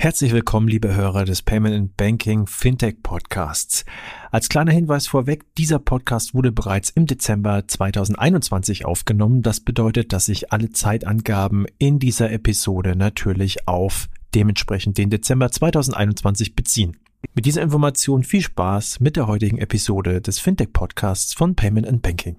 Herzlich 0.00 0.30
willkommen, 0.30 0.68
liebe 0.68 0.94
Hörer 0.94 1.24
des 1.24 1.42
Payment 1.42 1.74
and 1.74 1.96
Banking 1.96 2.46
Fintech 2.46 3.02
Podcasts. 3.02 3.84
Als 4.30 4.48
kleiner 4.48 4.70
Hinweis 4.70 5.08
vorweg, 5.08 5.44
dieser 5.56 5.80
Podcast 5.80 6.34
wurde 6.34 6.52
bereits 6.52 6.90
im 6.90 7.06
Dezember 7.06 7.66
2021 7.66 8.84
aufgenommen. 8.84 9.42
Das 9.42 9.58
bedeutet, 9.58 10.12
dass 10.12 10.26
sich 10.26 10.52
alle 10.52 10.70
Zeitangaben 10.70 11.66
in 11.78 11.98
dieser 11.98 12.30
Episode 12.30 12.94
natürlich 12.94 13.66
auf 13.66 14.08
dementsprechend 14.36 14.98
den 14.98 15.10
Dezember 15.10 15.50
2021 15.50 16.54
beziehen. 16.54 16.98
Mit 17.34 17.44
dieser 17.46 17.62
Information 17.62 18.22
viel 18.22 18.42
Spaß 18.42 19.00
mit 19.00 19.16
der 19.16 19.26
heutigen 19.26 19.58
Episode 19.58 20.20
des 20.20 20.38
Fintech 20.38 20.72
Podcasts 20.72 21.34
von 21.34 21.56
Payment 21.56 21.88
and 21.88 22.02
Banking. 22.02 22.36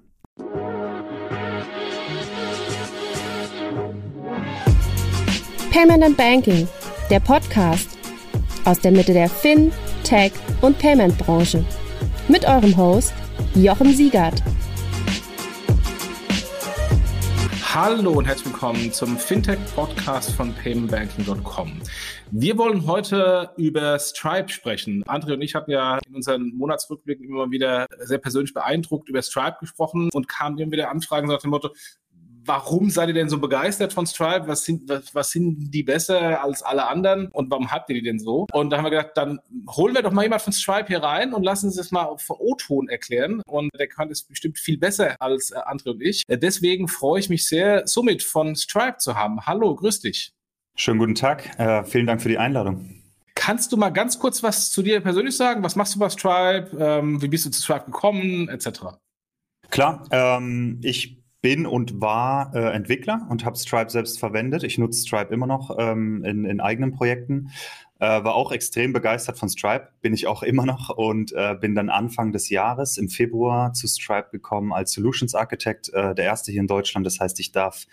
Payment 5.72 6.04
and 6.06 6.16
Banking 6.16 6.70
der 7.10 7.20
Podcast 7.20 7.98
aus 8.66 8.80
der 8.80 8.92
Mitte 8.92 9.14
der 9.14 9.30
Fin, 9.30 9.72
Tech 10.04 10.32
und 10.62 10.78
Payment 10.78 11.18
Branche. 11.18 11.66
Mit 12.28 12.46
eurem 12.46 12.78
Host 12.78 13.14
Jochen 13.56 13.94
Siegert. 13.94 14.44
Hallo 17.74 18.12
und 18.12 18.26
herzlich 18.26 18.54
willkommen 18.54 18.92
zum 18.92 19.18
Fintech-Podcast 19.18 20.34
von 20.34 20.54
paymentbanking.com. 20.54 21.82
Wir 22.32 22.58
wollen 22.58 22.86
heute 22.86 23.52
über 23.58 23.98
Stripe 23.98 24.50
sprechen. 24.50 25.04
André 25.06 25.34
und 25.34 25.42
ich 25.42 25.56
hatten 25.56 25.72
ja 25.72 25.98
in 26.06 26.16
unseren 26.16 26.56
Monatsrückblicken 26.56 27.28
immer 27.28 27.50
wieder 27.50 27.88
sehr 28.00 28.20
persönlich 28.20 28.54
beeindruckt 28.54 29.10
über 29.10 29.22
Stripe 29.24 29.58
gesprochen 29.60 30.10
und 30.14 30.28
kamen 30.28 30.60
immer 30.60 30.74
wieder 30.74 30.92
Anfragen 30.92 31.28
nach 31.28 31.42
dem 31.42 31.50
Motto, 31.50 31.70
warum 32.46 32.90
seid 32.90 33.10
ihr 33.10 33.14
denn 33.14 33.30
so 33.30 33.40
begeistert 33.40 33.94
von 33.94 34.06
Stripe? 34.06 34.48
Was 34.48 34.64
sind, 34.64 34.90
was, 34.90 35.14
was 35.14 35.32
sind 35.32 35.72
die 35.72 35.84
besser 35.84 36.44
als 36.44 36.62
alle 36.64 36.88
anderen? 36.88 37.28
Und 37.32 37.50
warum 37.52 37.72
habt 37.72 37.90
ihr 37.90 37.96
die 37.96 38.02
denn 38.02 38.20
so? 38.20 38.46
Und 38.52 38.70
da 38.70 38.78
haben 38.78 38.86
wir 38.86 38.92
gedacht, 38.92 39.12
dann 39.16 39.40
holen 39.70 39.96
wir 39.96 40.02
doch 40.02 40.12
mal 40.12 40.24
jemand 40.24 40.42
von 40.42 40.54
Stripe 40.54 40.88
hier 40.88 41.04
rein 41.04 41.34
und 41.34 41.44
lassen 41.44 41.72
Sie 41.72 41.80
es 41.80 41.92
mal 41.92 42.04
auf 42.04 42.30
O-Ton 42.30 42.90
erklären. 42.90 43.42
Und 43.48 43.70
der 43.78 43.88
kann 43.88 44.10
es 44.10 44.24
bestimmt 44.24 44.58
viel 44.58 44.78
besser 44.78 45.16
als 45.20 45.52
äh, 45.52 45.60
Andre 45.66 45.92
und 45.92 46.02
ich. 46.02 46.24
Äh, 46.28 46.38
deswegen 46.38 46.88
freue 46.88 47.20
ich 47.20 47.30
mich 47.30 47.48
sehr, 47.48 47.88
Summit 47.88 48.24
von 48.24 48.56
Stripe 48.56 48.98
zu 48.98 49.16
haben. 49.16 49.46
Hallo, 49.46 49.76
grüß 49.76 50.02
dich. 50.02 50.32
Schönen 50.76 51.00
guten 51.00 51.16
Tag. 51.16 51.60
Äh, 51.60 51.84
vielen 51.84 52.08
Dank 52.08 52.22
für 52.22 52.30
die 52.30 52.38
Einladung. 52.38 53.02
Kannst 53.36 53.72
du 53.72 53.78
mal 53.78 53.90
ganz 53.90 54.20
kurz 54.20 54.44
was 54.44 54.72
zu 54.72 54.82
dir 54.82 55.00
persönlich 55.02 55.36
sagen? 55.36 55.64
Was 55.64 55.76
machst 55.76 55.96
du 55.96 56.00
bei 56.00 56.10
Stripe? 56.10 56.72
Ähm, 56.78 57.22
wie 57.22 57.28
bist 57.28 57.46
du 57.46 57.50
zu 57.50 57.62
Stripe 57.62 57.86
gekommen, 57.86 58.50
etc.? 58.50 58.82
Klar, 59.70 60.04
ähm, 60.12 60.80
ich 60.82 61.19
bin 61.42 61.66
und 61.66 62.02
war 62.02 62.54
äh, 62.54 62.74
Entwickler 62.74 63.26
und 63.30 63.46
habe 63.46 63.58
Stripe 63.58 63.90
selbst 63.90 64.20
verwendet. 64.20 64.64
Ich 64.64 64.78
nutze 64.78 65.02
Stripe 65.02 65.34
immer 65.34 65.48
noch 65.48 65.78
ähm, 65.78 66.24
in, 66.24 66.46
in 66.46 66.60
eigenen 66.60 66.92
Projekten. 66.92 67.52
Äh, 68.00 68.24
war 68.24 68.36
auch 68.36 68.54
extrem 68.54 68.94
begeistert 68.94 69.38
von 69.38 69.50
Stripe, 69.50 69.90
bin 70.02 70.14
ich 70.14 70.26
auch 70.26 70.42
immer 70.42 70.66
noch 70.66 70.90
und 70.90 71.34
äh, 71.34 71.56
bin 71.60 71.76
dann 71.76 71.90
Anfang 71.90 72.32
des 72.32 72.50
Jahres 72.50 72.98
im 72.98 73.10
Februar 73.10 73.74
zu 73.74 73.88
Stripe 73.88 74.30
gekommen 74.32 74.72
als 74.72 74.94
Solutions 74.94 75.36
Architect, 75.36 75.94
äh, 75.94 76.16
der 76.16 76.24
erste 76.24 76.52
hier 76.52 76.62
in 76.62 76.68
Deutschland. 76.68 77.06
Das 77.06 77.20
heißt, 77.20 77.40
ich 77.42 77.52
darf 77.52 77.88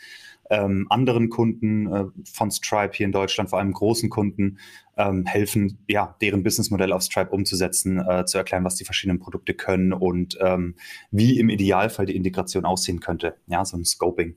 ähm, 0.48 0.86
anderen 0.90 1.28
Kunden 1.28 1.92
äh, 1.92 2.04
von 2.32 2.52
Stripe 2.52 2.96
hier 2.96 3.06
in 3.06 3.12
Deutschland, 3.12 3.50
vor 3.50 3.58
allem 3.58 3.72
großen 3.72 4.08
Kunden, 4.08 4.58
ähm, 4.96 5.26
helfen, 5.26 5.78
ja, 5.88 6.16
deren 6.20 6.42
Businessmodell 6.42 6.92
auf 6.92 7.02
Stripe 7.02 7.30
umzusetzen, 7.30 7.98
äh, 7.98 8.24
zu 8.24 8.38
erklären, 8.38 8.64
was 8.64 8.76
die 8.76 8.84
verschiedenen 8.84 9.18
Produkte 9.18 9.54
können 9.54 9.92
und 9.92 10.38
ähm, 10.40 10.74
wie 11.10 11.38
im 11.38 11.48
Idealfall 11.48 12.06
die 12.06 12.16
Integration 12.16 12.64
aussehen 12.64 13.00
könnte. 13.00 13.36
Ja, 13.46 13.64
so 13.64 13.76
ein 13.76 13.84
Scoping. 13.84 14.36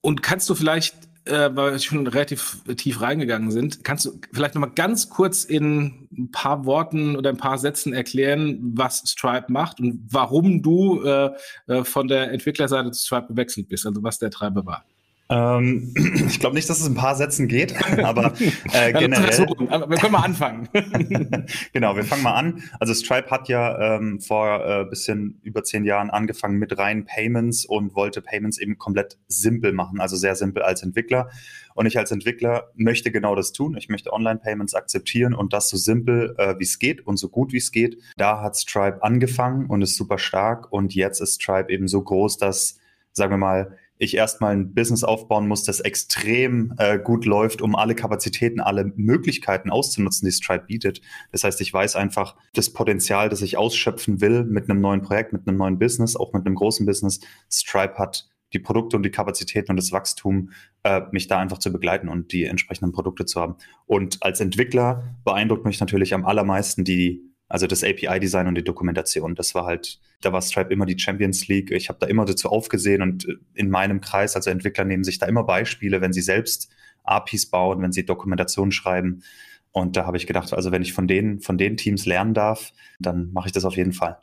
Und 0.00 0.22
kannst 0.22 0.50
du 0.50 0.54
vielleicht 0.54 0.96
äh, 1.24 1.50
weil 1.54 1.72
wir 1.72 1.78
schon 1.78 2.06
relativ 2.06 2.62
tief 2.76 3.00
reingegangen 3.00 3.50
sind, 3.50 3.84
kannst 3.84 4.06
du 4.06 4.20
vielleicht 4.32 4.54
nochmal 4.54 4.72
ganz 4.74 5.08
kurz 5.08 5.44
in 5.44 6.08
ein 6.10 6.30
paar 6.32 6.64
Worten 6.66 7.16
oder 7.16 7.30
ein 7.30 7.36
paar 7.36 7.58
Sätzen 7.58 7.92
erklären, 7.92 8.58
was 8.74 9.04
Stripe 9.06 9.50
macht 9.50 9.78
und 9.80 10.00
warum 10.10 10.62
du 10.62 11.02
äh, 11.04 11.30
äh 11.68 11.84
von 11.84 12.08
der 12.08 12.32
Entwicklerseite 12.32 12.90
zu 12.90 13.04
Stripe 13.04 13.28
gewechselt 13.28 13.68
bist, 13.68 13.86
also 13.86 14.02
was 14.02 14.18
der 14.18 14.30
Treiber 14.30 14.66
war? 14.66 14.84
Ähm, 15.32 15.94
ich 16.28 16.40
glaube 16.40 16.54
nicht, 16.54 16.68
dass 16.68 16.80
es 16.80 16.86
ein 16.86 16.94
paar 16.94 17.16
Sätzen 17.16 17.48
geht, 17.48 17.74
aber 18.04 18.34
äh, 18.72 18.92
generell. 18.92 19.38
Wir 19.38 19.96
können 19.98 20.12
mal 20.12 20.24
anfangen. 20.24 20.68
genau, 21.72 21.96
wir 21.96 22.04
fangen 22.04 22.22
mal 22.22 22.34
an. 22.34 22.62
Also 22.78 22.92
Stripe 22.92 23.30
hat 23.30 23.48
ja 23.48 23.96
ähm, 23.96 24.20
vor 24.20 24.64
äh, 24.64 24.84
bisschen 24.84 25.40
über 25.42 25.64
zehn 25.64 25.84
Jahren 25.84 26.10
angefangen 26.10 26.58
mit 26.58 26.76
reinen 26.76 27.06
Payments 27.06 27.64
und 27.64 27.94
wollte 27.94 28.20
Payments 28.20 28.58
eben 28.58 28.76
komplett 28.76 29.18
simpel 29.26 29.72
machen, 29.72 30.00
also 30.00 30.16
sehr 30.16 30.34
simpel 30.34 30.62
als 30.62 30.82
Entwickler. 30.82 31.30
Und 31.74 31.86
ich 31.86 31.98
als 31.98 32.10
Entwickler 32.10 32.70
möchte 32.74 33.10
genau 33.10 33.34
das 33.34 33.52
tun. 33.52 33.76
Ich 33.78 33.88
möchte 33.88 34.12
Online-Payments 34.12 34.74
akzeptieren 34.74 35.32
und 35.32 35.54
das 35.54 35.70
so 35.70 35.78
simpel, 35.78 36.34
äh, 36.36 36.58
wie 36.58 36.64
es 36.64 36.78
geht 36.78 37.06
und 37.06 37.16
so 37.16 37.30
gut 37.30 37.54
wie 37.54 37.58
es 37.58 37.72
geht. 37.72 37.96
Da 38.18 38.42
hat 38.42 38.58
Stripe 38.58 39.02
angefangen 39.02 39.66
und 39.66 39.80
ist 39.80 39.96
super 39.96 40.18
stark. 40.18 40.70
Und 40.70 40.94
jetzt 40.94 41.20
ist 41.20 41.40
Stripe 41.40 41.72
eben 41.72 41.88
so 41.88 42.02
groß, 42.02 42.36
dass, 42.36 42.78
sagen 43.12 43.32
wir 43.32 43.38
mal, 43.38 43.78
ich 44.02 44.16
erstmal 44.16 44.52
ein 44.52 44.74
Business 44.74 45.04
aufbauen 45.04 45.46
muss, 45.46 45.62
das 45.62 45.78
extrem 45.78 46.74
äh, 46.78 46.98
gut 46.98 47.24
läuft, 47.24 47.62
um 47.62 47.76
alle 47.76 47.94
Kapazitäten, 47.94 48.60
alle 48.60 48.92
Möglichkeiten 48.96 49.70
auszunutzen, 49.70 50.26
die 50.26 50.32
Stripe 50.32 50.64
bietet. 50.66 51.00
Das 51.30 51.44
heißt, 51.44 51.60
ich 51.60 51.72
weiß 51.72 51.94
einfach 51.94 52.34
das 52.52 52.72
Potenzial, 52.72 53.28
das 53.28 53.42
ich 53.42 53.56
ausschöpfen 53.56 54.20
will 54.20 54.42
mit 54.42 54.68
einem 54.68 54.80
neuen 54.80 55.02
Projekt, 55.02 55.32
mit 55.32 55.46
einem 55.46 55.56
neuen 55.56 55.78
Business, 55.78 56.16
auch 56.16 56.32
mit 56.32 56.44
einem 56.44 56.56
großen 56.56 56.84
Business. 56.84 57.20
Stripe 57.48 57.96
hat 57.96 58.28
die 58.52 58.58
Produkte 58.58 58.96
und 58.96 59.04
die 59.04 59.10
Kapazitäten 59.10 59.70
und 59.70 59.76
das 59.76 59.92
Wachstum, 59.92 60.50
äh, 60.82 61.02
mich 61.12 61.28
da 61.28 61.38
einfach 61.38 61.58
zu 61.58 61.72
begleiten 61.72 62.08
und 62.08 62.32
die 62.32 62.44
entsprechenden 62.44 62.90
Produkte 62.90 63.24
zu 63.24 63.40
haben. 63.40 63.54
Und 63.86 64.18
als 64.22 64.40
Entwickler 64.40 65.14
beeindruckt 65.24 65.64
mich 65.64 65.78
natürlich 65.78 66.12
am 66.12 66.26
allermeisten 66.26 66.82
die 66.82 67.31
also 67.52 67.66
das 67.66 67.84
API-Design 67.84 68.46
und 68.46 68.54
die 68.54 68.64
Dokumentation, 68.64 69.34
das 69.34 69.54
war 69.54 69.66
halt, 69.66 70.00
da 70.22 70.32
war 70.32 70.40
Stripe 70.40 70.72
immer 70.72 70.86
die 70.86 70.98
Champions 70.98 71.48
League. 71.48 71.70
Ich 71.70 71.90
habe 71.90 71.98
da 71.98 72.06
immer 72.06 72.24
dazu 72.24 72.48
aufgesehen 72.48 73.02
und 73.02 73.28
äh, 73.28 73.34
in 73.52 73.68
meinem 73.68 74.00
Kreis, 74.00 74.36
also 74.36 74.48
Entwickler 74.48 74.86
nehmen 74.86 75.04
sich 75.04 75.18
da 75.18 75.26
immer 75.26 75.44
Beispiele, 75.44 76.00
wenn 76.00 76.14
sie 76.14 76.22
selbst 76.22 76.70
APIs 77.04 77.50
bauen, 77.50 77.82
wenn 77.82 77.92
sie 77.92 78.06
Dokumentation 78.06 78.72
schreiben. 78.72 79.22
Und 79.70 79.98
da 79.98 80.06
habe 80.06 80.16
ich 80.16 80.26
gedacht, 80.26 80.54
also 80.54 80.72
wenn 80.72 80.80
ich 80.80 80.94
von 80.94 81.06
denen, 81.06 81.40
von 81.40 81.58
den 81.58 81.76
Teams 81.76 82.06
lernen 82.06 82.32
darf, 82.32 82.72
dann 82.98 83.30
mache 83.34 83.48
ich 83.48 83.52
das 83.52 83.66
auf 83.66 83.76
jeden 83.76 83.92
Fall. 83.92 84.16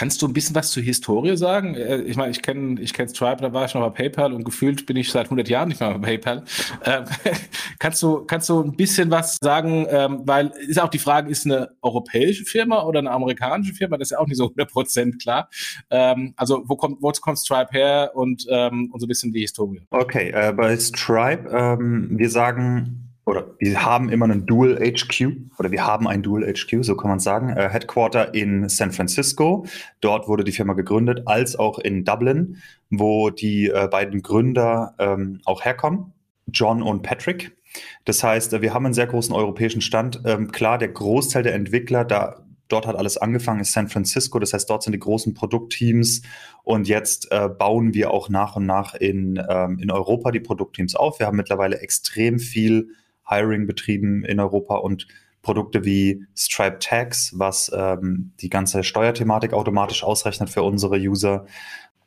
Kannst 0.00 0.22
du 0.22 0.26
ein 0.26 0.32
bisschen 0.32 0.54
was 0.54 0.70
zur 0.70 0.82
Historie 0.82 1.36
sagen? 1.36 1.74
Äh, 1.74 1.98
ich 1.98 2.16
meine, 2.16 2.30
ich 2.30 2.40
kenne 2.40 2.80
ich 2.80 2.94
kenn 2.94 3.06
Stripe, 3.06 3.42
da 3.42 3.52
war 3.52 3.66
ich 3.66 3.74
noch 3.74 3.82
bei 3.82 3.90
PayPal 3.90 4.32
und 4.32 4.44
gefühlt 4.44 4.86
bin 4.86 4.96
ich 4.96 5.12
seit 5.12 5.26
100 5.26 5.46
Jahren 5.46 5.68
nicht 5.68 5.78
mehr 5.78 5.92
bei 5.98 6.16
PayPal. 6.16 6.42
Ähm, 6.86 7.04
kannst, 7.78 8.02
du, 8.02 8.24
kannst 8.24 8.48
du 8.48 8.62
ein 8.62 8.76
bisschen 8.76 9.10
was 9.10 9.36
sagen? 9.42 9.86
Ähm, 9.90 10.22
weil 10.24 10.54
ist 10.66 10.80
auch 10.80 10.88
die 10.88 10.98
Frage, 10.98 11.30
ist 11.30 11.44
eine 11.44 11.72
europäische 11.82 12.46
Firma 12.46 12.82
oder 12.84 13.00
eine 13.00 13.10
amerikanische 13.10 13.74
Firma? 13.74 13.98
Das 13.98 14.06
ist 14.06 14.12
ja 14.12 14.20
auch 14.20 14.26
nicht 14.26 14.38
so 14.38 14.46
100% 14.46 15.20
klar. 15.20 15.50
Ähm, 15.90 16.32
also 16.34 16.62
wo 16.64 16.76
kommt, 16.76 17.02
wo 17.02 17.10
kommt 17.10 17.38
Stripe 17.38 17.72
her 17.72 18.12
und, 18.14 18.46
ähm, 18.48 18.88
und 18.90 19.00
so 19.00 19.04
ein 19.04 19.08
bisschen 19.08 19.32
die 19.34 19.40
Historie? 19.40 19.82
Okay, 19.90 20.30
äh, 20.30 20.54
bei 20.54 20.78
Stripe, 20.78 21.46
ähm, 21.52 22.08
wir 22.12 22.30
sagen 22.30 23.09
oder 23.30 23.54
wir 23.58 23.84
haben 23.84 24.08
immer 24.08 24.24
einen 24.24 24.44
Dual 24.44 24.76
HQ 24.76 25.36
oder 25.58 25.70
wir 25.70 25.86
haben 25.86 26.08
ein 26.08 26.22
Dual 26.22 26.42
HQ, 26.42 26.82
so 26.82 26.96
kann 26.96 27.10
man 27.10 27.20
sagen. 27.20 27.50
Äh, 27.50 27.68
Headquarter 27.68 28.34
in 28.34 28.68
San 28.68 28.92
Francisco, 28.92 29.64
dort 30.00 30.28
wurde 30.28 30.44
die 30.44 30.52
Firma 30.52 30.72
gegründet, 30.72 31.22
als 31.26 31.56
auch 31.56 31.78
in 31.78 32.04
Dublin, 32.04 32.58
wo 32.90 33.30
die 33.30 33.68
äh, 33.68 33.88
beiden 33.88 34.22
Gründer 34.22 34.94
ähm, 34.98 35.40
auch 35.44 35.64
herkommen, 35.64 36.12
John 36.48 36.82
und 36.82 37.02
Patrick. 37.02 37.56
Das 38.04 38.24
heißt, 38.24 38.52
äh, 38.52 38.62
wir 38.62 38.74
haben 38.74 38.84
einen 38.84 38.94
sehr 38.94 39.06
großen 39.06 39.34
europäischen 39.34 39.80
Stand. 39.80 40.20
Ähm, 40.24 40.50
klar, 40.50 40.76
der 40.78 40.88
Großteil 40.88 41.44
der 41.44 41.54
Entwickler, 41.54 42.04
da 42.04 42.44
dort 42.68 42.86
hat 42.86 42.96
alles 42.96 43.16
angefangen, 43.16 43.60
ist 43.60 43.72
San 43.72 43.88
Francisco. 43.88 44.38
Das 44.38 44.52
heißt, 44.52 44.68
dort 44.68 44.82
sind 44.82 44.92
die 44.92 44.98
großen 44.98 45.34
Produktteams 45.34 46.22
und 46.62 46.88
jetzt 46.88 47.30
äh, 47.30 47.48
bauen 47.48 47.94
wir 47.94 48.10
auch 48.10 48.28
nach 48.28 48.56
und 48.56 48.66
nach 48.66 48.94
in, 48.94 49.42
ähm, 49.48 49.78
in 49.80 49.90
Europa 49.90 50.30
die 50.30 50.40
Produktteams 50.40 50.94
auf. 50.94 51.18
Wir 51.18 51.26
haben 51.26 51.36
mittlerweile 51.36 51.80
extrem 51.80 52.38
viel 52.38 52.90
Hiring 53.26 53.66
betrieben 53.66 54.24
in 54.24 54.40
Europa 54.40 54.76
und 54.76 55.06
Produkte 55.42 55.84
wie 55.84 56.26
Stripe 56.36 56.78
Tags, 56.80 57.32
was 57.36 57.70
ähm, 57.74 58.32
die 58.40 58.50
ganze 58.50 58.84
Steuerthematik 58.84 59.52
automatisch 59.52 60.04
ausrechnet 60.04 60.50
für 60.50 60.62
unsere 60.62 60.96
User. 60.96 61.46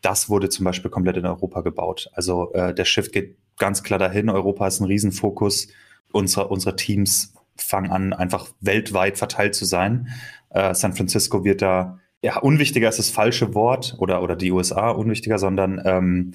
Das 0.02 0.30
wurde 0.30 0.50
zum 0.50 0.66
Beispiel 0.66 0.92
komplett 0.92 1.18
in 1.18 1.26
Europa 1.26 1.62
gebaut. 1.62 2.10
Also 2.14 2.52
äh, 2.54 2.74
der 2.74 2.86
Shift 2.86 3.12
geht 3.12 3.38
ganz 3.58 3.84
klar 3.84 4.00
dahin. 4.00 4.30
Europa 4.30 4.68
ist 4.68 4.80
ein 4.82 4.86
Riesenfokus. 4.86 5.68
Unsere, 6.12 6.48
unsere 6.50 6.76
Teams 6.76 7.34
fangen 7.58 7.92
an, 7.92 8.14
einfach 8.14 8.50
weltweit 8.60 9.18
verteilt 9.18 9.56
zu 9.56 9.66
sein. 9.66 10.10
Äh, 10.50 10.76
San 10.76 10.94
Francisco 10.94 11.44
wird 11.44 11.62
da, 11.62 12.00
ja, 12.22 12.38
unwichtiger 12.38 12.90
ist 12.90 13.00
das 13.00 13.10
falsche 13.10 13.54
Wort 13.56 13.96
oder, 13.98 14.22
oder 14.22 14.36
die 14.36 14.52
USA 14.52 14.90
unwichtiger, 14.90 15.40
sondern 15.40 15.82
ähm, 15.86 16.34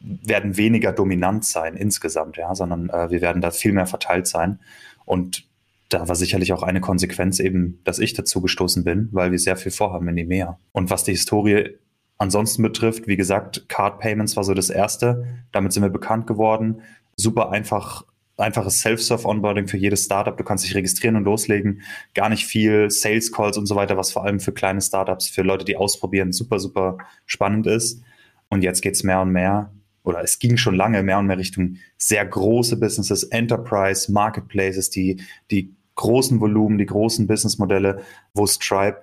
werden 0.00 0.56
weniger 0.56 0.92
dominant 0.92 1.44
sein 1.44 1.76
insgesamt, 1.76 2.36
ja, 2.36 2.54
sondern 2.54 2.88
äh, 2.88 3.10
wir 3.10 3.20
werden 3.20 3.42
da 3.42 3.50
viel 3.50 3.72
mehr 3.72 3.86
verteilt 3.86 4.26
sein. 4.26 4.58
Und 5.04 5.44
da 5.90 6.08
war 6.08 6.14
sicherlich 6.14 6.52
auch 6.52 6.62
eine 6.62 6.80
Konsequenz 6.80 7.40
eben, 7.40 7.80
dass 7.84 7.98
ich 7.98 8.14
dazu 8.14 8.40
gestoßen 8.40 8.84
bin, 8.84 9.08
weil 9.12 9.30
wir 9.30 9.38
sehr 9.38 9.56
viel 9.56 9.72
vorhaben 9.72 10.08
in 10.08 10.16
die 10.16 10.24
Meer. 10.24 10.58
Und 10.72 10.90
was 10.90 11.04
die 11.04 11.12
Historie 11.12 11.76
ansonsten 12.16 12.62
betrifft, 12.62 13.06
wie 13.08 13.16
gesagt, 13.16 13.68
Card 13.68 13.98
Payments 13.98 14.36
war 14.36 14.44
so 14.44 14.54
das 14.54 14.70
erste. 14.70 15.26
Damit 15.52 15.72
sind 15.72 15.82
wir 15.82 15.90
bekannt 15.90 16.26
geworden. 16.26 16.82
Super 17.16 17.50
einfach 17.50 18.04
einfaches 18.36 18.80
Self-Serve-Onboarding 18.80 19.68
für 19.68 19.76
jedes 19.76 20.04
Startup. 20.04 20.36
Du 20.36 20.44
kannst 20.44 20.64
dich 20.64 20.74
registrieren 20.74 21.16
und 21.16 21.24
loslegen. 21.24 21.82
Gar 22.14 22.30
nicht 22.30 22.46
viel 22.46 22.90
Sales 22.90 23.32
Calls 23.32 23.58
und 23.58 23.66
so 23.66 23.74
weiter, 23.74 23.96
was 23.96 24.12
vor 24.12 24.24
allem 24.24 24.40
für 24.40 24.52
kleine 24.52 24.80
Startups, 24.80 25.28
für 25.28 25.42
Leute, 25.42 25.64
die 25.64 25.76
ausprobieren, 25.76 26.32
super, 26.32 26.58
super 26.58 26.98
spannend 27.26 27.66
ist. 27.66 28.02
Und 28.48 28.62
jetzt 28.62 28.80
geht's 28.80 29.02
mehr 29.02 29.20
und 29.20 29.30
mehr, 29.30 29.70
oder 30.02 30.22
es 30.22 30.38
ging 30.38 30.56
schon 30.56 30.74
lange 30.74 31.02
mehr 31.02 31.18
und 31.18 31.26
mehr 31.26 31.38
Richtung 31.38 31.76
sehr 31.98 32.24
große 32.24 32.78
Businesses, 32.78 33.24
Enterprise, 33.24 34.10
Marketplaces, 34.10 34.90
die, 34.90 35.22
die 35.50 35.74
großen 35.94 36.40
Volumen, 36.40 36.78
die 36.78 36.86
großen 36.86 37.26
Businessmodelle, 37.26 38.02
wo 38.34 38.46
Stripe, 38.46 39.02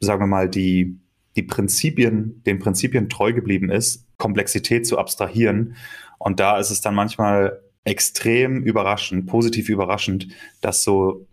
sagen 0.00 0.22
wir 0.22 0.26
mal, 0.26 0.48
die, 0.48 0.98
die 1.36 1.42
Prinzipien, 1.42 2.42
den 2.44 2.58
Prinzipien 2.58 3.08
treu 3.08 3.32
geblieben 3.32 3.70
ist, 3.70 4.06
Komplexität 4.16 4.86
zu 4.86 4.98
abstrahieren. 4.98 5.76
Und 6.18 6.40
da 6.40 6.58
ist 6.58 6.70
es 6.70 6.80
dann 6.80 6.94
manchmal 6.94 7.60
extrem 7.84 8.62
überraschend, 8.62 9.26
positiv 9.26 9.68
überraschend, 9.68 10.28
dass 10.60 10.82
so, 10.82 11.26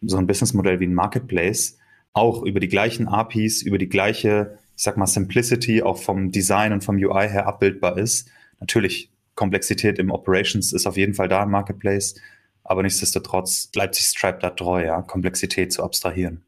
so 0.00 0.16
ein 0.16 0.26
Businessmodell 0.26 0.80
wie 0.80 0.86
ein 0.86 0.94
Marketplace 0.94 1.78
auch 2.12 2.42
über 2.42 2.60
die 2.60 2.68
gleichen 2.68 3.08
APIs, 3.08 3.62
über 3.62 3.78
die 3.78 3.88
gleiche, 3.88 4.58
ich 4.76 4.82
sag 4.82 4.96
mal, 4.96 5.06
Simplicity 5.06 5.82
auch 5.82 5.98
vom 5.98 6.30
Design 6.30 6.72
und 6.72 6.84
vom 6.84 6.96
UI 6.96 7.28
her 7.28 7.46
abbildbar 7.46 7.98
ist. 7.98 8.30
Natürlich, 8.60 9.10
Komplexität 9.34 9.98
im 9.98 10.10
Operations 10.10 10.72
ist 10.72 10.86
auf 10.86 10.96
jeden 10.96 11.14
Fall 11.14 11.28
da 11.28 11.44
im 11.44 11.50
Marketplace, 11.50 12.16
aber 12.64 12.82
nichtsdestotrotz 12.82 13.68
bleibt 13.68 13.94
sich 13.94 14.06
Stripe 14.06 14.38
da 14.40 14.50
treu, 14.50 14.84
ja, 14.84 15.00
Komplexität 15.02 15.72
zu 15.72 15.82
abstrahieren. 15.82 16.42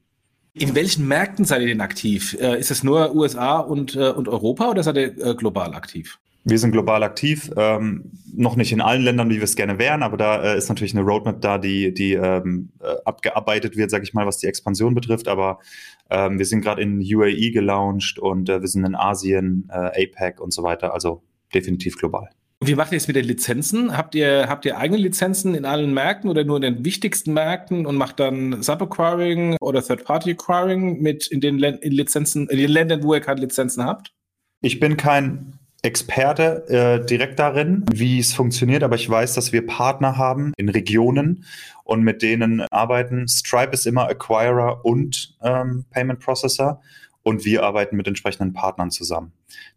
In 0.55 0.75
welchen 0.75 1.07
Märkten 1.07 1.45
seid 1.45 1.63
ihr 1.63 1.69
denn 1.69 1.81
aktiv? 1.81 2.37
Äh, 2.41 2.59
ist 2.59 2.73
es 2.73 2.83
nur 2.83 3.15
USA 3.15 3.61
und, 3.61 3.95
äh, 3.95 4.09
und 4.09 4.29
Europa 4.29 4.69
oder 4.69 4.83
seid 4.83 4.97
ihr 4.97 5.17
äh, 5.25 5.35
global 5.35 5.75
aktiv? 5.75 6.19
Wir 6.43 6.59
sind 6.59 6.73
global 6.73 7.03
aktiv, 7.03 7.51
ähm, 7.57 8.13
noch 8.35 8.57
nicht 8.57 8.73
in 8.73 8.81
allen 8.81 9.03
Ländern, 9.03 9.29
wie 9.29 9.37
wir 9.37 9.45
es 9.45 9.57
gerne 9.57 9.79
wären, 9.79 10.03
aber 10.03 10.17
da 10.17 10.43
äh, 10.43 10.59
ist 10.59 10.71
natürlich 10.71 10.97
eine 10.97 11.05
Roadmap 11.05 11.41
da, 11.43 11.59
die, 11.59 11.93
die 11.93 12.15
ähm, 12.15 12.71
äh, 12.81 12.95
abgearbeitet 13.05 13.77
wird, 13.77 13.91
sage 13.91 14.05
ich 14.05 14.15
mal, 14.15 14.27
was 14.27 14.39
die 14.39 14.47
Expansion 14.47 14.95
betrifft. 14.95 15.29
Aber 15.29 15.59
ähm, 16.09 16.39
wir 16.39 16.47
sind 16.47 16.63
gerade 16.63 16.81
in 16.81 17.01
UAE 17.01 17.51
gelauncht 17.51 18.19
und 18.19 18.49
äh, 18.49 18.61
wir 18.63 18.69
sind 18.69 18.87
in 18.87 18.95
Asien, 18.95 19.69
äh, 19.71 20.07
APEC 20.07 20.41
und 20.41 20.53
so 20.53 20.63
weiter, 20.63 20.95
also 20.95 21.23
definitiv 21.55 21.97
global. 21.97 22.31
Wie 22.63 22.75
macht 22.75 22.93
ihr 22.93 22.99
es 22.99 23.07
mit 23.07 23.17
den 23.17 23.25
Lizenzen? 23.25 23.97
Habt 23.97 24.15
ihr, 24.15 24.47
habt 24.49 24.67
ihr 24.67 24.77
eigene 24.77 25.01
Lizenzen 25.01 25.55
in 25.55 25.65
allen 25.65 25.95
Märkten 25.95 26.29
oder 26.29 26.45
nur 26.45 26.57
in 26.57 26.63
den 26.63 26.85
wichtigsten 26.85 27.33
Märkten 27.33 27.87
und 27.87 27.97
macht 27.97 28.21
dann 28.21 28.63
Sub-Acquiring 28.63 29.57
oder 29.63 29.83
Third-Party-Acquiring 29.83 31.01
mit 31.01 31.27
in 31.29 31.41
den, 31.41 31.59
in 31.59 31.93
Lizenzen, 31.93 32.49
in 32.49 32.59
den 32.59 32.71
Ländern, 32.71 33.03
wo 33.03 33.15
ihr 33.15 33.21
keine 33.21 33.41
Lizenzen 33.41 33.85
habt? 33.85 34.13
Ich 34.61 34.79
bin 34.79 34.99
kein 34.99 35.59
Experte 35.83 36.69
äh, 36.69 37.07
direkt 37.07 37.39
darin, 37.39 37.87
wie 37.91 38.19
es 38.19 38.35
funktioniert, 38.35 38.83
aber 38.83 38.97
ich 38.97 39.09
weiß, 39.09 39.33
dass 39.33 39.53
wir 39.53 39.67
Partner 39.67 40.19
haben 40.19 40.53
in 40.59 40.69
Regionen 40.69 41.47
und 41.85 42.03
mit 42.03 42.21
denen 42.21 42.61
arbeiten. 42.71 43.27
Stripe 43.27 43.73
ist 43.73 43.87
immer 43.87 44.09
Acquirer 44.11 44.85
und 44.85 45.35
ähm, 45.43 45.87
Payment 45.91 46.21
Processor 46.21 46.83
und 47.23 47.45
wir 47.45 47.63
arbeiten 47.63 47.97
mit 47.97 48.07
entsprechenden 48.09 48.53
Partnern 48.53 48.91
zusammen. 48.91 49.33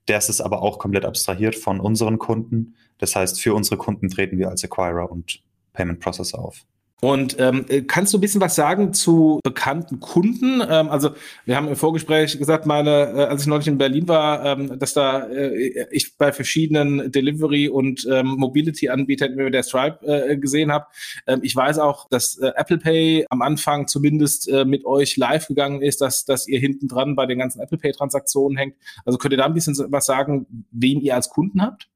Das 0.06 0.30
ist 0.30 0.42
aber 0.42 0.62
auch 0.62 0.80
komplett 0.80 1.06
abstrahiert 1.06 1.56
von 1.56 1.80
unseren 1.80 2.20
Kunden. 2.20 2.76
Das 2.98 3.16
heißt, 3.16 3.42
für 3.42 3.54
unsere 3.54 3.78
Kunden 3.78 4.10
treten 4.10 4.38
wir 4.38 4.50
als 4.50 4.64
Acquirer 4.64 5.12
und 5.12 5.44
Payment 5.74 6.00
Processor 6.00 6.40
auf. 6.40 6.66
Und 7.04 7.36
ähm, 7.38 7.66
kannst 7.88 8.14
du 8.14 8.18
ein 8.18 8.22
bisschen 8.22 8.40
was 8.40 8.56
sagen 8.56 8.94
zu 8.94 9.42
bekannten 9.44 10.00
Kunden? 10.00 10.62
Ähm, 10.62 10.88
also 10.88 11.10
wir 11.44 11.58
haben 11.58 11.68
im 11.68 11.76
Vorgespräch 11.76 12.38
gesagt, 12.38 12.66
meine, 12.66 12.90
äh, 12.92 13.26
als 13.26 13.42
ich 13.42 13.48
neulich 13.48 13.68
in 13.68 13.78
Berlin 13.78 14.08
war, 14.08 14.46
ähm, 14.46 14.80
dass 14.80 14.94
da 14.94 15.28
äh, 15.28 15.86
ich 15.92 16.18
bei 16.18 16.32
verschiedenen 16.32 17.12
Delivery- 17.12 17.68
und 17.68 18.08
ähm, 18.10 18.28
Mobility-Anbietern 18.38 19.36
mir 19.36 19.52
der 19.52 19.64
Stripe 19.64 20.00
äh, 20.08 20.38
gesehen 20.38 20.72
habe. 20.72 20.86
Ähm, 21.28 21.42
ich 21.44 21.54
weiß 21.54 21.78
auch, 21.80 22.08
dass 22.08 22.38
äh, 22.38 22.54
Apple 22.56 22.78
Pay 22.78 23.26
am 23.30 23.42
Anfang 23.42 23.90
zumindest 23.90 24.48
äh, 24.48 24.64
mit 24.64 24.86
euch 24.86 25.18
live 25.18 25.50
gegangen 25.50 25.82
ist, 25.82 26.00
dass, 26.00 26.24
dass 26.24 26.48
ihr 26.48 26.62
hinten 26.62 26.88
dran 26.88 27.18
bei 27.18 27.26
den 27.26 27.38
ganzen 27.38 27.60
Apple 27.60 27.80
Pay-Transaktionen 27.80 28.58
hängt. 28.58 28.78
Also 29.04 29.18
könnt 29.18 29.34
ihr 29.34 29.38
da 29.38 29.46
ein 29.46 29.54
bisschen 29.54 29.76
was 29.90 30.06
sagen, 30.06 30.66
wen 30.72 31.02
ihr 31.02 31.16
als 31.16 31.28
Kunden 31.28 31.62
habt? 31.62 31.90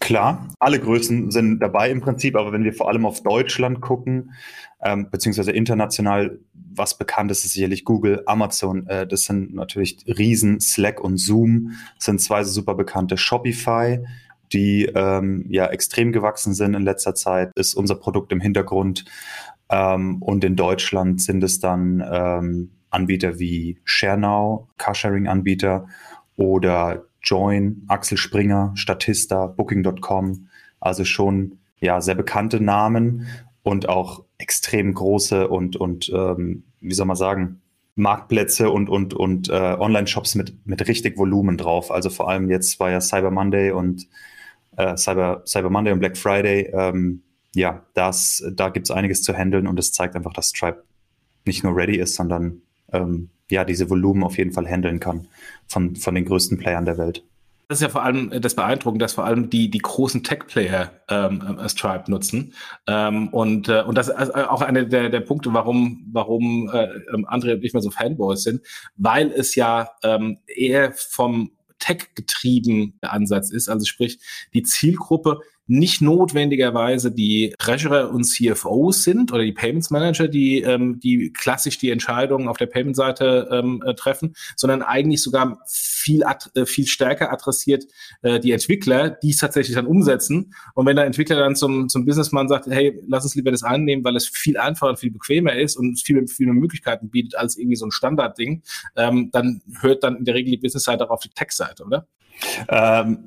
Klar, 0.00 0.48
alle 0.60 0.78
Größen 0.78 1.30
sind 1.30 1.60
dabei 1.60 1.90
im 1.90 2.00
Prinzip, 2.00 2.36
aber 2.36 2.52
wenn 2.52 2.64
wir 2.64 2.72
vor 2.72 2.88
allem 2.88 3.04
auf 3.04 3.22
Deutschland 3.22 3.80
gucken, 3.80 4.32
ähm, 4.82 5.10
beziehungsweise 5.10 5.52
international, 5.52 6.38
was 6.52 6.96
bekannt 6.96 7.30
ist, 7.30 7.44
ist 7.44 7.54
sicherlich 7.54 7.84
Google, 7.84 8.22
Amazon, 8.26 8.86
äh, 8.86 9.06
das 9.06 9.24
sind 9.24 9.54
natürlich 9.54 9.98
Riesen, 10.06 10.60
Slack 10.60 11.00
und 11.00 11.18
Zoom 11.18 11.72
sind 11.98 12.20
zwei 12.20 12.44
super 12.44 12.74
bekannte. 12.74 13.16
Shopify, 13.16 14.04
die 14.52 14.86
ähm, 14.86 15.46
ja 15.48 15.66
extrem 15.66 16.12
gewachsen 16.12 16.54
sind 16.54 16.74
in 16.74 16.82
letzter 16.82 17.14
Zeit, 17.14 17.50
ist 17.56 17.74
unser 17.74 17.96
Produkt 17.96 18.32
im 18.32 18.40
Hintergrund. 18.40 19.04
Ähm, 19.68 20.22
und 20.22 20.44
in 20.44 20.54
Deutschland 20.54 21.20
sind 21.20 21.42
es 21.42 21.58
dann 21.60 22.04
ähm, 22.10 22.70
Anbieter 22.90 23.38
wie 23.38 23.78
ShareNow, 23.84 24.68
Carsharing-Anbieter 24.78 25.88
oder 26.36 27.04
Join, 27.22 27.84
Axel 27.88 28.16
Springer, 28.16 28.72
Statista, 28.74 29.46
Booking.com, 29.46 30.48
also 30.80 31.04
schon 31.04 31.58
ja 31.80 32.00
sehr 32.00 32.14
bekannte 32.14 32.60
Namen 32.60 33.26
und 33.62 33.88
auch 33.88 34.24
extrem 34.38 34.94
große 34.94 35.48
und 35.48 35.76
und 35.76 36.10
ähm, 36.14 36.64
wie 36.80 36.94
soll 36.94 37.06
man 37.06 37.16
sagen 37.16 37.60
Marktplätze 37.96 38.70
und 38.70 38.88
und 38.88 39.14
und 39.14 39.48
äh, 39.48 39.76
Online-Shops 39.78 40.36
mit 40.36 40.66
mit 40.66 40.86
richtig 40.86 41.18
Volumen 41.18 41.56
drauf. 41.56 41.90
Also 41.90 42.10
vor 42.10 42.28
allem 42.28 42.48
jetzt 42.48 42.78
war 42.78 42.90
ja 42.90 43.00
Cyber 43.00 43.30
Monday 43.30 43.72
und 43.72 44.06
äh, 44.76 44.96
Cyber 44.96 45.42
Cyber 45.46 45.70
Monday 45.70 45.92
und 45.92 45.98
Black 45.98 46.16
Friday. 46.16 46.70
Ähm, 46.72 47.22
ja, 47.54 47.82
das 47.94 48.44
da 48.52 48.68
gibt's 48.68 48.90
einiges 48.90 49.22
zu 49.22 49.34
handeln 49.34 49.66
und 49.66 49.78
es 49.78 49.92
zeigt 49.92 50.14
einfach, 50.14 50.32
dass 50.32 50.50
Stripe 50.50 50.84
nicht 51.44 51.64
nur 51.64 51.74
ready 51.74 51.98
ist, 51.98 52.14
sondern 52.14 52.62
ähm, 52.92 53.30
ja, 53.50 53.64
diese 53.64 53.90
Volumen 53.90 54.22
auf 54.22 54.38
jeden 54.38 54.52
Fall 54.52 54.66
handeln 54.66 55.00
kann 55.00 55.28
von, 55.66 55.96
von 55.96 56.14
den 56.14 56.24
größten 56.24 56.58
Playern 56.58 56.84
der 56.84 56.98
Welt. 56.98 57.22
Das 57.68 57.78
ist 57.78 57.82
ja 57.82 57.90
vor 57.90 58.02
allem 58.02 58.30
das 58.40 58.54
Beeindruckende, 58.54 59.04
dass 59.04 59.12
vor 59.12 59.26
allem 59.26 59.50
die, 59.50 59.68
die 59.70 59.78
großen 59.78 60.24
Tech-Player 60.24 60.90
ähm, 61.10 61.58
äh, 61.58 61.68
Stripe 61.68 62.10
nutzen. 62.10 62.54
Ähm, 62.86 63.28
und, 63.28 63.68
äh, 63.68 63.82
und 63.82 63.98
das 63.98 64.08
ist 64.08 64.14
also 64.14 64.32
auch 64.32 64.62
einer 64.62 64.84
der, 64.84 65.10
der 65.10 65.20
Punkte, 65.20 65.52
warum, 65.52 66.06
warum 66.10 66.70
äh, 66.72 66.88
ähm, 67.12 67.26
andere 67.28 67.58
nicht 67.58 67.74
mehr 67.74 67.82
so 67.82 67.90
Fanboys 67.90 68.42
sind, 68.42 68.62
weil 68.96 69.30
es 69.30 69.54
ja 69.54 69.90
ähm, 70.02 70.38
eher 70.46 70.92
vom 70.94 71.50
Tech-getrieben 71.78 72.94
Ansatz 73.02 73.50
ist. 73.50 73.68
Also 73.68 73.84
sprich, 73.84 74.18
die 74.54 74.62
Zielgruppe 74.62 75.40
nicht 75.68 76.00
notwendigerweise 76.00 77.12
die 77.12 77.54
Treasurer 77.58 78.10
und 78.10 78.24
CFOs 78.24 79.04
sind 79.04 79.32
oder 79.32 79.42
die 79.42 79.52
Payments 79.52 79.90
Manager, 79.90 80.26
die, 80.26 80.62
ähm, 80.62 80.98
die 80.98 81.32
klassisch 81.32 81.78
die 81.78 81.90
Entscheidungen 81.90 82.48
auf 82.48 82.56
der 82.56 82.66
Payment-Seite 82.66 83.48
ähm, 83.52 83.82
äh, 83.84 83.94
treffen, 83.94 84.34
sondern 84.56 84.82
eigentlich 84.82 85.22
sogar 85.22 85.60
viel, 85.66 86.24
äh, 86.54 86.64
viel 86.64 86.86
stärker 86.86 87.30
adressiert 87.30 87.84
äh, 88.22 88.40
die 88.40 88.52
Entwickler, 88.52 89.10
die 89.10 89.30
es 89.30 89.36
tatsächlich 89.36 89.76
dann 89.76 89.86
umsetzen. 89.86 90.54
Und 90.74 90.86
wenn 90.86 90.96
der 90.96 91.04
Entwickler 91.04 91.36
dann 91.36 91.54
zum, 91.54 91.90
zum 91.90 92.06
Businessman 92.06 92.48
sagt, 92.48 92.66
hey, 92.66 92.98
lass 93.06 93.24
uns 93.24 93.34
lieber 93.34 93.50
das 93.50 93.62
annehmen, 93.62 94.04
weil 94.04 94.16
es 94.16 94.26
viel 94.26 94.56
einfacher 94.56 94.90
und 94.90 94.98
viel 94.98 95.10
bequemer 95.10 95.54
ist 95.54 95.76
und 95.76 96.00
viel, 96.00 96.26
viel 96.28 96.46
mehr 96.46 96.54
Möglichkeiten 96.54 97.10
bietet 97.10 97.36
als 97.36 97.58
irgendwie 97.58 97.76
so 97.76 97.86
ein 97.86 97.92
Standardding, 97.92 98.62
ähm, 98.96 99.28
dann 99.32 99.60
hört 99.80 100.02
dann 100.02 100.16
in 100.16 100.24
der 100.24 100.34
Regel 100.34 100.52
die 100.52 100.56
Business-Seite 100.56 101.04
auch 101.04 101.10
auf 101.10 101.20
die 101.20 101.28
Tech-Seite, 101.28 101.84
oder? 101.84 102.06
Ähm, 102.68 103.26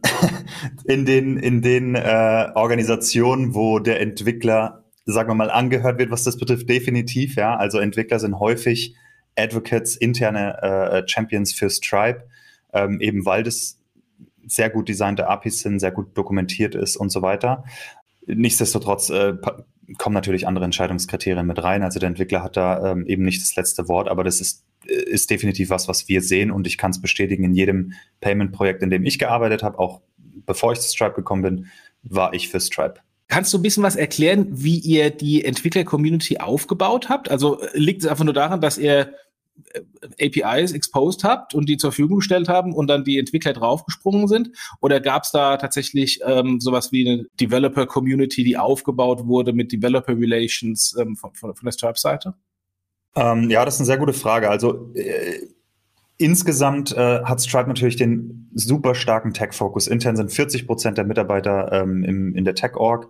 in 0.86 1.06
den, 1.06 1.38
in 1.38 1.62
den 1.62 1.96
äh, 1.96 2.50
Organisationen, 2.56 3.56
wo 3.56 3.80
der 3.80 4.00
Entwickler, 4.00 4.84
sagen 5.06 5.30
wir 5.30 5.36
mal, 5.36 5.52
angehört 5.52 6.00
wird, 6.00 6.12
was 6.12 6.24
das 6.24 6.38
betrifft, 6.38 6.70
definitiv, 6.70 7.36
ja. 7.36 7.56
Also 7.56 7.80
Entwickler 7.80 8.20
sind 8.20 8.40
häufig 8.40 8.96
Advocates, 9.38 9.96
interne 9.96 10.62
äh, 10.62 11.08
Champions 11.08 11.54
für 11.54 11.70
Stripe, 11.70 12.26
ähm, 12.74 13.00
eben 13.02 13.26
weil 13.26 13.44
das 13.44 13.80
sehr 14.46 14.70
gut 14.70 14.90
designte 14.90 15.28
APIs 15.28 15.60
sind, 15.60 15.80
sehr 15.80 15.92
gut 15.92 16.18
dokumentiert 16.18 16.76
ist 16.76 16.98
und 16.98 17.12
so 17.12 17.22
weiter. 17.22 17.64
Nichtsdestotrotz 18.26 19.10
äh, 19.10 19.34
kommen 19.98 20.14
natürlich 20.14 20.48
andere 20.48 20.66
Entscheidungskriterien 20.66 21.46
mit 21.46 21.62
rein. 21.64 21.84
Also 21.84 22.00
der 22.00 22.08
Entwickler 22.08 22.44
hat 22.44 22.58
da 22.58 22.92
ähm, 22.92 23.06
eben 23.06 23.24
nicht 23.24 23.42
das 23.42 23.56
letzte 23.56 23.88
Wort, 23.88 24.08
aber 24.08 24.24
das 24.24 24.42
ist 24.42 24.64
ist 24.86 25.30
definitiv 25.30 25.70
was, 25.70 25.88
was 25.88 26.08
wir 26.08 26.22
sehen 26.22 26.52
und 26.52 26.68
ich 26.68 26.78
kann 26.78 26.92
es 26.92 27.02
bestätigen, 27.02 27.44
in 27.44 27.54
jedem 27.54 27.94
Payment-Projekt, 28.20 28.84
in 28.84 28.90
dem 28.90 29.06
ich 29.06 29.20
gearbeitet 29.20 29.64
habe, 29.64 29.80
auch 29.80 30.02
bevor 30.46 30.74
ich 30.74 30.80
zu 30.80 30.90
Stripe 30.90 31.16
gekommen 31.16 31.42
bin, 31.42 31.68
war 32.04 32.34
ich 32.34 32.50
für 32.50 32.60
Stripe. 32.60 32.96
Kannst 33.28 33.54
du 33.54 33.60
ein 33.60 33.62
bisschen 33.62 33.84
was 33.84 33.96
erklären, 33.96 34.48
wie 34.52 34.78
ihr 34.80 35.10
die 35.10 35.46
Entwickler-Community 35.46 36.40
aufgebaut 36.40 37.08
habt? 37.08 37.32
Also 37.32 37.62
liegt 37.74 38.04
es 38.04 38.10
einfach 38.10 38.26
nur 38.26 38.34
daran, 38.34 38.60
dass 38.60 38.78
ihr 38.78 39.14
äh, 39.74 40.28
APIs 40.28 40.74
exposed 40.74 41.24
habt 41.24 41.54
und 41.56 41.70
die 41.70 41.78
zur 41.78 41.92
Verfügung 41.92 42.18
gestellt 42.18 42.50
haben 42.50 42.74
und 42.74 42.88
dann 42.88 43.06
die 43.06 43.18
Entwickler 43.18 43.54
draufgesprungen 43.54 44.28
sind? 44.28 44.50
Oder 44.82 45.00
gab 45.00 45.24
es 45.24 45.32
da 45.32 45.56
tatsächlich 45.56 46.20
ähm, 46.26 46.60
sowas 46.60 46.92
wie 46.92 47.08
eine 47.08 47.26
Developer-Community, 47.40 48.44
die 48.44 48.58
aufgebaut 48.58 49.26
wurde 49.26 49.54
mit 49.54 49.72
Developer-Relations 49.72 50.98
ähm, 51.00 51.16
von, 51.16 51.34
von, 51.34 51.56
von 51.56 51.66
der 51.66 51.72
Stripe-Seite? 51.72 52.34
Ähm, 53.16 53.50
ja, 53.50 53.66
das 53.66 53.76
ist 53.76 53.82
eine 53.82 53.88
sehr 53.88 53.98
gute 53.98 54.14
Frage. 54.14 54.50
Also 54.50 54.94
äh, 54.96 55.48
insgesamt 56.18 56.96
äh, 56.96 57.24
hat 57.24 57.42
Stripe 57.42 57.68
natürlich 57.68 57.96
den 57.96 58.50
super 58.54 58.96
starken 58.96 59.34
Tech-Fokus. 59.34 59.88
Intern 59.88 60.16
sind 60.16 60.32
40 60.32 60.68
Prozent 60.68 60.98
der 60.98 61.06
Mitarbeiter 61.06 61.72
ähm, 61.72 62.04
im, 62.04 62.36
in 62.36 62.46
der 62.46 62.56
Tech-Org. 62.56 63.08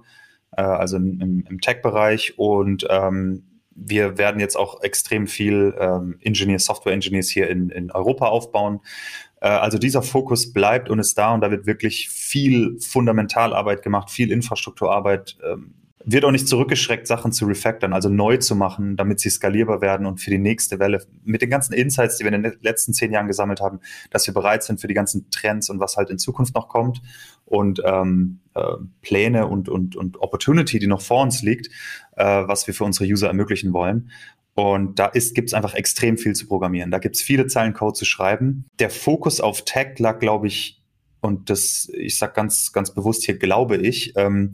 äh, 0.57 0.61
also 0.61 0.97
im, 0.97 1.45
im 1.47 1.61
Tech-Bereich 1.61 2.37
und 2.37 2.85
ähm, 2.89 3.43
wir 3.73 4.17
werden 4.17 4.39
jetzt 4.39 4.57
auch 4.57 4.83
extrem 4.83 5.27
viel 5.27 5.73
ähm, 5.79 6.17
Engineers, 6.21 6.65
Software 6.65 6.93
Engineers 6.93 7.29
hier 7.29 7.49
in, 7.49 7.69
in 7.69 7.91
Europa 7.91 8.27
aufbauen. 8.27 8.81
Äh, 9.39 9.47
also 9.47 9.77
dieser 9.77 10.01
Fokus 10.03 10.53
bleibt 10.53 10.89
und 10.89 10.99
ist 10.99 11.17
da 11.17 11.33
und 11.33 11.41
da 11.41 11.51
wird 11.51 11.65
wirklich 11.65 12.09
viel 12.09 12.77
Fundamentalarbeit 12.79 13.81
gemacht, 13.81 14.09
viel 14.09 14.31
Infrastrukturarbeit. 14.31 15.37
Ähm, 15.43 15.75
wird 16.05 16.25
auch 16.25 16.31
nicht 16.31 16.47
zurückgeschreckt, 16.47 17.07
Sachen 17.07 17.31
zu 17.31 17.45
refactoren, 17.45 17.93
also 17.93 18.09
neu 18.09 18.37
zu 18.37 18.55
machen, 18.55 18.95
damit 18.97 19.19
sie 19.19 19.29
skalierbar 19.29 19.81
werden 19.81 20.05
und 20.05 20.19
für 20.19 20.29
die 20.29 20.37
nächste 20.37 20.79
Welle 20.79 21.05
mit 21.23 21.41
den 21.41 21.49
ganzen 21.49 21.73
Insights, 21.73 22.17
die 22.17 22.23
wir 22.23 22.33
in 22.33 22.43
den 22.43 22.53
letzten 22.61 22.93
zehn 22.93 23.11
Jahren 23.11 23.27
gesammelt 23.27 23.61
haben, 23.61 23.79
dass 24.09 24.27
wir 24.27 24.33
bereit 24.33 24.63
sind 24.63 24.81
für 24.81 24.87
die 24.87 24.93
ganzen 24.93 25.29
Trends 25.29 25.69
und 25.69 25.79
was 25.79 25.97
halt 25.97 26.09
in 26.09 26.17
Zukunft 26.17 26.55
noch 26.55 26.67
kommt 26.67 27.01
und 27.45 27.81
ähm, 27.85 28.39
äh, 28.53 28.61
Pläne 29.01 29.47
und, 29.47 29.69
und, 29.69 29.95
und 29.95 30.21
Opportunity, 30.21 30.79
die 30.79 30.87
noch 30.87 31.01
vor 31.01 31.21
uns 31.21 31.41
liegt, 31.41 31.67
äh, 32.15 32.25
was 32.25 32.67
wir 32.67 32.73
für 32.73 32.83
unsere 32.83 33.05
User 33.05 33.27
ermöglichen 33.27 33.73
wollen. 33.73 34.11
Und 34.53 34.99
da 34.99 35.07
gibt 35.07 35.49
es 35.49 35.53
einfach 35.53 35.73
extrem 35.75 36.17
viel 36.17 36.33
zu 36.33 36.47
programmieren. 36.47 36.91
Da 36.91 36.99
gibt 36.99 37.15
es 37.15 37.21
viele 37.21 37.47
Zeilen 37.47 37.73
Code 37.73 37.93
zu 37.93 38.05
schreiben. 38.05 38.65
Der 38.79 38.89
Fokus 38.89 39.39
auf 39.39 39.63
Tech 39.63 39.97
lag, 39.99 40.19
glaube 40.19 40.47
ich, 40.47 40.81
und 41.21 41.49
das, 41.49 41.89
ich 41.93 42.17
sage 42.17 42.33
ganz, 42.33 42.73
ganz 42.73 42.93
bewusst 42.93 43.23
hier, 43.23 43.37
glaube 43.37 43.77
ich, 43.77 44.13
ähm, 44.17 44.53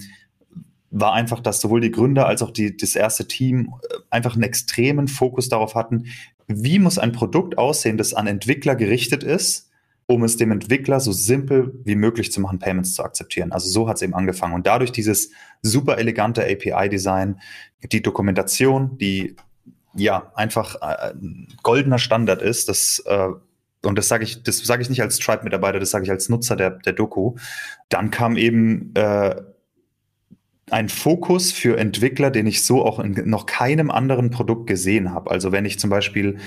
war 1.00 1.14
einfach, 1.14 1.40
dass 1.40 1.62
sowohl 1.62 1.82
die 1.82 1.92
Gründer 1.92 2.28
als 2.28 2.42
auch 2.42 2.52
die, 2.52 2.76
das 2.76 2.96
erste 2.96 3.28
Team 3.28 3.74
äh, 3.90 3.96
einfach 4.10 4.34
einen 4.34 4.44
extremen 4.44 5.08
Fokus 5.08 5.50
darauf 5.50 5.76
hatten, 5.76 6.06
wie 6.48 6.80
muss 6.80 6.98
ein 6.98 7.12
Produkt 7.12 7.58
aussehen, 7.58 7.98
das 7.98 8.14
an 8.14 8.28
Entwickler 8.28 8.76
gerichtet 8.76 9.24
ist, 9.24 9.70
um 10.06 10.24
es 10.24 10.38
dem 10.38 10.52
Entwickler 10.52 11.02
so 11.02 11.12
simpel 11.12 11.80
wie 11.84 11.96
möglich 11.96 12.32
zu 12.32 12.40
machen, 12.40 12.60
Payments 12.60 12.94
zu 12.94 13.04
akzeptieren. 13.04 13.52
Also 13.52 13.70
so 13.70 13.90
hat 13.90 13.98
es 13.98 14.02
eben 14.02 14.14
angefangen. 14.14 14.54
Und 14.54 14.66
dadurch 14.66 14.94
dieses 14.94 15.32
super 15.62 15.98
elegante 15.98 16.44
API-Design, 16.44 17.42
die 17.92 18.02
Dokumentation, 18.02 18.98
die 18.98 19.36
ja 19.94 20.32
einfach 20.36 20.76
äh, 20.82 21.14
goldener 21.64 22.00
Standard 22.00 22.42
ist, 22.42 22.70
das 22.70 23.04
äh, 23.06 23.30
und 23.84 23.98
das 23.98 24.08
sage 24.08 24.24
ich, 24.24 24.44
das 24.44 24.58
sage 24.58 24.82
ich 24.82 24.90
nicht 24.90 25.02
als 25.02 25.18
Stripe-Mitarbeiter, 25.18 25.80
das 25.80 25.92
sage 25.92 26.06
ich 26.06 26.12
als 26.12 26.30
Nutzer 26.30 26.56
der, 26.56 26.72
der 26.72 26.94
Doku. 26.94 27.36
Dann 27.90 28.12
kam 28.12 28.36
eben 28.36 28.94
äh, 28.96 29.36
ein 30.70 30.90
Fokus 30.90 31.54
für 31.54 31.78
Entwickler, 31.78 32.30
den 32.30 32.46
ich 32.46 32.66
so 32.66 32.84
auch 32.84 33.00
in 33.00 33.14
noch 33.30 33.46
keinem 33.46 33.90
anderen 33.90 34.32
Produkt 34.32 34.68
gesehen 34.68 35.14
habe. 35.14 35.32
Also 35.32 35.54
wenn 35.54 35.64
ich 35.64 35.80
zum 35.80 35.90
Beispiel 35.90 36.38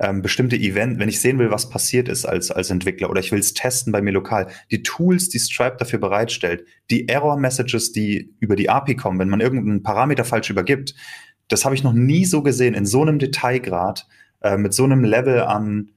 ähm, 0.00 0.20
bestimmte 0.20 0.56
Event, 0.56 0.98
wenn 0.98 1.08
ich 1.08 1.20
sehen 1.20 1.38
will, 1.38 1.52
was 1.52 1.70
passiert 1.70 2.08
ist 2.08 2.24
als, 2.24 2.50
als 2.50 2.70
Entwickler 2.70 3.08
oder 3.08 3.20
ich 3.20 3.30
will 3.30 3.38
es 3.38 3.54
testen 3.54 3.92
bei 3.92 4.02
mir 4.02 4.10
lokal, 4.10 4.48
die 4.72 4.82
Tools, 4.82 5.28
die 5.28 5.38
Stripe 5.38 5.76
dafür 5.78 6.00
bereitstellt, 6.00 6.64
die 6.90 7.08
Error-Messages, 7.08 7.92
die 7.92 8.34
über 8.40 8.56
die 8.56 8.68
API 8.68 8.96
kommen, 8.96 9.20
wenn 9.20 9.28
man 9.28 9.40
irgendeinen 9.40 9.84
Parameter 9.84 10.24
falsch 10.24 10.50
übergibt, 10.50 10.94
das 11.46 11.64
habe 11.64 11.76
ich 11.76 11.84
noch 11.84 11.92
nie 11.92 12.24
so 12.24 12.42
gesehen, 12.42 12.74
in 12.74 12.84
so 12.84 13.02
einem 13.02 13.20
Detailgrad, 13.20 14.08
äh, 14.40 14.56
mit 14.56 14.74
so 14.74 14.84
einem 14.84 15.04
Level 15.04 15.42
an 15.42 15.90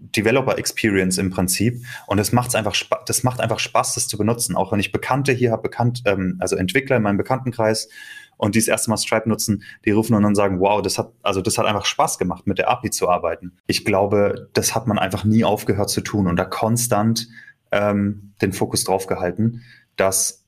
Developer 0.00 0.58
Experience 0.58 1.18
im 1.18 1.30
Prinzip. 1.30 1.84
Und 2.06 2.18
es 2.18 2.32
macht 2.32 2.54
einfach 2.54 2.74
das 3.06 3.22
macht 3.22 3.40
einfach 3.40 3.58
Spaß, 3.58 3.94
das 3.94 4.08
zu 4.08 4.18
benutzen. 4.18 4.56
Auch 4.56 4.72
wenn 4.72 4.80
ich 4.80 4.92
Bekannte 4.92 5.32
hier 5.32 5.52
habe, 5.52 5.62
bekannt, 5.62 6.02
ähm, 6.06 6.36
also 6.40 6.56
Entwickler 6.56 6.96
in 6.96 7.02
meinem 7.02 7.16
Bekanntenkreis 7.16 7.88
und 8.36 8.54
die 8.54 8.58
das 8.58 8.68
erste 8.68 8.90
Mal 8.90 8.96
Stripe 8.96 9.28
nutzen, 9.28 9.62
die 9.84 9.90
rufen 9.90 10.14
und 10.14 10.22
dann 10.22 10.34
sagen, 10.34 10.60
wow, 10.60 10.82
das 10.82 10.98
hat, 10.98 11.12
also 11.22 11.40
das 11.40 11.58
hat 11.58 11.66
einfach 11.66 11.86
Spaß 11.86 12.18
gemacht, 12.18 12.46
mit 12.46 12.58
der 12.58 12.70
API 12.70 12.90
zu 12.90 13.08
arbeiten. 13.08 13.52
Ich 13.66 13.84
glaube, 13.84 14.48
das 14.52 14.74
hat 14.74 14.86
man 14.86 14.98
einfach 14.98 15.24
nie 15.24 15.44
aufgehört 15.44 15.90
zu 15.90 16.00
tun 16.00 16.26
und 16.26 16.36
da 16.36 16.44
konstant 16.44 17.28
ähm, 17.72 18.32
den 18.42 18.52
Fokus 18.52 18.84
drauf 18.84 19.06
gehalten, 19.06 19.62
dass 19.96 20.44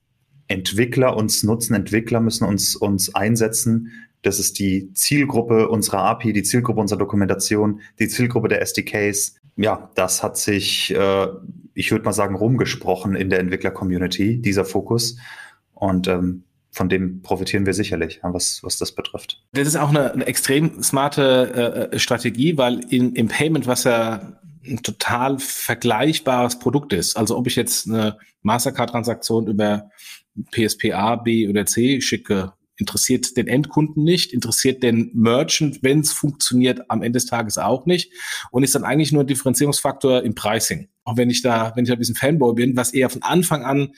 Entwickler 0.49 1.17
uns 1.17 1.43
nutzen, 1.43 1.75
Entwickler 1.75 2.21
müssen 2.21 2.45
uns, 2.45 2.75
uns 2.77 3.15
einsetzen, 3.15 3.93
das 4.23 4.39
ist 4.39 4.59
die 4.59 4.93
Zielgruppe 4.95 5.69
unserer 5.69 6.01
API, 6.01 6.33
die 6.33 6.43
Zielgruppe 6.43 6.81
unserer 6.81 6.99
Dokumentation, 6.99 7.81
die 7.99 8.09
Zielgruppe 8.09 8.49
der 8.49 8.63
SDKs. 8.63 9.37
Ja, 9.57 9.91
das 9.95 10.23
hat 10.23 10.37
sich, 10.37 10.95
äh, 10.95 11.29
ich 11.75 11.91
würde 11.91 12.05
mal 12.05 12.13
sagen, 12.13 12.35
rumgesprochen 12.35 13.15
in 13.15 13.31
der 13.31 13.41
Entwickler-Community, 13.41 14.41
dieser 14.41 14.65
Fokus. 14.65 15.17
Und 15.75 16.09
ähm, 16.09 16.45
von 16.71 16.89
dem 16.89 17.23
profitieren 17.23 17.67
wir 17.67 17.75
sicherlich, 17.75 18.21
was, 18.23 18.63
was 18.63 18.79
das 18.79 18.93
betrifft. 18.93 19.43
Das 19.53 19.67
ist 19.67 19.77
auch 19.77 19.89
eine, 19.89 20.13
eine 20.13 20.27
extrem 20.27 20.83
smarte 20.83 21.91
äh, 21.93 21.99
Strategie, 21.99 22.57
weil 22.57 22.81
in, 22.91 23.15
im 23.15 23.29
Payment, 23.29 23.67
was 23.67 23.85
ja 23.85 24.39
ein 24.67 24.83
total 24.83 25.39
vergleichbares 25.39 26.59
Produkt 26.59 26.93
ist, 26.93 27.17
also 27.17 27.37
ob 27.37 27.47
ich 27.47 27.57
jetzt 27.57 27.89
eine 27.89 28.19
Mastercard-Transaktion 28.43 29.47
über 29.47 29.91
PSP 30.53 30.93
A, 30.93 31.17
B 31.17 31.49
oder 31.49 31.67
C 31.67 32.01
schicke 32.01 32.53
interessiert 32.79 33.37
den 33.37 33.49
Endkunden 33.49 34.05
nicht, 34.05 34.33
interessiert 34.33 34.83
den 34.83 35.11
Merchant, 35.13 35.83
wenn 35.83 36.01
es 36.01 36.13
funktioniert, 36.13 36.91
am 36.91 37.03
Ende 37.03 37.19
des 37.19 37.27
Tages 37.27 37.59
auch 37.59 37.87
nicht 37.87 38.13
und 38.51 38.63
ist 38.63 38.75
dann 38.75 38.85
eigentlich 38.85 39.13
nur 39.13 39.25
ein 39.25 39.27
Differenzierungsfaktor 39.27 40.23
im 40.23 40.35
Pricing. 40.35 40.89
Auch 41.05 41.17
wenn 41.17 41.31
ich 41.31 41.43
da, 41.43 41.73
wenn 41.75 41.85
ich 41.85 41.89
da 41.89 41.95
ein 41.95 41.99
bisschen 41.99 42.15
Fanboy 42.15 42.55
bin, 42.55 42.77
was 42.77 42.95
er 42.95 43.11
von 43.11 43.23
Anfang 43.23 43.65
an 43.65 43.93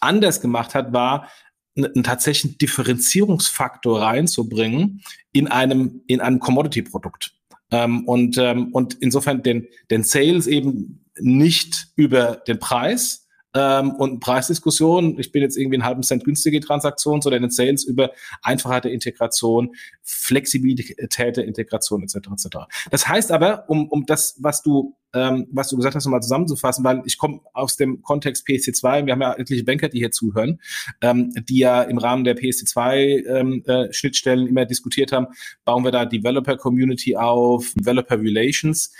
anders 0.00 0.40
gemacht 0.40 0.74
hat, 0.74 0.92
war 0.92 1.28
einen 1.76 2.04
tatsächlichen 2.04 2.58
Differenzierungsfaktor 2.58 4.00
reinzubringen 4.00 5.02
in 5.32 5.48
einem 5.48 6.02
in 6.06 6.20
einem 6.20 6.38
Commodity-Produkt. 6.38 7.32
Ähm, 7.70 8.06
und 8.06 8.38
ähm, 8.38 8.68
und 8.72 8.94
insofern 9.00 9.42
den 9.42 9.66
den 9.90 10.04
Sales 10.04 10.46
eben 10.46 11.04
nicht 11.18 11.88
über 11.96 12.36
den 12.46 12.58
Preis, 12.58 13.23
ähm, 13.54 13.92
und 13.92 14.20
Preisdiskussion. 14.20 15.18
Ich 15.18 15.32
bin 15.32 15.42
jetzt 15.42 15.56
irgendwie 15.56 15.76
einen 15.76 15.84
halben 15.84 16.02
Cent 16.02 16.24
günstige 16.24 16.60
Transaktion, 16.60 17.22
sondern 17.22 17.44
in 17.44 17.50
Sales 17.50 17.84
über 17.84 18.10
Einfachheit 18.42 18.84
der 18.84 18.92
Integration, 18.92 19.74
Flexibilität 20.02 21.36
der 21.36 21.44
Integration 21.44 22.02
etc. 22.02 22.16
etc. 22.16 22.56
Das 22.90 23.08
heißt 23.08 23.32
aber, 23.32 23.68
um, 23.68 23.88
um 23.88 24.06
das, 24.06 24.36
was 24.38 24.62
du 24.62 24.96
ähm, 25.14 25.46
was 25.52 25.68
du 25.68 25.76
gesagt 25.76 25.94
hast, 25.94 26.04
nochmal 26.04 26.22
zusammenzufassen, 26.22 26.84
weil 26.84 27.02
ich 27.04 27.18
komme 27.18 27.40
aus 27.52 27.76
dem 27.76 28.02
Kontext 28.02 28.46
PSC2, 28.48 29.06
wir 29.06 29.12
haben 29.12 29.22
ja 29.22 29.34
etliche 29.34 29.64
Banker, 29.64 29.88
die 29.88 29.98
hier 29.98 30.10
zuhören, 30.10 30.60
ähm, 31.00 31.32
die 31.48 31.58
ja 31.58 31.82
im 31.82 31.98
Rahmen 31.98 32.24
der 32.24 32.36
PSC2-Schnittstellen 32.36 34.40
ähm, 34.40 34.46
äh, 34.46 34.50
immer 34.50 34.66
diskutiert 34.66 35.12
haben, 35.12 35.28
bauen 35.64 35.84
wir 35.84 35.92
da 35.92 36.04
Developer 36.04 36.56
Community 36.56 37.16
auf, 37.16 37.72
Developer 37.76 38.20
Relations. 38.20 38.92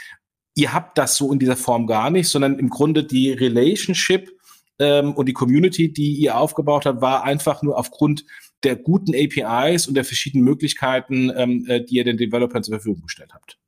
Ihr 0.55 0.73
habt 0.73 0.99
das 0.99 1.17
so 1.17 1.33
in 1.33 1.41
dieser 1.41 1.57
Form 1.57 1.89
gar 1.89 2.11
nicht, 2.11 2.29
sondern 2.29 2.61
im 2.61 2.71
Grunde 2.71 3.03
die 3.03 3.33
Relationship 3.33 4.31
ähm, 4.79 5.15
und 5.15 5.27
die 5.27 5.33
Community, 5.33 5.93
die 5.93 6.15
ihr 6.15 6.37
aufgebaut 6.37 6.87
habt, 6.87 7.01
war 7.01 7.25
einfach 7.25 7.63
nur 7.63 7.79
aufgrund 7.79 8.25
der 8.63 8.77
guten 8.77 9.15
APIs 9.15 9.87
und 9.87 9.95
der 9.95 10.05
verschiedenen 10.05 10.45
Möglichkeiten, 10.45 11.31
ähm, 11.37 11.65
äh, 11.69 11.85
die 11.85 11.97
ihr 11.97 12.05
den 12.05 12.17
Developern 12.17 12.63
zur 12.63 12.75
Verfügung 12.75 13.03
gestellt 13.03 13.33
habt. 13.35 13.59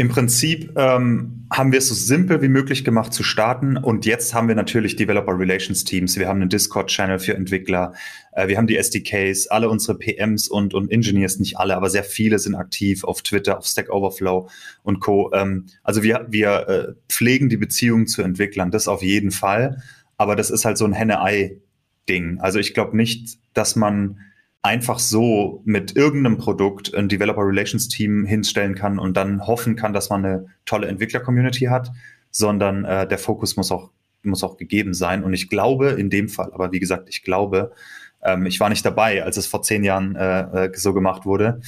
Im 0.00 0.08
Prinzip 0.08 0.72
ähm, 0.76 1.46
haben 1.52 1.72
wir 1.72 1.78
es 1.78 1.88
so 1.88 1.94
simpel 1.94 2.40
wie 2.40 2.48
möglich 2.48 2.86
gemacht 2.86 3.12
zu 3.12 3.22
starten 3.22 3.76
und 3.76 4.06
jetzt 4.06 4.32
haben 4.32 4.48
wir 4.48 4.54
natürlich 4.54 4.96
Developer 4.96 5.38
Relations 5.38 5.84
Teams, 5.84 6.18
wir 6.18 6.26
haben 6.26 6.40
einen 6.40 6.48
Discord-Channel 6.48 7.18
für 7.18 7.34
Entwickler, 7.34 7.92
äh, 8.32 8.48
wir 8.48 8.56
haben 8.56 8.66
die 8.66 8.78
SDKs, 8.78 9.48
alle 9.48 9.68
unsere 9.68 9.98
PMs 9.98 10.48
und, 10.48 10.72
und 10.72 10.90
Engineers, 10.90 11.38
nicht 11.38 11.58
alle, 11.58 11.76
aber 11.76 11.90
sehr 11.90 12.04
viele 12.04 12.38
sind 12.38 12.54
aktiv 12.54 13.04
auf 13.04 13.20
Twitter, 13.20 13.58
auf 13.58 13.66
Stack 13.66 13.90
Overflow 13.90 14.48
und 14.84 15.00
Co. 15.00 15.30
Ähm, 15.34 15.66
also 15.82 16.02
wir, 16.02 16.26
wir 16.30 16.68
äh, 16.68 16.92
pflegen 17.10 17.50
die 17.50 17.58
Beziehungen 17.58 18.06
zu 18.06 18.22
Entwicklern, 18.22 18.70
das 18.70 18.88
auf 18.88 19.02
jeden 19.02 19.32
Fall. 19.32 19.82
Aber 20.20 20.36
das 20.36 20.50
ist 20.50 20.66
halt 20.66 20.76
so 20.76 20.84
ein 20.84 20.92
Henne-Ei-Ding. 20.92 22.40
Also 22.40 22.58
ich 22.58 22.74
glaube 22.74 22.94
nicht, 22.94 23.38
dass 23.54 23.74
man 23.74 24.18
einfach 24.60 24.98
so 24.98 25.62
mit 25.64 25.96
irgendeinem 25.96 26.36
Produkt 26.36 26.94
ein 26.94 27.08
Developer 27.08 27.40
Relations 27.40 27.88
Team 27.88 28.26
hinstellen 28.26 28.74
kann 28.74 28.98
und 28.98 29.16
dann 29.16 29.46
hoffen 29.46 29.76
kann, 29.76 29.94
dass 29.94 30.10
man 30.10 30.22
eine 30.22 30.46
tolle 30.66 30.88
Entwickler-Community 30.88 31.68
hat, 31.70 31.90
sondern 32.30 32.84
äh, 32.84 33.08
der 33.08 33.16
Fokus 33.16 33.56
muss 33.56 33.72
auch, 33.72 33.92
muss 34.22 34.44
auch 34.44 34.58
gegeben 34.58 34.92
sein. 34.92 35.24
Und 35.24 35.32
ich 35.32 35.48
glaube 35.48 35.92
in 35.92 36.10
dem 36.10 36.28
Fall, 36.28 36.52
aber 36.52 36.70
wie 36.70 36.80
gesagt, 36.80 37.08
ich 37.08 37.22
glaube, 37.22 37.72
ähm, 38.22 38.44
ich 38.44 38.60
war 38.60 38.68
nicht 38.68 38.84
dabei, 38.84 39.24
als 39.24 39.38
es 39.38 39.46
vor 39.46 39.62
zehn 39.62 39.84
Jahren 39.84 40.16
äh, 40.16 40.66
äh 40.66 40.70
so 40.74 40.92
gemacht 40.92 41.24
wurde, 41.24 41.62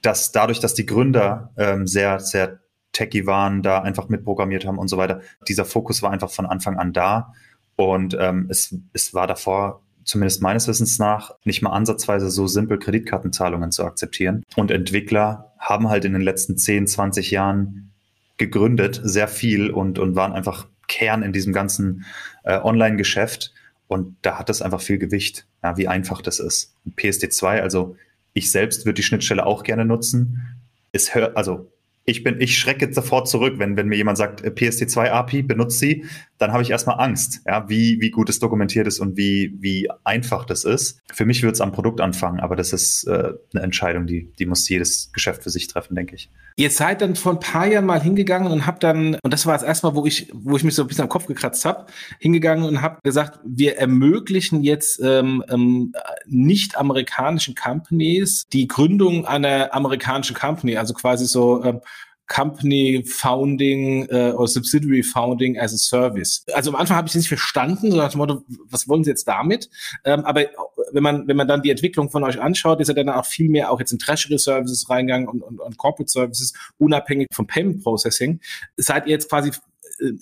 dass 0.00 0.30
dadurch, 0.30 0.60
dass 0.60 0.74
die 0.74 0.86
Gründer 0.86 1.50
ähm, 1.56 1.88
sehr, 1.88 2.20
sehr 2.20 2.60
techy 2.92 3.26
waren, 3.26 3.62
da 3.62 3.82
einfach 3.82 4.08
mitprogrammiert 4.08 4.64
haben 4.64 4.78
und 4.78 4.86
so 4.86 4.96
weiter, 4.96 5.22
dieser 5.48 5.64
Fokus 5.64 6.02
war 6.02 6.12
einfach 6.12 6.30
von 6.30 6.46
Anfang 6.46 6.76
an 6.76 6.92
da 6.92 7.32
und 7.76 8.16
ähm, 8.18 8.46
es, 8.48 8.74
es 8.92 9.14
war 9.14 9.26
davor, 9.26 9.82
zumindest 10.04 10.40
meines 10.40 10.66
Wissens 10.66 10.98
nach, 10.98 11.32
nicht 11.44 11.62
mal 11.62 11.70
ansatzweise 11.70 12.30
so 12.30 12.46
simpel 12.46 12.78
Kreditkartenzahlungen 12.78 13.70
zu 13.72 13.84
akzeptieren. 13.84 14.44
Und 14.56 14.70
Entwickler 14.70 15.52
haben 15.58 15.88
halt 15.88 16.04
in 16.04 16.12
den 16.12 16.22
letzten 16.22 16.56
10, 16.56 16.86
20 16.86 17.30
Jahren 17.30 17.92
gegründet, 18.38 19.00
sehr 19.02 19.28
viel 19.28 19.70
und, 19.70 19.98
und 19.98 20.14
waren 20.14 20.32
einfach 20.32 20.66
Kern 20.88 21.22
in 21.22 21.32
diesem 21.32 21.52
ganzen 21.52 22.04
äh, 22.44 22.58
Online-Geschäft. 22.58 23.52
Und 23.88 24.16
da 24.22 24.38
hat 24.38 24.50
es 24.50 24.62
einfach 24.62 24.80
viel 24.80 24.98
Gewicht, 24.98 25.46
ja, 25.62 25.76
wie 25.76 25.88
einfach 25.88 26.22
das 26.22 26.38
ist. 26.38 26.74
Und 26.84 26.98
PSD2, 26.98 27.60
also 27.60 27.96
ich 28.32 28.50
selbst 28.50 28.84
würde 28.84 28.94
die 28.94 29.02
Schnittstelle 29.02 29.46
auch 29.46 29.62
gerne 29.62 29.84
nutzen. 29.84 30.56
Es 30.92 31.14
hört, 31.14 31.36
also 31.36 31.70
ich 32.08 32.22
bin, 32.22 32.40
ich 32.40 32.56
schrecke 32.56 32.92
sofort 32.92 33.28
zurück, 33.28 33.54
wenn, 33.58 33.76
wenn 33.76 33.88
mir 33.88 33.96
jemand 33.96 34.16
sagt, 34.16 34.42
äh, 34.44 34.50
PSD2 34.50 35.10
API, 35.10 35.42
benutzt 35.42 35.80
sie, 35.80 36.04
dann 36.38 36.52
habe 36.52 36.62
ich 36.62 36.70
erstmal 36.70 37.00
Angst, 37.00 37.40
ja, 37.46 37.68
wie, 37.68 38.00
wie 38.00 38.10
gut 38.10 38.28
es 38.28 38.38
dokumentiert 38.38 38.86
ist 38.86 39.00
und 39.00 39.16
wie, 39.16 39.56
wie 39.58 39.88
einfach 40.04 40.44
das 40.44 40.64
ist. 40.64 41.00
Für 41.12 41.24
mich 41.24 41.42
wird 41.42 41.54
es 41.54 41.60
am 41.60 41.72
Produkt 41.72 42.00
anfangen, 42.00 42.38
aber 42.38 42.54
das 42.54 42.72
ist 42.72 43.04
äh, 43.04 43.32
eine 43.52 43.64
Entscheidung, 43.64 44.06
die, 44.06 44.30
die 44.38 44.46
muss 44.46 44.68
jedes 44.68 45.10
Geschäft 45.12 45.42
für 45.42 45.50
sich 45.50 45.66
treffen, 45.66 45.96
denke 45.96 46.14
ich. 46.14 46.30
Ihr 46.54 46.70
seid 46.70 47.02
dann 47.02 47.16
vor 47.16 47.32
ein 47.32 47.40
paar 47.40 47.66
Jahren 47.66 47.86
mal 47.86 48.00
hingegangen 48.00 48.52
und 48.52 48.66
habt 48.66 48.84
dann, 48.84 49.16
und 49.22 49.32
das 49.32 49.44
war 49.44 49.54
das 49.54 49.62
erste 49.62 49.88
Mal, 49.88 49.96
wo 49.96 50.06
ich, 50.06 50.30
wo 50.32 50.56
ich 50.56 50.62
mich 50.62 50.74
so 50.74 50.82
ein 50.82 50.88
bisschen 50.88 51.02
am 51.02 51.08
Kopf 51.08 51.26
gekratzt 51.26 51.64
habe, 51.64 51.86
hingegangen 52.20 52.64
und 52.64 52.82
habt 52.82 53.02
gesagt, 53.02 53.40
wir 53.44 53.78
ermöglichen 53.78 54.62
jetzt 54.62 55.00
ähm, 55.02 55.44
ähm, 55.48 55.92
nicht 56.26 56.78
amerikanischen 56.78 57.54
Companies 57.54 58.46
die 58.52 58.68
Gründung 58.68 59.26
einer 59.26 59.74
amerikanischen 59.74 60.36
Company, 60.36 60.76
also 60.76 60.94
quasi 60.94 61.26
so 61.26 61.64
ähm, 61.64 61.80
Company 62.26 63.04
Founding 63.06 64.06
äh, 64.06 64.32
oder 64.32 64.48
Subsidiary 64.48 65.02
Founding 65.02 65.58
as 65.58 65.72
a 65.72 65.76
Service. 65.76 66.44
Also 66.52 66.70
am 66.70 66.76
Anfang 66.76 66.96
habe 66.96 67.06
ich 67.06 67.12
das 67.12 67.20
nicht 67.20 67.28
verstanden, 67.28 67.90
so 67.90 67.96
nach 67.96 68.10
dem 68.10 68.18
Motto, 68.18 68.42
was 68.68 68.88
wollen 68.88 69.04
Sie 69.04 69.10
jetzt 69.10 69.28
damit? 69.28 69.70
Ähm, 70.04 70.24
aber 70.24 70.46
wenn 70.92 71.02
man, 71.02 71.28
wenn 71.28 71.36
man 71.36 71.48
dann 71.48 71.62
die 71.62 71.70
Entwicklung 71.70 72.10
von 72.10 72.24
euch 72.24 72.40
anschaut, 72.40 72.80
ist 72.80 72.88
er 72.88 72.94
dann 72.94 73.08
auch 73.08 73.26
viel 73.26 73.48
mehr 73.48 73.70
auch 73.70 73.78
jetzt 73.78 73.92
in 73.92 73.98
Treasury 73.98 74.38
Services 74.38 74.88
reingegangen 74.90 75.28
und, 75.28 75.42
und, 75.42 75.60
und 75.60 75.76
Corporate 75.76 76.10
Services, 76.10 76.52
unabhängig 76.78 77.28
vom 77.32 77.46
Payment 77.46 77.82
Processing. 77.82 78.40
Seid 78.76 79.06
ihr 79.06 79.12
jetzt 79.12 79.28
quasi 79.28 79.52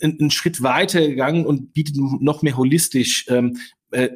einen 0.01 0.31
Schritt 0.31 0.63
weiter 0.63 1.01
gegangen 1.01 1.47
und 1.47 1.75
bietet 1.75 1.97
noch 1.97 2.43
mehr 2.43 2.57
holistisch 2.57 3.27
ähm, 3.29 3.59
äh, 3.95 4.11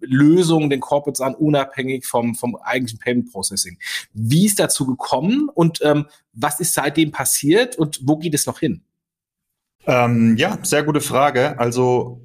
Lösungen 0.00 0.70
den 0.70 0.80
Corporates 0.80 1.20
an, 1.20 1.34
unabhängig 1.34 2.06
vom, 2.06 2.34
vom 2.34 2.56
eigentlichen 2.56 2.98
Payment 2.98 3.30
Processing. 3.30 3.78
Wie 4.12 4.46
ist 4.46 4.58
dazu 4.58 4.86
gekommen 4.86 5.48
und 5.52 5.80
ähm, 5.82 6.06
was 6.32 6.60
ist 6.60 6.74
seitdem 6.74 7.10
passiert 7.12 7.76
und 7.76 8.00
wo 8.02 8.16
geht 8.16 8.34
es 8.34 8.46
noch 8.46 8.58
hin? 8.58 8.82
Ähm, 9.86 10.36
ja, 10.36 10.58
sehr 10.62 10.82
gute 10.82 11.00
Frage. 11.00 11.58
Also 11.58 12.20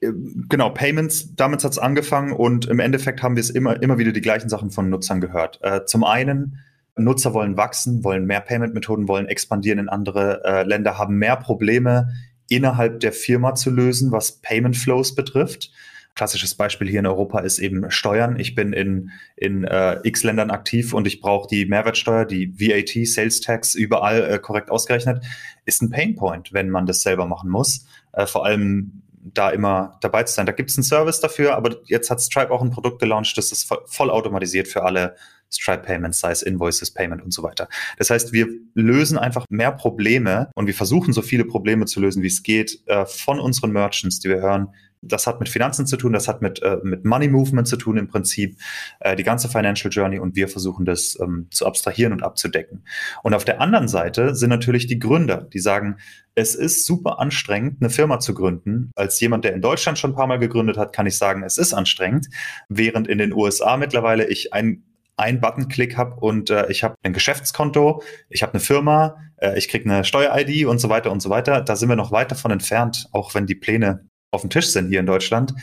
äh, 0.00 0.12
Genau, 0.48 0.70
Payments, 0.70 1.34
damit 1.34 1.64
hat 1.64 1.72
es 1.72 1.78
angefangen 1.78 2.32
und 2.32 2.66
im 2.66 2.80
Endeffekt 2.80 3.22
haben 3.22 3.36
wir 3.36 3.40
es 3.40 3.50
immer, 3.50 3.82
immer 3.82 3.98
wieder 3.98 4.12
die 4.12 4.20
gleichen 4.20 4.48
Sachen 4.48 4.70
von 4.70 4.90
Nutzern 4.90 5.20
gehört. 5.20 5.58
Äh, 5.62 5.84
zum 5.84 6.04
einen, 6.04 6.58
Nutzer 6.96 7.32
wollen 7.32 7.56
wachsen, 7.56 8.02
wollen 8.02 8.24
mehr 8.24 8.40
Payment-Methoden, 8.40 9.06
wollen 9.06 9.26
expandieren 9.26 9.78
in 9.78 9.88
andere 9.88 10.42
äh, 10.44 10.62
Länder, 10.64 10.98
haben 10.98 11.16
mehr 11.16 11.36
Probleme 11.36 12.08
innerhalb 12.48 13.00
der 13.00 13.12
Firma 13.12 13.54
zu 13.54 13.70
lösen, 13.70 14.10
was 14.10 14.40
Payment 14.40 14.76
Flows 14.76 15.14
betrifft 15.14 15.70
klassisches 16.14 16.54
Beispiel 16.54 16.88
hier 16.88 17.00
in 17.00 17.06
Europa 17.06 17.40
ist 17.40 17.58
eben 17.58 17.90
Steuern. 17.90 18.38
Ich 18.38 18.54
bin 18.54 18.72
in, 18.72 19.10
in 19.36 19.64
äh, 19.64 20.00
x 20.02 20.24
Ländern 20.24 20.50
aktiv 20.50 20.92
und 20.92 21.06
ich 21.06 21.20
brauche 21.20 21.48
die 21.48 21.66
Mehrwertsteuer, 21.66 22.24
die 22.24 22.58
VAT, 22.58 23.06
Sales 23.06 23.40
Tax 23.40 23.74
überall 23.74 24.24
äh, 24.24 24.38
korrekt 24.38 24.70
ausgerechnet. 24.70 25.24
Ist 25.64 25.82
ein 25.82 25.90
Painpoint, 25.90 26.52
wenn 26.52 26.70
man 26.70 26.86
das 26.86 27.02
selber 27.02 27.26
machen 27.26 27.50
muss. 27.50 27.86
Äh, 28.12 28.26
vor 28.26 28.44
allem 28.44 29.02
da 29.34 29.50
immer 29.50 29.98
dabei 30.00 30.22
zu 30.24 30.34
sein. 30.34 30.46
Da 30.46 30.52
gibt 30.52 30.70
es 30.70 30.76
einen 30.76 30.84
Service 30.84 31.20
dafür, 31.20 31.54
aber 31.54 31.76
jetzt 31.86 32.10
hat 32.10 32.20
Stripe 32.20 32.50
auch 32.50 32.62
ein 32.62 32.70
Produkt 32.70 33.00
gelauncht, 33.00 33.36
das 33.36 33.52
ist 33.52 33.72
voll 33.86 34.10
automatisiert 34.10 34.68
für 34.68 34.84
alle 34.84 35.16
Stripe 35.50 35.82
Payments, 35.82 36.20
sei 36.20 36.30
es 36.30 36.42
Invoices, 36.42 36.92
Payment 36.92 37.22
und 37.22 37.32
so 37.32 37.42
weiter. 37.42 37.68
Das 37.96 38.10
heißt, 38.10 38.32
wir 38.32 38.48
lösen 38.74 39.18
einfach 39.18 39.44
mehr 39.48 39.72
Probleme 39.72 40.50
und 40.54 40.66
wir 40.66 40.74
versuchen 40.74 41.12
so 41.12 41.22
viele 41.22 41.44
Probleme 41.44 41.86
zu 41.86 42.00
lösen, 42.00 42.22
wie 42.22 42.28
es 42.28 42.42
geht, 42.42 42.80
äh, 42.86 43.06
von 43.06 43.40
unseren 43.40 43.72
Merchants, 43.72 44.20
die 44.20 44.28
wir 44.28 44.40
hören, 44.40 44.68
das 45.02 45.26
hat 45.26 45.40
mit 45.40 45.48
Finanzen 45.48 45.86
zu 45.86 45.96
tun, 45.96 46.12
das 46.12 46.28
hat 46.28 46.42
mit, 46.42 46.62
äh, 46.62 46.78
mit 46.82 47.04
Money 47.04 47.28
Movement 47.28 47.68
zu 47.68 47.76
tun 47.76 47.96
im 47.96 48.08
Prinzip, 48.08 48.58
äh, 49.00 49.16
die 49.16 49.24
ganze 49.24 49.48
Financial 49.48 49.92
Journey 49.92 50.18
und 50.18 50.36
wir 50.36 50.48
versuchen 50.48 50.84
das 50.84 51.18
ähm, 51.20 51.48
zu 51.50 51.66
abstrahieren 51.66 52.12
und 52.12 52.22
abzudecken. 52.22 52.84
Und 53.22 53.34
auf 53.34 53.44
der 53.44 53.60
anderen 53.60 53.88
Seite 53.88 54.34
sind 54.34 54.50
natürlich 54.50 54.86
die 54.86 54.98
Gründer, 54.98 55.48
die 55.52 55.60
sagen, 55.60 55.96
es 56.34 56.54
ist 56.54 56.86
super 56.86 57.18
anstrengend, 57.18 57.78
eine 57.80 57.90
Firma 57.90 58.20
zu 58.20 58.32
gründen. 58.32 58.90
Als 58.94 59.18
jemand, 59.20 59.44
der 59.44 59.54
in 59.54 59.60
Deutschland 59.60 59.98
schon 59.98 60.12
ein 60.12 60.16
paar 60.16 60.28
Mal 60.28 60.38
gegründet 60.38 60.76
hat, 60.76 60.92
kann 60.92 61.06
ich 61.06 61.18
sagen, 61.18 61.42
es 61.42 61.58
ist 61.58 61.74
anstrengend, 61.74 62.28
während 62.68 63.08
in 63.08 63.18
den 63.18 63.32
USA 63.32 63.76
mittlerweile 63.76 64.26
ich 64.26 64.52
ein 64.52 64.84
ein 65.18 65.40
Buttonklick 65.40 65.96
habe 65.96 66.14
und 66.20 66.48
äh, 66.48 66.70
ich 66.70 66.84
habe 66.84 66.94
ein 67.02 67.12
Geschäftskonto, 67.12 68.02
ich 68.28 68.42
habe 68.42 68.52
eine 68.52 68.60
Firma, 68.60 69.16
äh, 69.36 69.58
ich 69.58 69.68
kriege 69.68 69.90
eine 69.90 70.04
Steuer-ID 70.04 70.66
und 70.66 70.78
so 70.78 70.88
weiter 70.88 71.10
und 71.10 71.20
so 71.20 71.28
weiter. 71.28 71.60
Da 71.60 71.76
sind 71.76 71.88
wir 71.88 71.96
noch 71.96 72.12
weit 72.12 72.30
davon 72.30 72.52
entfernt, 72.52 73.08
auch 73.12 73.34
wenn 73.34 73.46
die 73.46 73.56
Pläne 73.56 74.06
auf 74.30 74.42
dem 74.42 74.50
Tisch 74.50 74.68
sind 74.68 74.88
hier 74.88 75.00
in 75.00 75.06
Deutschland. 75.06 75.54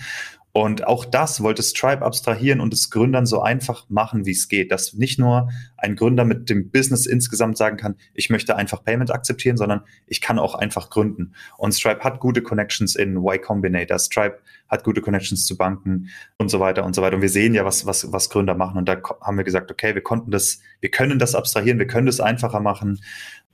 Und 0.58 0.88
auch 0.88 1.04
das 1.04 1.42
wollte 1.42 1.62
Stripe 1.62 2.02
abstrahieren 2.02 2.62
und 2.62 2.74
es 2.74 2.90
Gründern 2.90 3.26
so 3.26 3.42
einfach 3.42 3.90
machen, 3.90 4.26
wie 4.26 4.32
es 4.32 4.48
geht. 4.48 4.72
Dass 4.72 4.94
nicht 4.94 5.20
nur 5.20 5.50
ein 5.76 5.98
Gründer 5.98 6.24
mit 6.24 6.50
dem 6.50 6.72
Business 6.72 7.06
insgesamt 7.06 7.58
sagen 7.58 7.76
kann, 7.76 7.96
ich 8.14 8.30
möchte 8.30 8.56
einfach 8.56 8.82
Payment 8.82 9.12
akzeptieren, 9.12 9.58
sondern 9.58 9.82
ich 10.08 10.22
kann 10.22 10.40
auch 10.40 10.56
einfach 10.56 10.90
gründen. 10.90 11.34
Und 11.58 11.74
Stripe 11.74 12.06
hat 12.06 12.22
gute 12.22 12.42
Connections 12.42 12.96
in 12.96 13.18
Y 13.18 13.42
Combinator. 13.42 14.00
Stripe 14.00 14.40
hat 14.70 14.86
gute 14.86 15.02
Connections 15.02 15.46
zu 15.46 15.58
Banken 15.58 16.08
und 16.38 16.48
so 16.48 16.62
weiter 16.62 16.86
und 16.86 16.96
so 16.96 17.02
weiter. 17.02 17.18
Und 17.18 17.22
wir 17.22 17.28
sehen 17.28 17.54
ja, 17.54 17.66
was, 17.66 17.86
was, 17.86 18.14
was 18.14 18.30
Gründer 18.30 18.56
machen. 18.56 18.78
Und 18.78 18.88
da 18.88 19.02
haben 19.20 19.36
wir 19.36 19.44
gesagt, 19.44 19.70
okay, 19.72 19.94
wir 19.94 20.04
konnten 20.04 20.32
das, 20.32 20.62
wir 20.80 20.90
können 20.90 21.20
das 21.20 21.36
abstrahieren, 21.36 21.80
wir 21.80 21.88
können 21.88 22.06
das 22.06 22.22
einfacher 22.22 22.62
machen. 22.62 23.02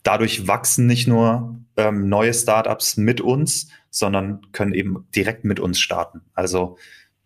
Dadurch 0.03 0.47
wachsen 0.47 0.87
nicht 0.87 1.07
nur 1.07 1.55
ähm, 1.77 2.09
neue 2.09 2.33
Startups 2.33 2.97
mit 2.97 3.21
uns, 3.21 3.69
sondern 3.89 4.41
können 4.51 4.73
eben 4.73 5.07
direkt 5.15 5.45
mit 5.45 5.59
uns 5.59 5.79
starten. 5.79 6.21
Also 6.33 6.77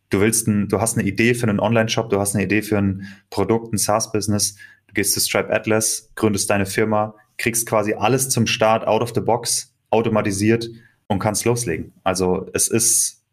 du 0.10 0.20
willst 0.20 0.48
ein, 0.48 0.68
du 0.68 0.82
hast 0.82 0.98
eine 0.98 1.08
Idee 1.08 1.34
für 1.34 1.48
einen 1.48 1.60
Online-Shop, 1.60 2.10
du 2.10 2.20
hast 2.20 2.36
eine 2.36 2.44
Idee 2.44 2.62
für 2.62 2.78
ein 2.78 3.08
Produkt, 3.30 3.74
ein 3.74 3.78
SaaS-Business, 3.78 4.58
du 4.88 4.94
gehst 4.94 5.14
zu 5.14 5.20
Stripe 5.20 5.54
Atlas, 5.54 6.12
gründest 6.16 6.50
deine 6.50 6.66
Firma, 6.66 7.16
kriegst 7.38 7.68
quasi 7.68 7.94
alles 7.94 8.30
zum 8.30 8.48
Start 8.48 8.88
out 8.88 9.02
of 9.02 9.14
the 9.14 9.22
box, 9.22 9.74
automatisiert 9.90 10.70
und 11.08 11.20
kannst 11.20 11.46
loslegen. 11.46 11.94
Also 12.04 12.50
es 12.54 12.68
ist 12.68 13.24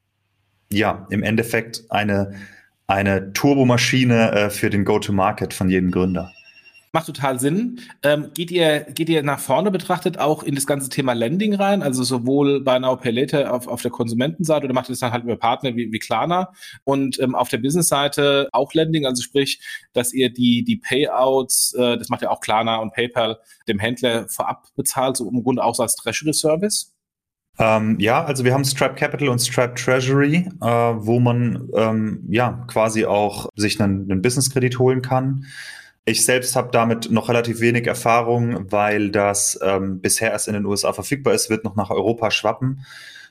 ja 0.73 1.07
im 1.11 1.23
Endeffekt 1.23 1.85
eine, 1.89 2.35
eine 2.87 3.33
Turbomaschine 3.33 4.33
äh, 4.33 4.51
für 4.51 4.71
den 4.71 4.85
Go-to-Market 4.85 5.55
von 5.55 5.69
jedem 5.69 5.91
Gründer. 5.91 6.33
Macht 6.95 7.07
total 7.07 7.41
Sinn. 7.41 7.81
Ähm, 8.03 8.33
geht 8.35 8.51
ihr, 8.51 8.81
geht 8.81 9.09
ihr 9.09 9.23
nach 9.23 9.41
vorne 9.41 9.71
betrachtet 9.71 10.19
auch 10.19 10.43
in 10.43 10.55
das 10.55 10.67
ganze 10.67 10.91
Thema 10.91 11.15
Lending 11.15 11.55
rein? 11.55 11.83
Also 11.83 12.03
sowohl 12.03 12.63
bei 12.63 12.79
Now 12.79 12.97
Pay 12.97 13.13
Later 13.13 13.55
auf, 13.55 13.67
auf 13.67 13.81
der 13.81 13.91
Konsumentenseite 13.91 14.67
oder 14.67 14.75
macht 14.75 14.91
ihr 14.91 14.93
das 14.93 15.01
dann 15.01 15.11
halt 15.11 15.25
über 15.25 15.37
Partner 15.37 15.75
wie, 15.75 15.91
wie 15.91 15.99
Klarna 15.99 16.53
und 16.85 17.19
ähm, 17.19 17.35
auf 17.35 17.49
der 17.49 17.57
Business-Seite 17.59 18.51
auch 18.53 18.75
Lending? 18.75 19.07
Also 19.07 19.23
sprich, 19.23 19.63
dass 19.95 20.13
ihr 20.13 20.31
die, 20.31 20.65
die 20.65 20.77
Payouts, 20.77 21.73
äh, 21.79 21.97
das 21.97 22.11
macht 22.11 22.21
ja 22.21 22.31
auch 22.31 22.41
Klarna 22.41 22.77
und 22.77 22.93
PayPal 22.93 23.39
dem 23.67 23.79
Händler 23.79 24.29
vorab 24.29 24.67
bezahlt, 24.77 25.17
so 25.17 25.31
im 25.31 25.43
Grunde 25.43 25.65
auch 25.65 25.79
als 25.81 25.97
Treasury 25.97 26.35
Service? 26.35 26.93
Ähm, 27.59 27.99
ja, 28.01 28.23
also 28.23 28.45
wir 28.45 28.53
haben 28.53 28.67
Stripe 28.67 28.97
Capital 28.97 29.31
und 29.31 29.39
Stripe 29.39 29.75
Treasury, 29.77 30.47
äh, 30.61 30.67
wo 30.67 31.21
man 31.21 31.71
ähm, 31.75 32.27
ja 32.29 32.67
quasi 32.67 33.07
auch 33.07 33.49
sich 33.57 33.81
einen, 33.81 34.11
einen 34.11 34.21
Business-Kredit 34.21 34.79
holen 34.79 35.01
kann. 35.01 35.47
Ich 36.05 36.25
selbst 36.25 36.57
habe 36.57 36.71
damit 36.73 37.13
noch 37.13 37.29
relativ 37.29 37.61
wenig 37.61 37.87
Erfahrung, 37.87 38.73
weil 38.73 39.11
das 39.11 39.59
ähm, 39.63 40.01
bisher 40.01 40.33
erst 40.33 40.49
in 40.49 40.55
den 40.55 40.67
USA 40.67 40.93
verfügbar 40.93 41.33
ist, 41.33 41.49
wird 41.49 41.65
noch 41.65 41.77
nach 41.77 41.91
Europa 41.91 42.33
schwappen. 42.33 42.85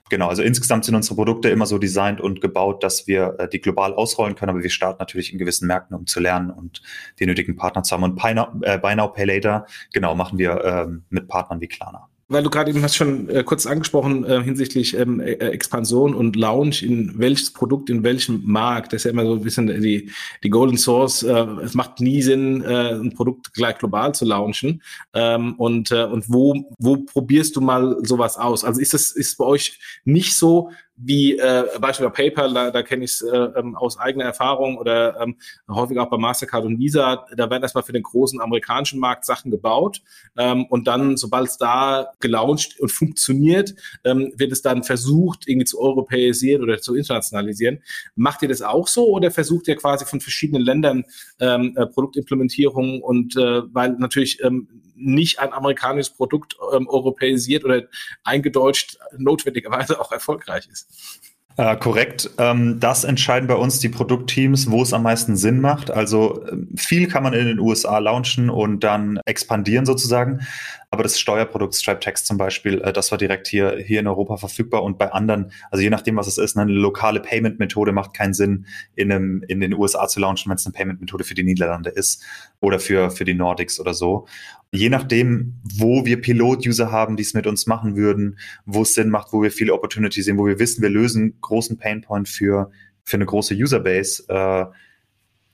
Genau, 0.10 0.28
also 0.30 0.42
insgesamt 0.42 0.86
sind 0.86 0.96
unsere 0.96 1.16
Produkte 1.16 1.50
immer 1.50 1.66
so 1.66 1.78
designt 1.78 2.22
und 2.22 2.40
gebaut, 2.40 2.84
dass 2.84 3.08
wir 3.08 3.36
äh, 3.40 3.50
die 3.50 3.60
global 3.60 3.94
ausrollen 3.94 4.36
können, 4.36 4.52
aber 4.52 4.64
wir 4.64 4.70
starten 4.70 5.00
natürlich 5.00 5.34
in 5.34 5.40
gewissen 5.40 5.68
Märkten, 5.68 5.96
um 5.98 6.06
zu 6.06 6.20
lernen 6.22 6.50
und 6.50 6.82
die 7.20 7.26
nötigen 7.26 7.58
Partner 7.58 7.84
zu 7.84 7.94
haben. 7.94 8.04
Und 8.04 8.16
Buy 8.16 8.36
äh, 8.62 8.78
Buy 8.78 8.96
Now 8.96 9.10
Pay 9.10 9.26
Later, 9.26 9.66
genau, 9.94 10.16
machen 10.16 10.38
wir 10.38 10.64
ähm, 10.64 11.04
mit 11.10 11.28
Partnern 11.28 11.60
wie 11.60 11.68
Klarna 11.68 12.11
weil 12.32 12.44
du 12.44 12.50
gerade 12.50 12.72
eben 12.72 12.82
hast 12.82 12.96
schon 12.96 13.30
äh, 13.30 13.44
kurz 13.44 13.66
angesprochen 13.66 14.24
äh, 14.24 14.42
hinsichtlich 14.42 14.98
ähm, 14.98 15.20
äh, 15.20 15.34
Expansion 15.34 16.16
und 16.16 16.36
Launch 16.36 16.82
in 16.82 17.14
welches 17.18 17.52
Produkt, 17.52 17.90
in 17.90 18.04
welchem 18.04 18.42
Markt. 18.46 18.94
Das 18.94 19.02
ist 19.02 19.04
ja 19.06 19.12
immer 19.12 19.26
so 19.26 19.34
ein 19.34 19.42
bisschen 19.42 19.68
die, 19.68 20.12
die 20.44 20.50
Golden 20.50 20.78
Source. 20.78 21.24
Äh, 21.24 21.46
es 21.64 21.74
macht 21.74 22.00
nie 22.00 22.22
Sinn, 22.22 22.64
äh, 22.64 22.94
ein 22.94 23.14
Produkt 23.14 23.54
gleich 23.54 23.78
global 23.78 24.16
zu 24.16 24.26
launchen. 24.26 24.82
Ähm, 25.14 25.56
und, 25.58 25.92
äh, 25.92 26.06
und 26.06 26.30
wo, 26.30 26.74
wo 26.80 26.98
probierst 26.98 27.56
du 27.56 27.62
mal 27.62 27.98
sowas 28.04 28.38
aus? 28.38 28.64
Also 28.64 28.80
ist 28.80 28.94
das 28.94 29.12
ist 29.12 29.38
bei 29.38 29.46
euch 29.46 29.80
nicht 30.06 30.36
so, 30.36 30.72
wie 31.04 31.38
äh, 31.38 31.64
beispielsweise 31.80 32.12
PayPal, 32.12 32.54
da, 32.54 32.72
da 32.72 32.84
kenne 32.84 33.06
ich 33.06 33.12
es 33.12 33.22
äh, 33.22 33.36
ähm, 33.36 33.76
aus 33.76 33.98
eigener 33.98 34.26
Erfahrung 34.26 34.78
oder 34.78 35.20
ähm, 35.20 35.38
häufig 35.70 35.98
auch 35.98 36.10
bei 36.10 36.18
Mastercard 36.18 36.66
und 36.66 36.80
Visa, 36.80 37.26
da 37.36 37.50
werden 37.50 37.64
erstmal 37.64 37.84
für 37.84 37.94
den 37.94 38.04
großen 38.04 38.40
amerikanischen 38.40 39.00
Markt 39.00 39.26
Sachen 39.26 39.52
gebaut 39.52 40.02
ähm, 40.38 40.66
und 40.66 40.88
dann, 40.88 41.18
sobald 41.18 41.48
es 41.48 41.58
da 41.58 42.12
gelauncht 42.20 42.80
und 42.80 42.92
funktioniert, 42.92 43.74
ähm, 44.04 44.32
wird 44.36 44.52
es 44.52 44.62
dann 44.62 44.84
versucht, 44.84 45.48
irgendwie 45.48 45.66
zu 45.66 45.80
europäisieren 45.80 46.64
oder 46.64 46.80
zu 46.80 46.96
internationalisieren. 46.96 47.80
Macht 48.16 48.42
ihr 48.44 48.50
das 48.50 48.62
auch 48.62 48.88
so 48.88 49.08
oder 49.10 49.32
versucht 49.32 49.68
ihr 49.68 49.76
quasi 49.76 50.06
von 50.06 50.22
verschiedenen 50.22 50.62
Ländern 50.62 51.06
ähm, 51.40 51.76
äh, 51.78 51.88
Produktimplementierungen 51.88 53.02
und 53.02 53.36
äh, 53.36 53.62
weil 53.74 53.94
natürlich 53.94 54.44
ähm, 54.44 54.68
nicht 55.02 55.40
ein 55.40 55.54
amerikanisches 55.54 56.14
Produkt 56.14 56.56
ähm, 56.74 56.88
europäisiert 56.88 57.66
oder 57.66 57.84
eingedeutscht 58.24 58.98
notwendigerweise 59.18 60.00
auch 60.00 60.12
erfolgreich 60.12 60.68
ist. 60.72 61.22
Äh, 61.58 61.76
korrekt. 61.76 62.30
Ähm, 62.38 62.80
das 62.80 63.04
entscheiden 63.04 63.48
bei 63.48 63.56
uns 63.56 63.80
die 63.80 63.90
Produktteams, 63.90 64.72
wo 64.72 64.82
es 64.82 64.94
am 64.94 65.04
meisten 65.04 65.36
Sinn 65.36 65.60
macht. 65.60 65.92
Also 65.92 66.46
ähm, 66.50 66.70
viel 66.78 67.08
kann 67.08 67.24
man 67.24 67.34
in 67.34 67.46
den 67.46 67.60
USA 67.60 67.98
launchen 67.98 68.50
und 68.50 68.84
dann 68.84 69.20
expandieren 69.26 69.86
sozusagen. 69.86 70.48
Aber 70.92 71.04
das 71.04 71.20
Steuerprodukt 71.20 71.76
Stripe 71.76 72.00
Text 72.00 72.28
zum 72.28 72.38
Beispiel, 72.38 72.82
äh, 72.82 72.94
das 72.94 73.12
war 73.12 73.18
direkt 73.18 73.48
hier, 73.48 73.78
hier 73.78 74.00
in 74.00 74.08
Europa 74.08 74.38
verfügbar 74.38 74.84
und 74.84 74.98
bei 74.98 75.12
anderen, 75.12 75.52
also 75.72 75.84
je 75.84 75.90
nachdem, 75.90 76.16
was 76.16 76.28
es 76.28 76.38
ist, 76.38 76.58
eine 76.58 76.72
lokale 76.72 77.20
Payment-Methode 77.20 77.92
macht 77.92 78.14
keinen 78.14 78.34
Sinn, 78.34 78.66
in, 78.96 79.12
einem, 79.12 79.44
in 79.48 79.60
den 79.60 79.74
USA 79.74 80.08
zu 80.08 80.22
launchen, 80.22 80.50
wenn 80.50 80.58
es 80.58 80.66
eine 80.66 80.74
Payment-Methode 80.74 81.26
für 81.26 81.34
die 81.34 81.44
Niederlande 81.44 81.90
ist 81.90 82.24
oder 82.62 82.80
für, 82.80 83.12
für 83.12 83.26
die 83.26 83.34
Nordics 83.34 83.80
oder 83.80 83.94
so. 83.94 84.26
Je 84.72 84.90
nachdem, 84.90 85.60
wo 85.64 86.06
wir 86.06 86.22
Pilot-User 86.22 86.92
haben, 86.92 87.18
die 87.18 87.24
es 87.24 87.34
mit 87.34 87.46
uns 87.46 87.68
machen 87.68 87.98
würden, 87.98 88.40
wo 88.66 88.84
es 88.84 88.94
Sinn 88.94 89.10
macht, 89.10 89.34
wo 89.34 89.42
wir 89.42 89.52
viele 89.52 89.74
Opportunities 89.74 90.26
sehen, 90.26 90.38
wo 90.38 90.48
wir 90.48 90.60
wissen, 90.60 90.82
wir 90.82 90.90
lösen 90.90 91.38
großen 91.42 91.78
Painpoint 91.78 92.30
für, 92.30 92.72
für 93.04 93.18
eine 93.18 93.26
große 93.26 93.54
Userbase, 93.54 94.24
äh, 94.30 94.66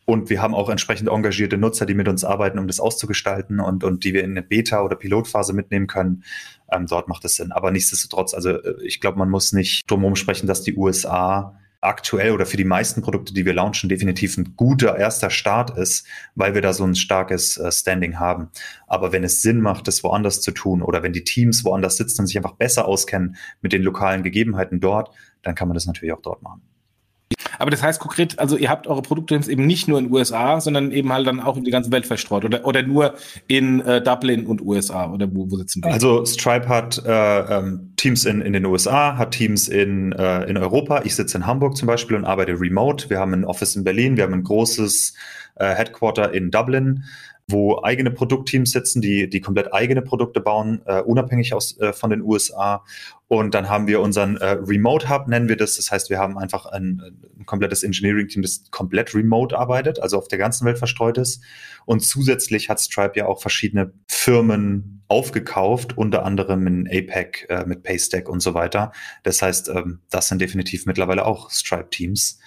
und 0.10 0.30
wir 0.30 0.42
haben 0.42 0.56
auch 0.56 0.70
entsprechend 0.70 1.10
engagierte 1.10 1.58
Nutzer, 1.58 1.86
die 1.86 1.94
mit 1.94 2.08
uns 2.08 2.24
arbeiten, 2.24 2.60
um 2.60 2.68
das 2.68 2.80
auszugestalten 2.80 3.60
und, 3.60 3.84
und 3.84 4.06
die 4.06 4.14
wir 4.14 4.24
in 4.24 4.32
eine 4.32 4.42
Beta- 4.42 4.82
oder 4.82 4.96
Pilotphase 4.96 5.52
mitnehmen 5.52 5.88
können. 5.88 6.24
Ähm, 6.72 6.86
dort 6.88 7.10
macht 7.10 7.26
es 7.26 7.36
Sinn. 7.36 7.52
Aber 7.52 7.72
nichtsdestotrotz, 7.72 8.34
also 8.34 8.52
äh, 8.52 8.82
ich 8.86 9.02
glaube, 9.02 9.20
man 9.20 9.30
muss 9.30 9.52
nicht 9.52 9.92
drum 9.92 10.16
sprechen, 10.16 10.48
dass 10.48 10.64
die 10.64 10.78
USA 10.78 11.60
aktuell 11.88 12.32
oder 12.32 12.45
für 12.45 12.58
die 12.58 12.63
meisten 12.63 13.02
Produkte, 13.02 13.34
die 13.34 13.45
wir 13.45 13.54
launchen, 13.54 13.89
definitiv 13.89 14.38
ein 14.38 14.54
guter 14.56 14.97
erster 14.97 15.30
Start 15.30 15.78
ist, 15.78 16.06
weil 16.36 16.54
wir 16.54 16.62
da 16.62 16.73
so 16.73 16.84
ein 16.84 16.95
starkes 16.95 17.58
äh, 17.58 17.71
Standing 17.71 18.19
haben. 18.19 18.50
Aber 18.86 19.12
wenn 19.12 19.23
es 19.23 19.41
Sinn 19.41 19.62
macht, 19.62 19.88
das 19.88 20.04
woanders 20.04 20.41
zu 20.41 20.52
tun 20.52 20.82
oder 20.82 21.04
wenn 21.04 21.13
die 21.13 21.23
Teams 21.23 21.63
woanders 21.63 21.97
sitzen 21.97 22.21
und 22.21 22.28
sich 22.28 22.38
einfach 22.38 22.56
besser 22.56 22.88
auskennen 22.88 23.36
mit 23.62 23.73
den 23.73 23.82
lokalen 23.82 24.23
Gegebenheiten 24.23 24.80
dort, 24.80 25.12
dann 25.41 25.56
kann 25.56 25.67
man 25.67 25.76
das 25.76 25.86
natürlich 25.86 26.13
auch 26.13 26.21
dort 26.21 26.41
machen. 26.43 26.62
Aber 27.60 27.72
das 27.72 27.84
heißt 27.84 28.00
konkret, 28.00 28.39
also 28.39 28.58
ihr 28.58 28.70
habt 28.70 28.88
eure 28.88 29.02
Produkte 29.02 29.36
eben 29.48 29.65
nicht 29.65 29.88
nur 29.88 30.00
in 30.00 30.06
den 30.06 30.13
USA, 30.13 30.60
sondern 30.62 30.91
eben 30.91 31.12
halt 31.12 31.28
dann 31.28 31.39
auch 31.39 31.58
in 31.58 31.63
die 31.63 31.72
ganze 31.72 31.91
Welt 31.91 32.06
verstreut 32.06 32.46
oder, 32.46 32.65
oder 32.65 32.84
nur 32.84 33.15
in 33.48 33.82
äh, 33.82 34.02
Dublin 34.02 34.46
und 34.46 34.62
USA 34.62 35.12
oder 35.12 35.28
wo, 35.32 35.50
wo 35.50 35.58
sitzen 35.58 35.82
die? 35.82 35.89
Also 35.89 36.26
Stripe 36.26 36.67
hat 36.67 37.04
äh, 37.06 37.39
ähm, 37.39 37.93
Teams 37.98 38.26
in, 38.26 38.41
in 38.41 38.54
den 38.54 38.65
USA, 38.65 39.17
hat 39.17 39.32
Teams 39.32 39.67
in, 39.67 40.12
äh, 40.13 40.43
in 40.46 40.58
Europa. 40.58 41.02
Ich 41.04 41.15
sitze 41.15 41.38
in 41.38 41.46
Hamburg 41.46 41.78
zum 41.78 41.88
Beispiel 41.88 42.15
und 42.15 42.26
arbeite 42.26 42.60
remote. 42.60 43.10
Wir 43.10 43.20
haben 43.20 43.34
ein 43.34 43.46
Office 43.46 43.76
in 43.76 43.84
Berlin, 43.84 44.17
wir 44.17 44.24
haben 44.24 44.34
ein 44.34 44.43
großes 44.43 45.13
äh, 45.56 45.74
Headquarter 45.74 46.34
in 46.34 46.52
Dublin 46.52 47.04
wo 47.50 47.82
eigene 47.82 48.12
Produktteams 48.12 48.72
sitzen, 48.72 49.02
die, 49.02 49.30
die 49.30 49.40
komplett 49.40 49.74
eigene 49.74 50.02
Produkte 50.02 50.42
bauen, 50.42 50.82
äh, 50.86 51.00
unabhängig 51.02 51.54
aus, 51.54 51.80
äh, 51.80 51.94
von 51.94 52.10
den 52.10 52.22
USA. 52.22 52.84
Und 53.30 53.54
dann 53.54 53.70
haben 53.70 53.88
wir 53.88 54.02
unseren 54.02 54.36
äh, 54.38 54.58
Remote 54.60 55.10
Hub, 55.10 55.28
nennen 55.30 55.48
wir 55.48 55.56
das. 55.56 55.78
Das 55.78 55.90
heißt, 55.90 56.10
wir 56.10 56.20
haben 56.20 56.38
einfach 56.38 56.66
ein, 56.66 57.02
ein 57.40 57.46
komplettes 57.46 57.84
Engineering-Team, 57.84 58.42
das 58.42 58.64
komplett 58.70 59.16
remote 59.16 59.58
arbeitet, 59.58 60.00
also 60.00 60.18
auf 60.18 60.28
der 60.28 60.38
ganzen 60.38 60.66
Welt 60.66 60.78
verstreut 60.78 61.18
ist. 61.18 61.42
Und 61.86 62.02
zusätzlich 62.02 62.68
hat 62.70 62.82
Stripe 62.82 63.18
ja 63.18 63.28
auch 63.28 63.42
verschiedene 63.42 63.94
Firmen 64.10 65.04
aufgekauft, 65.08 65.98
unter 65.98 66.26
anderem 66.26 66.68
in 66.68 66.88
APEC 66.88 67.46
äh, 67.50 67.66
mit 67.66 67.84
Paystack 67.84 68.28
und 68.28 68.42
so 68.42 68.56
weiter. 68.56 68.92
Das 69.24 69.42
heißt, 69.42 69.70
ähm, 69.70 70.00
das 70.10 70.28
sind 70.28 70.42
definitiv 70.42 70.86
mittlerweile 70.86 71.26
auch 71.26 71.50
Stripe-Teams. 71.50 72.40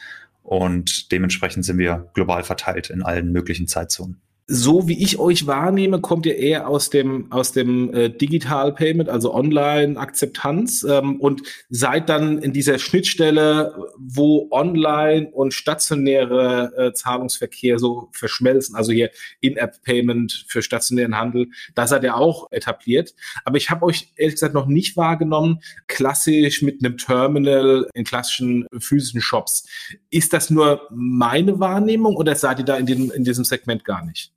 Und 0.42 1.10
dementsprechend 1.10 1.64
sind 1.64 1.78
wir 1.78 2.10
global 2.12 2.42
verteilt 2.44 2.90
in 2.90 3.02
allen 3.02 3.32
möglichen 3.32 3.66
Zeitzonen 3.66 4.20
so 4.52 4.88
wie 4.88 5.00
ich 5.00 5.20
euch 5.20 5.46
wahrnehme, 5.46 6.00
kommt 6.00 6.26
ihr 6.26 6.36
eher 6.36 6.66
aus 6.66 6.90
dem 6.90 7.30
aus 7.30 7.52
dem 7.52 7.94
äh, 7.94 8.10
Digital 8.10 8.74
Payment, 8.74 9.08
also 9.08 9.32
Online 9.32 9.96
Akzeptanz 9.96 10.82
ähm, 10.82 11.20
und 11.20 11.42
seid 11.68 12.08
dann 12.08 12.38
in 12.38 12.52
dieser 12.52 12.80
Schnittstelle, 12.80 13.72
wo 13.96 14.48
Online 14.50 15.30
und 15.30 15.54
stationäre 15.54 16.72
äh, 16.76 16.92
Zahlungsverkehr 16.92 17.78
so 17.78 18.08
verschmelzen, 18.10 18.74
also 18.74 18.90
hier 18.90 19.10
In-App 19.40 19.82
Payment 19.84 20.46
für 20.48 20.62
stationären 20.62 21.16
Handel, 21.16 21.46
da 21.76 21.86
seid 21.86 22.02
ihr 22.02 22.16
auch 22.16 22.50
etabliert. 22.50 23.14
Aber 23.44 23.56
ich 23.56 23.70
habe 23.70 23.86
euch 23.86 24.12
ehrlich 24.16 24.34
gesagt 24.34 24.54
noch 24.54 24.66
nicht 24.66 24.96
wahrgenommen, 24.96 25.60
klassisch 25.86 26.60
mit 26.60 26.84
einem 26.84 26.98
Terminal 26.98 27.88
in 27.94 28.02
klassischen 28.02 28.66
physischen 28.80 29.20
Shops. 29.20 29.68
Ist 30.10 30.32
das 30.32 30.50
nur 30.50 30.88
meine 30.90 31.60
Wahrnehmung 31.60 32.16
oder 32.16 32.34
seid 32.34 32.58
ihr 32.58 32.64
da 32.64 32.76
in, 32.76 32.86
dem, 32.86 33.12
in 33.12 33.22
diesem 33.22 33.44
Segment 33.44 33.84
gar 33.84 34.04
nicht? 34.04 34.32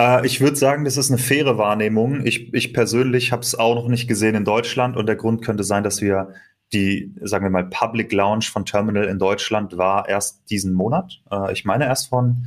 Äh, 0.00 0.26
ich 0.26 0.40
würde 0.40 0.56
sagen, 0.56 0.84
das 0.84 0.96
ist 0.96 1.10
eine 1.10 1.18
faire 1.18 1.58
Wahrnehmung. 1.58 2.24
Ich, 2.24 2.52
ich 2.54 2.72
persönlich 2.72 3.32
habe 3.32 3.42
es 3.42 3.54
auch 3.54 3.74
noch 3.74 3.88
nicht 3.88 4.08
gesehen 4.08 4.34
in 4.34 4.44
Deutschland 4.44 4.96
und 4.96 5.06
der 5.06 5.16
Grund 5.16 5.44
könnte 5.44 5.62
sein, 5.62 5.84
dass 5.84 6.00
wir 6.00 6.32
die, 6.72 7.12
sagen 7.20 7.44
wir 7.44 7.50
mal, 7.50 7.68
Public 7.68 8.12
Launch 8.12 8.48
von 8.48 8.64
Terminal 8.64 9.04
in 9.04 9.18
Deutschland 9.18 9.76
war 9.76 10.08
erst 10.08 10.48
diesen 10.50 10.72
Monat. 10.72 11.20
Äh, 11.30 11.52
ich 11.52 11.64
meine 11.64 11.84
erst 11.84 12.08
von 12.08 12.46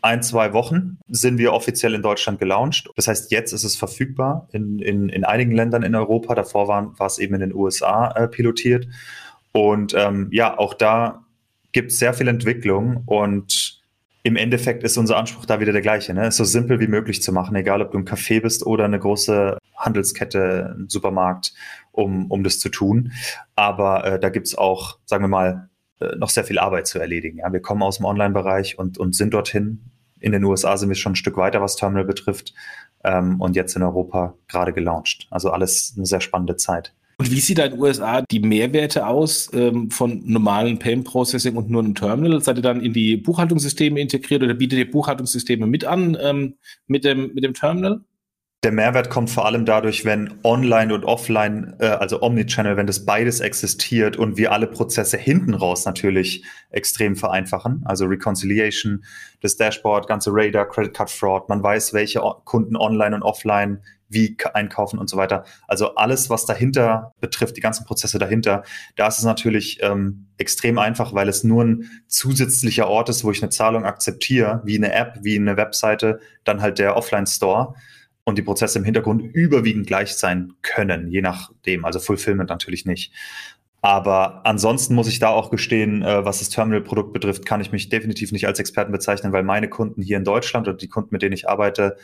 ein, 0.00 0.22
zwei 0.22 0.52
Wochen 0.52 0.98
sind 1.08 1.38
wir 1.38 1.52
offiziell 1.52 1.92
in 1.92 2.02
Deutschland 2.02 2.38
gelauncht. 2.38 2.88
Das 2.96 3.08
heißt, 3.08 3.32
jetzt 3.32 3.52
ist 3.52 3.64
es 3.64 3.76
verfügbar 3.76 4.48
in, 4.52 4.78
in, 4.78 5.08
in 5.08 5.24
einigen 5.24 5.50
Ländern 5.52 5.82
in 5.82 5.94
Europa. 5.94 6.36
Davor 6.36 6.68
war, 6.68 6.98
war 6.98 7.08
es 7.08 7.18
eben 7.18 7.34
in 7.34 7.40
den 7.40 7.54
USA 7.54 8.12
äh, 8.12 8.28
pilotiert. 8.28 8.86
Und 9.52 9.94
ähm, 9.94 10.28
ja, 10.30 10.56
auch 10.56 10.72
da 10.72 11.24
gibt 11.72 11.90
es 11.90 11.98
sehr 11.98 12.14
viel 12.14 12.28
Entwicklung 12.28 13.02
und 13.06 13.67
im 14.22 14.36
Endeffekt 14.36 14.82
ist 14.82 14.96
unser 14.96 15.16
Anspruch 15.16 15.46
da 15.46 15.60
wieder 15.60 15.72
der 15.72 15.82
gleiche, 15.82 16.12
ne? 16.12 16.26
es 16.26 16.36
so 16.36 16.44
simpel 16.44 16.80
wie 16.80 16.88
möglich 16.88 17.22
zu 17.22 17.32
machen, 17.32 17.54
egal 17.56 17.82
ob 17.82 17.92
du 17.92 17.98
ein 17.98 18.04
Café 18.04 18.40
bist 18.40 18.66
oder 18.66 18.84
eine 18.84 18.98
große 18.98 19.58
Handelskette, 19.76 20.74
ein 20.78 20.88
Supermarkt, 20.88 21.54
um, 21.92 22.30
um 22.30 22.42
das 22.42 22.58
zu 22.58 22.68
tun. 22.68 23.12
Aber 23.54 24.04
äh, 24.04 24.20
da 24.20 24.28
gibt's 24.28 24.56
auch, 24.56 24.98
sagen 25.04 25.24
wir 25.24 25.28
mal, 25.28 25.68
äh, 26.00 26.16
noch 26.16 26.30
sehr 26.30 26.44
viel 26.44 26.58
Arbeit 26.58 26.86
zu 26.86 26.98
erledigen. 26.98 27.38
Ja? 27.38 27.52
Wir 27.52 27.60
kommen 27.60 27.82
aus 27.82 27.98
dem 27.98 28.06
Online-Bereich 28.06 28.78
und, 28.78 28.98
und 28.98 29.14
sind 29.14 29.34
dorthin. 29.34 29.90
In 30.20 30.32
den 30.32 30.44
USA 30.44 30.76
sind 30.76 30.88
wir 30.88 30.96
schon 30.96 31.12
ein 31.12 31.16
Stück 31.16 31.36
weiter, 31.36 31.62
was 31.62 31.76
Terminal 31.76 32.04
betrifft. 32.04 32.54
Ähm, 33.04 33.40
und 33.40 33.54
jetzt 33.54 33.76
in 33.76 33.82
Europa 33.82 34.34
gerade 34.48 34.72
gelauncht. 34.72 35.28
Also 35.30 35.50
alles 35.50 35.94
eine 35.96 36.06
sehr 36.06 36.20
spannende 36.20 36.56
Zeit. 36.56 36.92
Und 37.20 37.32
wie 37.32 37.40
sieht 37.40 37.58
da 37.58 37.64
in 37.64 37.72
den 37.72 37.80
USA 37.80 38.22
die 38.22 38.38
Mehrwerte 38.38 39.06
aus 39.06 39.50
ähm, 39.52 39.90
von 39.90 40.22
normalen 40.24 40.78
Payment 40.78 41.04
Processing 41.04 41.56
und 41.56 41.68
nur 41.68 41.82
einem 41.82 41.96
Terminal? 41.96 42.40
Seid 42.40 42.58
ihr 42.58 42.62
dann 42.62 42.80
in 42.80 42.92
die 42.92 43.16
Buchhaltungssysteme 43.16 44.00
integriert 44.00 44.44
oder 44.44 44.54
bietet 44.54 44.78
ihr 44.78 44.90
Buchhaltungssysteme 44.90 45.66
mit 45.66 45.84
an 45.84 46.16
ähm, 46.20 46.54
mit, 46.86 47.04
dem, 47.04 47.34
mit 47.34 47.42
dem 47.42 47.54
Terminal? 47.54 48.02
Der 48.64 48.72
Mehrwert 48.72 49.08
kommt 49.08 49.30
vor 49.30 49.46
allem 49.46 49.64
dadurch, 49.64 50.04
wenn 50.04 50.34
online 50.42 50.92
und 50.92 51.04
offline, 51.04 51.76
äh, 51.78 51.86
also 51.86 52.22
Omnichannel, 52.22 52.76
wenn 52.76 52.88
das 52.88 53.04
beides 53.04 53.38
existiert 53.38 54.16
und 54.16 54.36
wir 54.36 54.50
alle 54.50 54.68
Prozesse 54.68 55.16
hinten 55.16 55.54
raus 55.54 55.86
natürlich 55.86 56.44
extrem 56.70 57.14
vereinfachen. 57.14 57.82
Also 57.84 58.06
Reconciliation, 58.06 59.04
das 59.40 59.56
Dashboard, 59.56 60.08
ganze 60.08 60.30
Radar, 60.32 60.68
Credit 60.68 60.92
Card 60.92 61.10
Fraud, 61.10 61.48
man 61.48 61.62
weiß, 61.62 61.94
welche 61.94 62.20
Kunden 62.44 62.76
online 62.76 63.14
und 63.14 63.22
offline 63.22 63.80
wie 64.08 64.36
einkaufen 64.54 64.98
und 64.98 65.08
so 65.10 65.16
weiter. 65.16 65.44
Also 65.66 65.94
alles, 65.94 66.30
was 66.30 66.46
dahinter 66.46 67.12
betrifft, 67.20 67.56
die 67.56 67.60
ganzen 67.60 67.84
Prozesse 67.84 68.18
dahinter, 68.18 68.62
da 68.96 69.08
ist 69.08 69.18
es 69.18 69.24
natürlich 69.24 69.80
ähm, 69.82 70.28
extrem 70.38 70.78
einfach, 70.78 71.14
weil 71.14 71.28
es 71.28 71.44
nur 71.44 71.64
ein 71.64 71.90
zusätzlicher 72.06 72.88
Ort 72.88 73.08
ist, 73.08 73.24
wo 73.24 73.30
ich 73.30 73.42
eine 73.42 73.50
Zahlung 73.50 73.84
akzeptiere, 73.84 74.62
wie 74.64 74.76
eine 74.76 74.92
App, 74.92 75.18
wie 75.22 75.36
eine 75.36 75.56
Webseite, 75.56 76.20
dann 76.44 76.62
halt 76.62 76.78
der 76.78 76.96
Offline-Store 76.96 77.74
und 78.24 78.36
die 78.36 78.42
Prozesse 78.42 78.78
im 78.78 78.84
Hintergrund 78.84 79.22
überwiegend 79.22 79.86
gleich 79.86 80.14
sein 80.14 80.52
können, 80.60 81.08
je 81.08 81.22
nachdem. 81.22 81.84
Also 81.84 81.98
Fulfillment 81.98 82.50
natürlich 82.50 82.84
nicht. 82.84 83.12
Aber 83.80 84.44
ansonsten 84.44 84.94
muss 84.94 85.06
ich 85.06 85.20
da 85.20 85.28
auch 85.28 85.50
gestehen, 85.50 86.02
äh, 86.02 86.24
was 86.24 86.40
das 86.40 86.48
Terminal-Produkt 86.48 87.12
betrifft, 87.12 87.46
kann 87.46 87.60
ich 87.60 87.70
mich 87.70 87.88
definitiv 87.88 88.32
nicht 88.32 88.46
als 88.46 88.58
Experten 88.58 88.90
bezeichnen, 88.90 89.32
weil 89.32 89.44
meine 89.44 89.68
Kunden 89.68 90.02
hier 90.02 90.16
in 90.16 90.24
Deutschland 90.24 90.66
oder 90.66 90.76
die 90.76 90.88
Kunden, 90.88 91.10
mit 91.12 91.22
denen 91.22 91.32
ich 91.32 91.48
arbeite, 91.48 91.96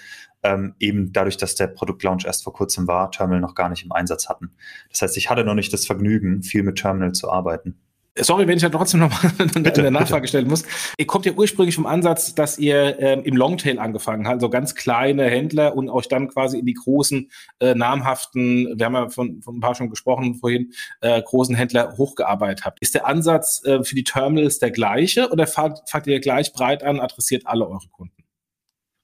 ähm, 0.45 0.75
eben 0.79 1.13
dadurch, 1.13 1.37
dass 1.37 1.57
der 1.57 1.67
Produktlaunch 1.67 2.27
erst 2.27 2.45
vor 2.45 2.53
kurzem 2.53 2.87
war, 2.87 3.11
Terminal 3.11 3.41
noch 3.41 3.57
gar 3.57 3.69
nicht 3.71 3.85
im 3.85 3.91
Einsatz 3.91 4.29
hatten. 4.29 4.53
Das 4.91 5.03
heißt, 5.03 5.17
ich 5.17 5.31
hatte 5.31 5.45
noch 5.45 5.55
nicht 5.55 5.73
das 5.73 5.85
Vergnügen, 5.85 6.45
viel 6.45 6.63
mit 6.63 6.77
Terminal 6.77 7.13
zu 7.13 7.31
arbeiten. 7.31 7.77
Sorry, 8.17 8.47
wenn 8.47 8.57
ich 8.57 8.63
da 8.63 8.69
trotzdem 8.69 9.01
noch 9.01 9.11
mal 9.11 9.33
eine 9.55 9.91
Nachfrage 9.91 10.21
bitte. 10.21 10.29
stellen 10.29 10.47
muss. 10.47 10.63
Ihr 10.99 11.07
kommt 11.07 11.27
ja 11.27 11.33
ursprünglich 11.33 11.75
vom 11.75 11.87
Ansatz, 11.87 12.35
dass 12.35 12.59
ihr 12.59 12.99
ähm, 13.01 13.25
im 13.25 13.37
Longtail 13.37 13.81
angefangen 13.81 14.29
habt, 14.29 14.41
so 14.41 14.49
ganz 14.49 14.77
kleine 14.77 15.25
Händler 15.25 15.75
und 15.75 15.91
euch 15.91 16.07
dann 16.07 16.29
quasi 16.29 16.61
in 16.61 16.67
die 16.67 16.75
großen, 16.75 17.29
äh, 17.59 17.75
namhaften, 17.75 18.79
wir 18.79 18.87
haben 18.87 18.95
ja 18.95 19.09
von, 19.09 19.43
von 19.43 19.57
ein 19.57 19.61
paar 19.61 19.75
schon 19.75 19.91
gesprochen 19.91 20.37
vorhin, 20.37 20.73
äh, 21.01 21.21
großen 21.21 21.57
Händler 21.57 21.97
hochgearbeitet 21.97 22.65
habt. 22.65 22.81
Ist 22.81 22.95
der 22.95 23.07
Ansatz 23.07 23.65
äh, 23.65 23.83
für 23.83 23.97
die 23.97 24.05
Terminals 24.05 24.61
der 24.61 24.71
gleiche 24.71 25.31
oder 25.31 25.49
fangt, 25.49 25.81
fangt 25.89 26.07
ihr 26.07 26.21
gleich 26.21 26.53
breit 26.53 26.85
an, 26.85 27.01
adressiert 27.01 27.47
alle 27.47 27.67
eure 27.67 27.89
Kunden? 27.91 28.15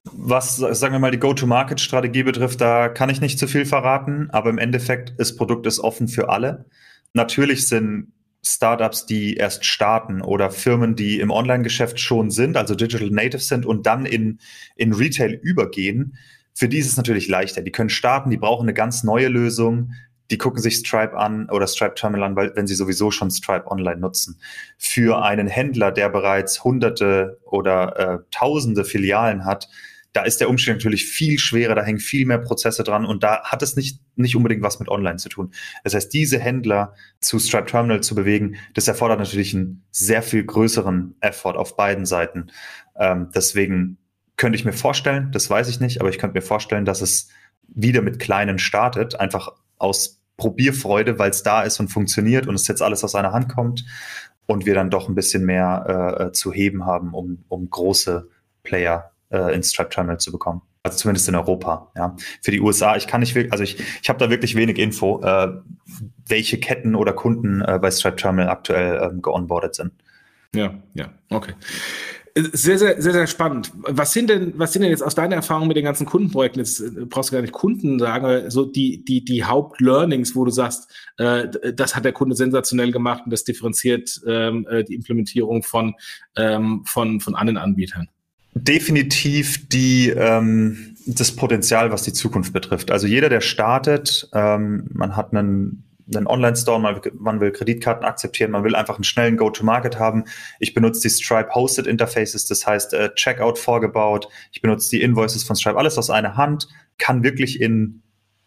Was, 0.05 0.57
sagen 0.57 0.95
wir 0.95 0.99
mal, 1.01 1.11
die 1.11 1.19
Go-to-Market-Strategie 1.19 2.23
betrifft, 2.23 2.61
da 2.61 2.89
kann 2.89 3.11
ich 3.11 3.21
nicht 3.21 3.39
zu 3.39 3.49
viel 3.49 3.67
verraten, 3.67 4.31
aber 4.31 4.51
im 4.51 4.59
Endeffekt, 4.59 5.15
das 5.19 5.35
Produkt 5.37 5.67
ist 5.67 5.81
offen 5.81 6.07
für 6.07 6.29
alle. 6.31 6.67
Natürlich 7.13 7.69
sind 7.69 8.13
Startups, 8.43 9.07
die 9.07 9.35
erst 9.35 9.65
starten 9.65 10.23
oder 10.23 10.51
Firmen, 10.51 10.97
die 10.97 11.21
im 11.21 11.31
Online-Geschäft 11.31 12.01
schon 12.01 12.31
sind, 12.31 12.57
also 12.57 12.75
Digital 12.75 13.11
Native 13.11 13.43
sind 13.43 13.67
und 13.67 13.87
dann 13.87 14.07
in, 14.07 14.39
in 14.77 14.93
Retail 14.93 15.39
übergehen, 15.43 16.17
für 16.55 16.69
die 16.69 16.79
ist 16.79 16.89
es 16.89 16.97
natürlich 16.97 17.29
leichter. 17.29 17.63
Die 17.63 17.73
können 17.73 17.91
starten, 17.91 18.31
die 18.31 18.37
brauchen 18.37 18.65
eine 18.65 18.75
ganz 18.75 19.05
neue 19.05 19.29
Lösung, 19.29 19.93
die 20.31 20.39
gucken 20.39 20.63
sich 20.63 20.77
Stripe 20.77 21.17
an 21.17 21.49
oder 21.51 21.67
Stripe 21.67 21.95
Terminal 21.95 22.29
an, 22.29 22.37
weil, 22.37 22.53
wenn 22.55 22.67
sie 22.67 22.75
sowieso 22.75 23.11
schon 23.11 23.31
Stripe 23.31 23.67
Online 23.71 24.01
nutzen. 24.01 24.41
Für 24.79 25.23
einen 25.23 25.49
Händler, 25.49 25.91
der 25.91 26.09
bereits 26.09 26.63
hunderte 26.63 27.41
oder 27.45 27.99
äh, 27.99 28.19
tausende 28.31 28.85
Filialen 28.85 29.45
hat, 29.45 29.69
da 30.13 30.23
ist 30.23 30.41
der 30.41 30.51
Umstieg 30.51 30.75
natürlich 30.75 31.05
viel 31.05 31.39
schwerer, 31.39 31.75
da 31.75 31.83
hängen 31.83 32.01
viel 32.01 32.27
mehr 32.27 32.39
Prozesse 32.39 32.83
dran 32.83 33.05
und 33.05 33.23
da 33.23 33.45
hat 33.45 33.63
es 33.63 33.77
nicht, 33.77 34.01
nicht 34.17 34.35
unbedingt 34.35 34.63
was 34.63 34.81
mit 34.81 34.89
Online 34.89 35.17
zu 35.17 35.29
tun. 35.29 35.53
Das 35.85 35.95
heißt, 35.95 36.13
diese 36.13 36.39
Händler 36.39 36.95
zu 37.21 37.39
Stripe 37.39 37.67
Terminal 37.67 38.03
zu 38.03 38.15
bewegen, 38.15 38.57
das 38.75 38.89
erfordert 38.89 39.21
natürlich 39.21 39.55
einen 39.55 39.85
sehr 39.93 40.23
viel 40.23 40.45
größeren 40.45 41.15
Effort 41.21 41.57
auf 41.57 41.77
beiden 41.77 42.07
Seiten. 42.07 42.49
Ähm, 42.97 43.31
deswegen 43.35 43.99
könnte 44.37 44.57
ich 44.57 44.65
mir 44.65 44.73
vorstellen, 44.73 45.31
das 45.33 45.49
weiß 45.49 45.69
ich 45.69 45.81
nicht, 45.81 46.01
aber 46.01 46.11
ich 46.11 46.19
könnte 46.19 46.35
mir 46.35 46.43
vorstellen, 46.43 46.85
dass 46.85 47.03
es 47.03 47.29
wieder 47.69 48.03
mit 48.03 48.19
kleinen 48.19 48.59
startet, 48.59 49.21
einfach 49.21 49.53
aus 49.79 50.21
Probierfreude, 50.39 51.19
weil 51.19 51.31
es 51.31 51.43
da 51.43 51.63
ist 51.63 51.79
und 51.79 51.89
funktioniert 51.89 52.47
und 52.47 52.55
es 52.55 52.67
jetzt 52.67 52.83
alles 52.83 53.05
aus 53.05 53.15
einer 53.15 53.33
Hand 53.33 53.49
kommt 53.49 53.85
und 54.47 54.67
wir 54.67 54.75
dann 54.75 54.91
doch 54.91 55.09
ein 55.09 55.15
bisschen 55.15 55.45
mehr 55.45 56.31
äh, 56.31 56.33
zu 56.33 56.53
heben 56.53 56.87
haben, 56.87 57.15
um, 57.15 57.45
um 57.49 57.69
große 57.71 58.29
Player 58.63 59.10
äh, 59.31 59.55
ins 59.55 59.71
Stripe 59.71 59.91
Terminal 59.91 60.19
zu 60.19 60.33
bekommen. 60.33 60.63
Also 60.83 60.99
zumindest 60.99 61.29
in 61.29 61.35
Europa. 61.35 61.91
Ja. 61.97 62.17
Für 62.43 62.51
die 62.51 62.61
USA, 62.61 62.97
ich 62.97 63.07
kann 63.07 63.21
nicht 63.21 63.35
wirklich, 63.35 63.53
also 63.53 63.65
ich, 63.65 63.79
ich 64.03 64.09
habe 64.09 64.19
da 64.19 64.31
wirklich 64.31 64.55
wenig 64.55 64.79
Info, 64.79 65.21
äh, 65.23 65.49
welche 66.27 66.59
Ketten 66.59 66.95
oder 66.95 67.13
Kunden 67.13 67.61
äh, 67.61 67.79
bei 67.81 67.91
Stripe 67.91 68.17
Terminal 68.17 68.49
aktuell 68.49 69.01
ähm, 69.03 69.21
geonboardet 69.21 69.75
sind. 69.75 69.93
Ja, 70.55 70.75
ja, 70.95 71.13
okay. 71.31 71.53
Sehr, 72.35 72.79
sehr, 72.79 73.03
sehr, 73.03 73.13
sehr 73.13 73.27
spannend. 73.27 73.73
Was 73.75 74.13
sind 74.13 74.31
denn, 74.31 74.53
was 74.57 74.73
sind 74.73 74.83
denn 74.83 74.91
jetzt 74.91 75.03
aus 75.03 75.15
deiner 75.15 75.35
Erfahrung 75.37 75.67
mit 75.67 75.77
den 75.77 75.85
ganzen 75.85 76.07
Kundenprojekten? 76.07 76.61
Jetzt 76.61 76.81
äh, 76.81 77.05
brauchst 77.05 77.31
du 77.31 77.35
gar 77.35 77.43
nicht 77.43 77.53
Kunden 77.53 77.99
sagen, 77.99 78.51
so 78.51 78.65
die, 78.65 79.05
die, 79.05 79.25
die 79.25 79.45
Hauptlearnings, 79.45 80.35
wo 80.35 80.45
du 80.45 80.51
sagst, 80.51 80.91
äh, 81.19 81.49
das 81.75 81.95
hat 81.95 82.05
der 82.05 82.13
Kunde 82.13 82.37
sensationell 82.37 82.93
gemacht 82.93 83.23
und 83.25 83.33
das 83.33 83.45
differenziert 83.45 84.21
ähm, 84.27 84.67
äh, 84.71 84.85
die 84.85 84.95
Implementierung 84.95 85.63
von, 85.63 85.95
ähm, 86.37 86.85
von, 86.87 87.21
von 87.21 87.35
anderen 87.35 87.59
Anbietern. 87.59 88.09
Definitiv 88.55 89.69
die, 89.69 90.11
ähm, 90.11 90.97
das 91.07 91.35
Potenzial, 91.35 91.93
was 91.93 92.03
die 92.03 92.13
Zukunft 92.13 92.53
betrifft. 92.53 92.91
Also 92.91 93.07
jeder, 93.07 93.29
der 93.29 93.41
startet, 93.41 94.29
ähm, 94.33 94.89
man 94.93 95.17
hat 95.17 95.33
einen 95.33 95.85
einen 96.17 96.27
Online-Store, 96.27 96.81
man, 97.15 97.41
will 97.41 97.53
Kreditkarten 97.53 98.05
akzeptieren, 98.05 98.51
man 98.51 98.65
will 98.65 98.75
einfach 98.75 98.97
einen 98.97 99.05
schnellen 99.05 99.37
Go-to-Market 99.37 99.99
haben. 99.99 100.25
Ich 100.59 100.75
benutze 100.75 101.03
die 101.03 101.11
Stripe 101.11 101.55
Hosted 101.55 101.87
Interfaces, 101.87 102.47
das 102.47 102.67
heißt 102.67 102.95
äh, 102.95 103.15
Checkout 103.15 103.59
vorgebaut. 103.59 104.29
Ich 104.53 104.61
benutze 104.61 104.91
die 104.91 105.03
Invoices 105.03 105.45
von 105.45 105.57
Stripe, 105.57 105.79
alles 105.79 105.99
aus 105.99 106.11
einer 106.11 106.37
Hand, 106.37 106.69
kann 106.99 107.23
wirklich 107.23 107.61
in, 107.61 108.03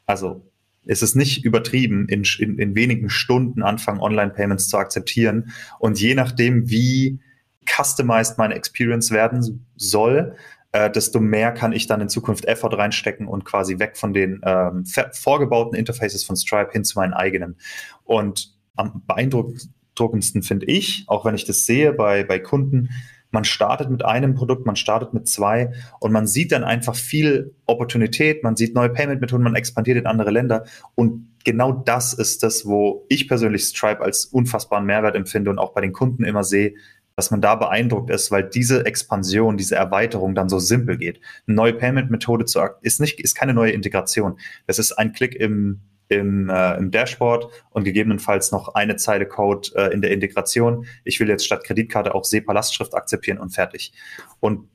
also 0.05 0.49
ist 0.85 1.03
es 1.03 1.15
nicht 1.15 1.45
übertrieben, 1.45 2.07
in, 2.09 2.23
in, 2.39 2.59
in 2.59 2.75
wenigen 2.75 3.09
Stunden 3.09 3.63
anfangen, 3.63 4.01
Online-Payments 4.01 4.67
zu 4.67 4.77
akzeptieren. 4.77 5.53
Und 5.79 5.99
je 5.99 6.15
nachdem, 6.15 6.69
wie 6.69 7.19
customized 7.65 8.37
meine 8.37 8.55
Experience 8.55 9.11
werden 9.11 9.65
soll, 9.75 10.35
äh, 10.73 10.89
desto 10.89 11.19
mehr 11.19 11.51
kann 11.51 11.71
ich 11.71 11.87
dann 11.87 12.01
in 12.01 12.09
Zukunft 12.09 12.45
Effort 12.45 12.77
reinstecken 12.77 13.27
und 13.27 13.45
quasi 13.45 13.79
weg 13.79 13.95
von 13.95 14.13
den 14.13 14.41
ähm, 14.43 14.85
vorgebauten 15.13 15.77
Interfaces 15.77 16.23
von 16.23 16.35
Stripe 16.35 16.71
hin 16.71 16.83
zu 16.83 16.99
meinen 16.99 17.13
eigenen. 17.13 17.57
Und 18.03 18.55
am 18.75 19.03
beeindruckendsten 19.05 20.41
finde 20.41 20.65
ich, 20.65 21.05
auch 21.07 21.25
wenn 21.25 21.35
ich 21.35 21.45
das 21.45 21.65
sehe 21.65 21.93
bei, 21.93 22.23
bei 22.23 22.39
Kunden, 22.39 22.89
man 23.29 23.45
startet 23.45 23.89
mit 23.89 24.05
einem 24.05 24.35
Produkt, 24.35 24.65
man 24.65 24.75
startet 24.75 25.13
mit 25.13 25.27
zwei 25.27 25.71
und 25.99 26.11
man 26.11 26.27
sieht 26.27 26.51
dann 26.51 26.63
einfach 26.63 26.95
viel 26.95 27.55
Opportunität, 27.65 28.43
man 28.43 28.55
sieht 28.55 28.75
neue 28.75 28.89
Payment-Methoden, 28.89 29.43
man 29.43 29.55
expandiert 29.55 29.97
in 29.97 30.05
andere 30.05 30.29
Länder 30.29 30.65
und 30.95 31.29
genau 31.43 31.71
das 31.71 32.13
ist 32.13 32.43
das, 32.43 32.65
wo 32.65 33.05
ich 33.09 33.27
persönlich 33.27 33.63
Stripe 33.65 34.01
als 34.01 34.25
unfassbaren 34.25 34.85
Mehrwert 34.85 35.15
empfinde 35.15 35.49
und 35.49 35.59
auch 35.59 35.73
bei 35.73 35.81
den 35.81 35.93
Kunden 35.93 36.23
immer 36.23 36.43
sehe, 36.43 36.75
dass 37.15 37.31
man 37.31 37.41
da 37.41 37.55
beeindruckt 37.55 38.09
ist, 38.09 38.31
weil 38.31 38.43
diese 38.43 38.85
Expansion, 38.85 39.57
diese 39.57 39.75
Erweiterung 39.75 40.35
dann 40.35 40.49
so 40.49 40.59
simpel 40.59 40.97
geht. 40.97 41.19
Eine 41.47 41.55
neue 41.55 41.73
Payment-Methode 41.73 42.45
zu 42.45 42.59
ist 42.81 42.99
nicht, 42.99 43.19
ist 43.19 43.35
keine 43.35 43.53
neue 43.53 43.71
Integration. 43.71 44.39
Das 44.65 44.79
ist 44.79 44.93
ein 44.93 45.13
Klick 45.13 45.35
im, 45.35 45.81
im, 46.07 46.49
äh, 46.49 46.75
im 46.77 46.91
Dashboard 46.91 47.49
und 47.69 47.83
gegebenenfalls 47.83 48.51
noch 48.51 48.73
eine 48.75 48.95
Zeile 48.95 49.27
Code 49.27 49.69
äh, 49.75 49.93
in 49.93 50.01
der 50.01 50.11
Integration. 50.11 50.85
Ich 51.03 51.19
will 51.19 51.29
jetzt 51.29 51.45
statt 51.45 51.63
Kreditkarte 51.63 52.15
auch 52.15 52.23
SEPA-Lastschrift 52.23 52.95
akzeptieren 52.95 53.37
und 53.37 53.51
fertig. 53.51 53.93
Und 54.39 54.69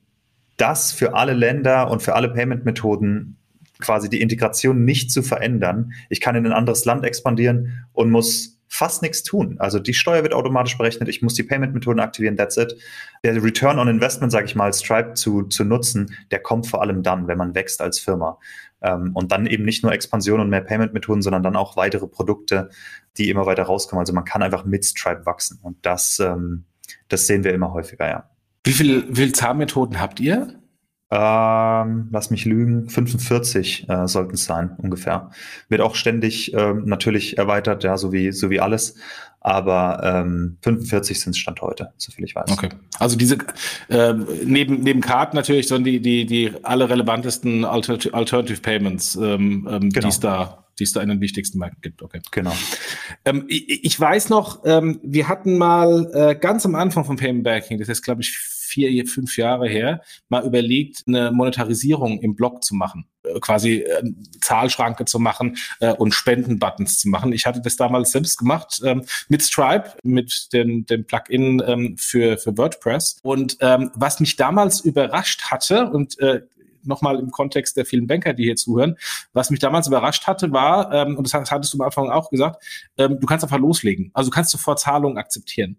das 0.55 0.91
für 0.91 1.13
alle 1.15 1.33
Länder 1.33 1.89
und 1.89 2.01
für 2.01 2.15
alle 2.15 2.29
Payment-Methoden 2.29 3.37
quasi 3.79 4.09
die 4.09 4.21
Integration 4.21 4.83
nicht 4.83 5.11
zu 5.11 5.23
verändern. 5.23 5.93
Ich 6.09 6.19
kann 6.19 6.35
in 6.35 6.45
ein 6.45 6.51
anderes 6.51 6.83
Land 6.85 7.05
expandieren 7.05 7.85
und 7.93 8.11
muss 8.11 8.58
fast 8.69 9.01
nichts 9.01 9.23
tun. 9.23 9.55
Also 9.59 9.79
die 9.79 9.95
Steuer 9.95 10.23
wird 10.23 10.33
automatisch 10.33 10.77
berechnet, 10.77 11.09
ich 11.09 11.21
muss 11.21 11.33
die 11.33 11.43
Payment-Methoden 11.43 11.99
aktivieren, 11.99 12.37
that's 12.37 12.55
it. 12.55 12.75
Der 13.23 13.43
Return 13.43 13.79
on 13.79 13.87
Investment, 13.87 14.31
sage 14.31 14.45
ich 14.45 14.55
mal, 14.55 14.71
Stripe 14.71 15.15
zu, 15.15 15.43
zu 15.43 15.65
nutzen, 15.65 16.15
der 16.31 16.39
kommt 16.39 16.67
vor 16.67 16.81
allem 16.81 17.03
dann, 17.03 17.27
wenn 17.27 17.37
man 17.37 17.55
wächst 17.55 17.81
als 17.81 17.99
Firma. 17.99 18.37
Ähm, 18.81 19.11
und 19.15 19.31
dann 19.31 19.47
eben 19.47 19.65
nicht 19.65 19.83
nur 19.83 19.91
Expansion 19.91 20.39
und 20.39 20.49
mehr 20.49 20.61
Payment-Methoden, 20.61 21.23
sondern 21.23 21.43
dann 21.43 21.55
auch 21.55 21.75
weitere 21.75 22.07
Produkte, 22.07 22.69
die 23.17 23.29
immer 23.29 23.45
weiter 23.47 23.63
rauskommen. 23.63 23.99
Also 23.99 24.13
man 24.13 24.23
kann 24.23 24.43
einfach 24.43 24.63
mit 24.65 24.85
Stripe 24.85 25.25
wachsen. 25.25 25.59
Und 25.61 25.85
das, 25.85 26.19
ähm, 26.19 26.65
das 27.07 27.27
sehen 27.27 27.43
wir 27.43 27.53
immer 27.53 27.73
häufiger, 27.73 28.07
ja. 28.07 28.29
Wie 28.63 28.71
viele 28.71 29.13
viel 29.13 29.33
Zahlmethoden 29.33 29.99
habt 29.99 30.19
ihr? 30.19 30.59
Ähm, 31.11 32.09
lass 32.11 32.29
mich 32.29 32.45
lügen, 32.45 32.87
45 32.87 33.89
äh, 33.89 34.07
sollten 34.07 34.35
es 34.35 34.45
sein, 34.45 34.75
ungefähr. 34.77 35.31
Wird 35.67 35.81
auch 35.81 35.95
ständig 35.95 36.53
ähm, 36.53 36.83
natürlich 36.85 37.39
erweitert, 37.39 37.83
ja, 37.83 37.97
so 37.97 38.13
wie, 38.13 38.31
so 38.31 38.51
wie 38.51 38.59
alles. 38.59 38.95
Aber 39.41 40.01
ähm, 40.03 40.57
45 40.61 41.19
sind 41.19 41.31
es 41.31 41.37
Stand 41.37 41.61
heute, 41.61 41.93
soviel 41.97 42.25
ich 42.25 42.35
weiß. 42.35 42.51
Okay. 42.51 42.69
Also 42.99 43.17
diese 43.17 43.37
äh, 43.87 44.13
neben, 44.45 44.81
neben 44.81 45.01
Karten 45.01 45.35
natürlich, 45.35 45.67
sondern 45.67 45.85
die, 45.85 46.01
die, 46.01 46.25
die 46.25 46.51
alle 46.61 46.89
relevantesten 46.89 47.65
Alter 47.65 47.97
Alternative 48.13 48.61
Payments, 48.61 49.15
ähm, 49.15 49.67
ähm, 49.71 49.89
genau. 49.89 49.89
die 49.91 50.07
es 50.07 50.19
da 50.19 50.65
die 50.77 50.83
es 50.85 50.93
da 50.93 51.01
in 51.01 51.09
den 51.09 51.19
wichtigsten 51.19 51.59
Märkten 51.59 51.81
gibt. 51.81 52.01
Okay. 52.01 52.21
Genau. 52.31 52.53
Ähm, 53.25 53.45
ich, 53.49 53.83
ich, 53.83 53.99
weiß 53.99 54.29
noch, 54.29 54.61
ähm, 54.63 55.01
wir 55.03 55.27
hatten 55.27 55.57
mal 55.57 56.09
äh, 56.13 56.35
ganz 56.35 56.65
am 56.65 56.73
Anfang 56.75 57.03
von 57.03 57.17
Payment 57.17 57.43
Banking, 57.43 57.79
das 57.79 57.89
ist 57.89 58.01
glaube 58.01 58.21
ich 58.21 58.37
vier, 58.69 59.05
fünf 59.07 59.37
Jahre 59.37 59.67
her, 59.67 60.01
mal 60.29 60.45
überlegt, 60.45 61.03
eine 61.07 61.31
Monetarisierung 61.31 62.19
im 62.19 62.35
Blog 62.35 62.63
zu 62.63 62.75
machen. 62.75 63.05
Äh, 63.23 63.39
quasi 63.39 63.79
äh, 63.79 64.03
Zahlschranke 64.41 65.05
zu 65.05 65.19
machen 65.19 65.57
äh, 65.79 65.93
und 65.93 66.13
Spendenbuttons 66.13 66.99
zu 66.99 67.09
machen. 67.09 67.33
Ich 67.33 67.45
hatte 67.45 67.61
das 67.61 67.75
damals 67.75 68.11
selbst 68.11 68.37
gemacht 68.37 68.81
ähm, 68.83 69.03
mit 69.27 69.43
Stripe, 69.43 69.93
mit 70.03 70.53
dem, 70.53 70.85
dem 70.85 71.05
Plugin 71.05 71.61
ähm, 71.65 71.97
für, 71.97 72.37
für 72.37 72.57
WordPress. 72.57 73.19
Und 73.23 73.57
ähm, 73.59 73.91
was 73.95 74.19
mich 74.19 74.35
damals 74.35 74.81
überrascht 74.81 75.51
hatte, 75.51 75.89
und 75.89 76.19
äh, 76.19 76.41
nochmal 76.83 77.19
im 77.19 77.31
Kontext 77.31 77.75
der 77.77 77.85
vielen 77.85 78.07
Banker, 78.07 78.33
die 78.33 78.43
hier 78.43 78.55
zuhören, 78.55 78.95
was 79.33 79.49
mich 79.49 79.59
damals 79.59 79.87
überrascht 79.87 80.27
hatte, 80.27 80.51
war, 80.51 80.91
ähm, 80.93 81.17
und 81.17 81.31
das 81.31 81.51
hattest 81.51 81.73
du 81.73 81.77
am 81.77 81.85
Anfang 81.85 82.09
auch 82.09 82.29
gesagt, 82.29 82.63
ähm, 82.97 83.19
du 83.19 83.25
kannst 83.27 83.43
einfach 83.43 83.59
loslegen. 83.59 84.11
Also 84.13 84.29
du 84.29 84.35
kannst 84.35 84.51
sofort 84.51 84.79
Zahlungen 84.79 85.17
akzeptieren. 85.17 85.77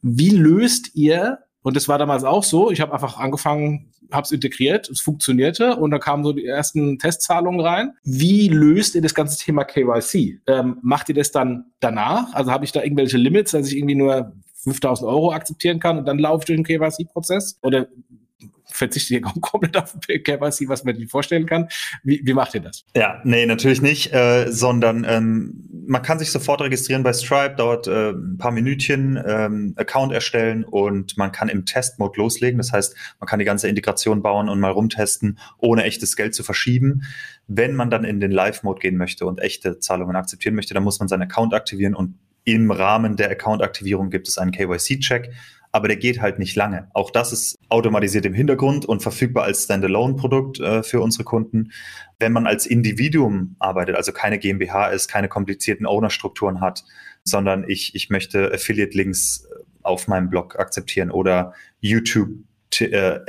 Wie 0.00 0.30
löst 0.30 0.94
ihr 0.94 1.38
und 1.68 1.76
das 1.76 1.86
war 1.86 1.98
damals 1.98 2.24
auch 2.24 2.44
so. 2.44 2.70
Ich 2.70 2.80
habe 2.80 2.94
einfach 2.94 3.18
angefangen, 3.18 3.92
habe 4.10 4.24
es 4.24 4.32
integriert, 4.32 4.88
es 4.88 5.02
funktionierte 5.02 5.76
und 5.76 5.90
da 5.90 5.98
kamen 5.98 6.24
so 6.24 6.32
die 6.32 6.46
ersten 6.46 6.98
Testzahlungen 6.98 7.60
rein. 7.60 7.92
Wie 8.04 8.48
löst 8.48 8.94
ihr 8.94 9.02
das 9.02 9.14
ganze 9.14 9.38
Thema 9.38 9.64
KYC? 9.64 10.40
Ähm, 10.46 10.78
macht 10.80 11.10
ihr 11.10 11.14
das 11.14 11.30
dann 11.30 11.66
danach? 11.80 12.32
Also 12.32 12.50
habe 12.50 12.64
ich 12.64 12.72
da 12.72 12.82
irgendwelche 12.82 13.18
Limits, 13.18 13.50
dass 13.50 13.68
ich 13.68 13.76
irgendwie 13.76 13.96
nur 13.96 14.32
5000 14.64 15.10
Euro 15.10 15.30
akzeptieren 15.30 15.78
kann 15.78 15.98
und 15.98 16.08
dann 16.08 16.18
laufe 16.18 16.40
ich 16.40 16.46
durch 16.46 16.56
den 16.56 16.64
KYC-Prozess? 16.64 17.58
Oder 17.60 17.88
verzichte 18.78 19.14
hier 19.14 19.20
komplett 19.40 19.76
auf 19.76 19.96
KYC, 20.06 20.68
was 20.68 20.84
man 20.84 20.96
sich 20.96 21.10
vorstellen 21.10 21.46
kann. 21.46 21.68
Wie, 22.02 22.20
wie 22.24 22.34
macht 22.34 22.54
ihr 22.54 22.60
das? 22.60 22.84
Ja, 22.94 23.20
nee, 23.24 23.46
natürlich 23.46 23.82
nicht, 23.82 24.12
äh, 24.12 24.46
sondern 24.50 25.04
ähm, 25.08 25.68
man 25.86 26.02
kann 26.02 26.18
sich 26.18 26.30
sofort 26.30 26.60
registrieren 26.60 27.02
bei 27.02 27.12
Stripe, 27.12 27.56
dauert 27.56 27.86
äh, 27.86 28.10
ein 28.10 28.38
paar 28.38 28.52
Minütchen, 28.52 29.22
ähm, 29.24 29.74
Account 29.76 30.12
erstellen 30.12 30.64
und 30.64 31.16
man 31.16 31.32
kann 31.32 31.48
im 31.48 31.64
Testmode 31.64 32.18
loslegen. 32.20 32.58
Das 32.58 32.72
heißt, 32.72 32.96
man 33.20 33.26
kann 33.26 33.38
die 33.38 33.44
ganze 33.44 33.68
Integration 33.68 34.22
bauen 34.22 34.48
und 34.48 34.60
mal 34.60 34.70
rumtesten, 34.70 35.38
ohne 35.58 35.84
echtes 35.84 36.16
Geld 36.16 36.34
zu 36.34 36.42
verschieben. 36.42 37.02
Wenn 37.46 37.74
man 37.74 37.90
dann 37.90 38.04
in 38.04 38.20
den 38.20 38.30
Live-Mode 38.30 38.80
gehen 38.80 38.96
möchte 38.96 39.26
und 39.26 39.40
echte 39.40 39.78
Zahlungen 39.78 40.16
akzeptieren 40.16 40.54
möchte, 40.54 40.74
dann 40.74 40.84
muss 40.84 40.98
man 40.98 41.08
seinen 41.08 41.22
Account 41.22 41.54
aktivieren 41.54 41.94
und 41.94 42.14
im 42.44 42.70
Rahmen 42.70 43.16
der 43.16 43.30
Account-Aktivierung 43.30 44.08
gibt 44.08 44.26
es 44.26 44.38
einen 44.38 44.52
KYC-Check 44.52 45.30
aber 45.72 45.88
der 45.88 45.96
geht 45.96 46.20
halt 46.20 46.38
nicht 46.38 46.56
lange. 46.56 46.88
Auch 46.94 47.10
das 47.10 47.32
ist 47.32 47.56
automatisiert 47.68 48.24
im 48.26 48.34
Hintergrund 48.34 48.86
und 48.86 49.02
verfügbar 49.02 49.44
als 49.44 49.64
Standalone-Produkt 49.64 50.60
äh, 50.60 50.82
für 50.82 51.00
unsere 51.00 51.24
Kunden. 51.24 51.72
Wenn 52.18 52.32
man 52.32 52.46
als 52.46 52.66
Individuum 52.66 53.56
arbeitet, 53.58 53.96
also 53.96 54.12
keine 54.12 54.38
GmbH 54.38 54.88
ist, 54.88 55.08
keine 55.08 55.28
komplizierten 55.28 55.86
Owner-Strukturen 55.86 56.60
hat, 56.60 56.84
sondern 57.24 57.64
ich, 57.68 57.94
ich 57.94 58.10
möchte 58.10 58.52
Affiliate-Links 58.52 59.44
äh, 59.44 59.64
auf 59.82 60.08
meinem 60.08 60.30
Blog 60.30 60.58
akzeptieren 60.58 61.10
oder 61.10 61.52
YouTube 61.80 62.30
äh, 62.80 63.20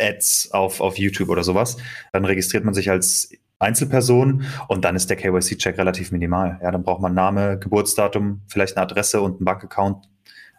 auf, 0.52 0.82
auf 0.82 0.97
YouTube 0.97 1.30
oder 1.30 1.43
sowas, 1.43 1.78
dann 2.12 2.25
registriert 2.25 2.65
man 2.65 2.73
sich 2.73 2.89
als 2.89 3.32
Einzelperson 3.60 4.43
und 4.67 4.86
dann 4.86 4.95
ist 4.95 5.10
der 5.10 5.17
KYC-Check 5.17 5.78
relativ 5.78 6.12
minimal. 6.12 6.60
Ja, 6.62 6.71
dann 6.71 6.84
braucht 6.84 7.02
man 7.02 7.13
Name, 7.13 7.60
Geburtsdatum, 7.60 8.41
vielleicht 8.47 8.78
eine 8.78 8.86
Adresse 8.86 9.21
und 9.21 9.38
einen 9.38 9.45
Bankaccount 9.45 10.08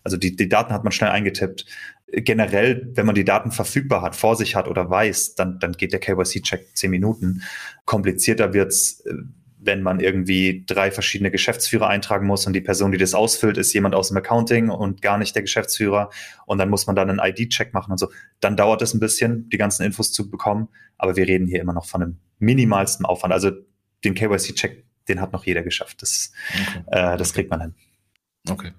also 0.04 0.16
die, 0.16 0.36
die 0.36 0.48
Daten 0.48 0.72
hat 0.72 0.84
man 0.84 0.92
schnell 0.92 1.10
eingetippt. 1.10 1.66
generell, 2.12 2.90
wenn 2.94 3.06
man 3.06 3.14
die 3.14 3.24
Daten 3.24 3.52
verfügbar 3.52 4.02
hat, 4.02 4.16
vor 4.16 4.36
sich 4.36 4.56
hat 4.56 4.66
oder 4.66 4.90
weiß, 4.90 5.34
dann, 5.36 5.58
dann 5.60 5.72
geht 5.72 5.92
der 5.92 6.00
KYC-Check 6.00 6.74
zehn 6.74 6.90
Minuten. 6.90 7.42
Komplizierter 7.84 8.52
wird's, 8.52 9.00
äh, 9.06 9.14
wenn 9.62 9.82
man 9.82 10.00
irgendwie 10.00 10.64
drei 10.66 10.90
verschiedene 10.90 11.30
Geschäftsführer 11.30 11.86
eintragen 11.86 12.26
muss 12.26 12.46
und 12.46 12.54
die 12.54 12.62
Person, 12.62 12.92
die 12.92 12.98
das 12.98 13.14
ausfüllt, 13.14 13.58
ist 13.58 13.72
jemand 13.74 13.94
aus 13.94 14.08
dem 14.08 14.16
Accounting 14.16 14.70
und 14.70 15.02
gar 15.02 15.18
nicht 15.18 15.34
der 15.34 15.42
Geschäftsführer 15.42 16.10
und 16.46 16.58
dann 16.58 16.70
muss 16.70 16.86
man 16.86 16.96
dann 16.96 17.10
einen 17.10 17.20
ID-Check 17.22 17.74
machen 17.74 17.92
und 17.92 17.98
so. 17.98 18.10
Dann 18.40 18.56
dauert 18.56 18.80
es 18.80 18.94
ein 18.94 19.00
bisschen, 19.00 19.48
die 19.50 19.58
ganzen 19.58 19.84
Infos 19.84 20.12
zu 20.12 20.30
bekommen, 20.30 20.68
aber 20.96 21.16
wir 21.16 21.26
reden 21.26 21.46
hier 21.46 21.60
immer 21.60 21.74
noch 21.74 21.84
von 21.84 22.02
einem 22.02 22.18
minimalsten 22.38 23.04
Aufwand. 23.04 23.34
Also 23.34 23.52
den 24.02 24.14
KYC-Check, 24.14 24.84
den 25.08 25.20
hat 25.20 25.32
noch 25.32 25.44
jeder 25.44 25.62
geschafft. 25.62 26.00
Das, 26.00 26.32
okay. 26.54 26.82
äh, 26.86 27.16
das 27.18 27.34
kriegt 27.34 27.50
man 27.50 27.60
hin. 27.60 27.74
Okay. 28.48 28.72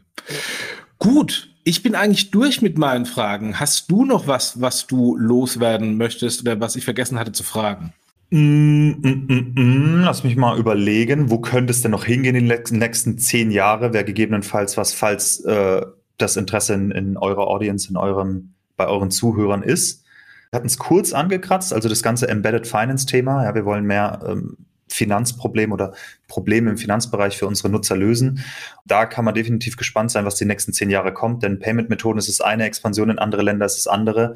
Gut, 1.02 1.50
ich 1.64 1.82
bin 1.82 1.96
eigentlich 1.96 2.30
durch 2.30 2.62
mit 2.62 2.78
meinen 2.78 3.08
Fragen. 3.08 3.60
Hast 3.60 3.90
du 3.90 4.06
noch 4.06 4.28
was, 4.28 4.62
was 4.62 4.86
du 4.86 5.18
loswerden 5.18 5.98
möchtest 5.98 6.42
oder 6.42 6.60
was 6.60 6.76
ich 6.76 6.86
vergessen 6.86 7.18
hatte 7.18 7.32
zu 7.32 7.42
fragen? 7.42 7.92
Mm, 8.30 8.92
mm, 9.02 9.26
mm, 9.28 9.54
mm. 9.56 10.02
Lass 10.04 10.24
mich 10.24 10.36
mal 10.36 10.60
überlegen, 10.60 11.32
wo 11.32 11.40
könnte 11.40 11.72
es 11.72 11.82
denn 11.82 11.90
noch 11.90 12.06
hingehen 12.06 12.36
in 12.36 12.48
den 12.48 12.78
nächsten 12.78 13.18
zehn 13.18 13.50
Jahre? 13.50 13.94
Wäre 13.94 14.06
gegebenenfalls 14.06 14.78
was, 14.78 14.94
falls 14.94 15.40
äh, 15.40 15.82
das 16.20 16.38
Interesse 16.38 16.76
in, 16.76 16.92
in 16.92 17.18
eurer 17.18 17.48
Audience, 17.48 17.90
in 17.90 17.98
eurem, 17.98 18.54
bei 18.78 18.86
euren 18.86 19.10
Zuhörern 19.10 19.64
ist. 19.64 20.04
Wir 20.52 20.58
hatten 20.58 20.68
es 20.68 20.78
kurz 20.78 21.14
angekratzt, 21.14 21.74
also 21.74 21.90
das 21.90 22.04
ganze 22.04 22.28
Embedded 22.28 22.68
Finance 22.68 23.08
Thema. 23.08 23.44
Ja, 23.44 23.56
wir 23.56 23.66
wollen 23.66 23.86
mehr 23.86 24.20
ähm, 24.28 24.61
Finanzprobleme 24.92 25.74
oder 25.74 25.94
Probleme 26.28 26.70
im 26.70 26.78
Finanzbereich 26.78 27.38
für 27.38 27.48
unsere 27.48 27.70
Nutzer 27.70 27.96
lösen. 27.96 28.44
Da 28.86 29.06
kann 29.06 29.26
man 29.26 29.34
definitiv 29.34 29.78
gespannt 29.78 30.12
sein, 30.12 30.26
was 30.26 30.36
die 30.36 30.46
nächsten 30.46 30.74
zehn 30.74 30.90
Jahre 30.90 31.14
kommt, 31.14 31.44
denn 31.44 31.60
Payment-Methoden 31.60 32.20
ist 32.20 32.30
das 32.30 32.42
eine, 32.42 32.66
Expansion 32.66 33.10
in 33.10 33.20
andere 33.20 33.42
Länder 33.42 33.66
ist 33.66 33.78
das 33.78 33.88
andere. 33.88 34.36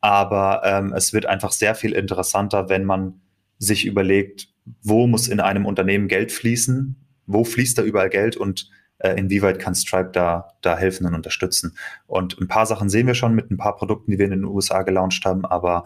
Aber 0.00 0.62
ähm, 0.64 0.92
es 0.92 1.12
wird 1.12 1.26
einfach 1.26 1.52
sehr 1.52 1.74
viel 1.74 1.92
interessanter, 1.92 2.68
wenn 2.68 2.84
man 2.84 3.20
sich 3.58 3.86
überlegt, 3.86 4.48
wo 4.82 5.06
muss 5.06 5.28
in 5.28 5.40
einem 5.40 5.66
Unternehmen 5.66 6.08
Geld 6.08 6.32
fließen, 6.32 6.96
wo 7.26 7.44
fließt 7.44 7.78
da 7.78 7.82
überall 7.82 8.10
Geld 8.10 8.36
und 8.36 8.68
äh, 8.98 9.14
inwieweit 9.18 9.58
kann 9.58 9.74
Stripe 9.74 10.10
da, 10.12 10.48
da 10.60 10.76
helfen 10.76 11.06
und 11.06 11.14
unterstützen. 11.14 11.76
Und 12.06 12.40
ein 12.40 12.48
paar 12.48 12.66
Sachen 12.66 12.88
sehen 12.88 13.06
wir 13.06 13.14
schon 13.14 13.34
mit 13.34 13.50
ein 13.50 13.56
paar 13.56 13.76
Produkten, 13.76 14.10
die 14.10 14.18
wir 14.18 14.26
in 14.26 14.32
den 14.32 14.44
USA 14.44 14.82
gelauncht 14.82 15.24
haben, 15.24 15.44
aber 15.44 15.84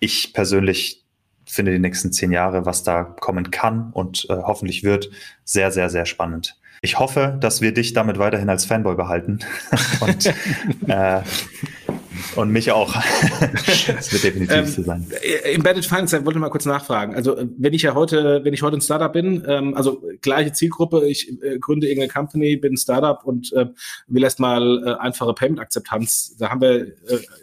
ich 0.00 0.32
persönlich 0.32 1.04
finde 1.46 1.72
die 1.72 1.78
nächsten 1.78 2.12
zehn 2.12 2.32
Jahre, 2.32 2.66
was 2.66 2.82
da 2.82 3.04
kommen 3.04 3.50
kann 3.50 3.90
und 3.92 4.26
äh, 4.30 4.34
hoffentlich 4.34 4.82
wird, 4.84 5.10
sehr, 5.44 5.70
sehr, 5.70 5.90
sehr 5.90 6.06
spannend. 6.06 6.56
Ich 6.84 6.98
hoffe, 6.98 7.36
dass 7.40 7.60
wir 7.60 7.72
dich 7.72 7.92
damit 7.92 8.18
weiterhin 8.18 8.48
als 8.48 8.64
Fanboy 8.64 8.96
behalten 8.96 9.38
und 10.00 10.26
äh, 10.88 11.22
und 12.36 12.50
mich 12.50 12.70
auch. 12.72 12.94
das 13.66 14.12
wird 14.12 14.24
definitiv 14.24 14.56
ähm, 14.56 14.66
so 14.66 14.82
sein. 14.82 15.06
Äh, 15.22 15.54
Embedded 15.54 15.84
Finance, 15.84 16.16
ich 16.16 16.24
wollte 16.24 16.38
mal 16.38 16.50
kurz 16.50 16.66
nachfragen. 16.66 17.14
Also 17.14 17.36
äh, 17.36 17.46
wenn 17.58 17.72
ich 17.72 17.82
ja 17.82 17.94
heute, 17.94 18.44
wenn 18.44 18.54
ich 18.54 18.62
heute 18.62 18.76
ein 18.76 18.80
Startup 18.80 19.12
bin, 19.12 19.44
ähm, 19.46 19.74
also 19.74 20.02
gleiche 20.20 20.52
Zielgruppe, 20.52 21.06
ich 21.08 21.30
äh, 21.42 21.58
gründe 21.58 21.88
irgendeine 21.88 22.12
Company, 22.12 22.56
bin 22.56 22.74
ein 22.74 22.76
Startup 22.76 23.24
und 23.24 23.52
äh, 23.52 23.66
will 24.06 24.22
erstmal 24.22 24.86
äh, 24.86 24.94
einfache 24.94 25.34
Payment-Akzeptanz. 25.34 26.36
Da 26.38 26.50
haben 26.50 26.60
wir 26.60 26.86
äh, 26.86 26.94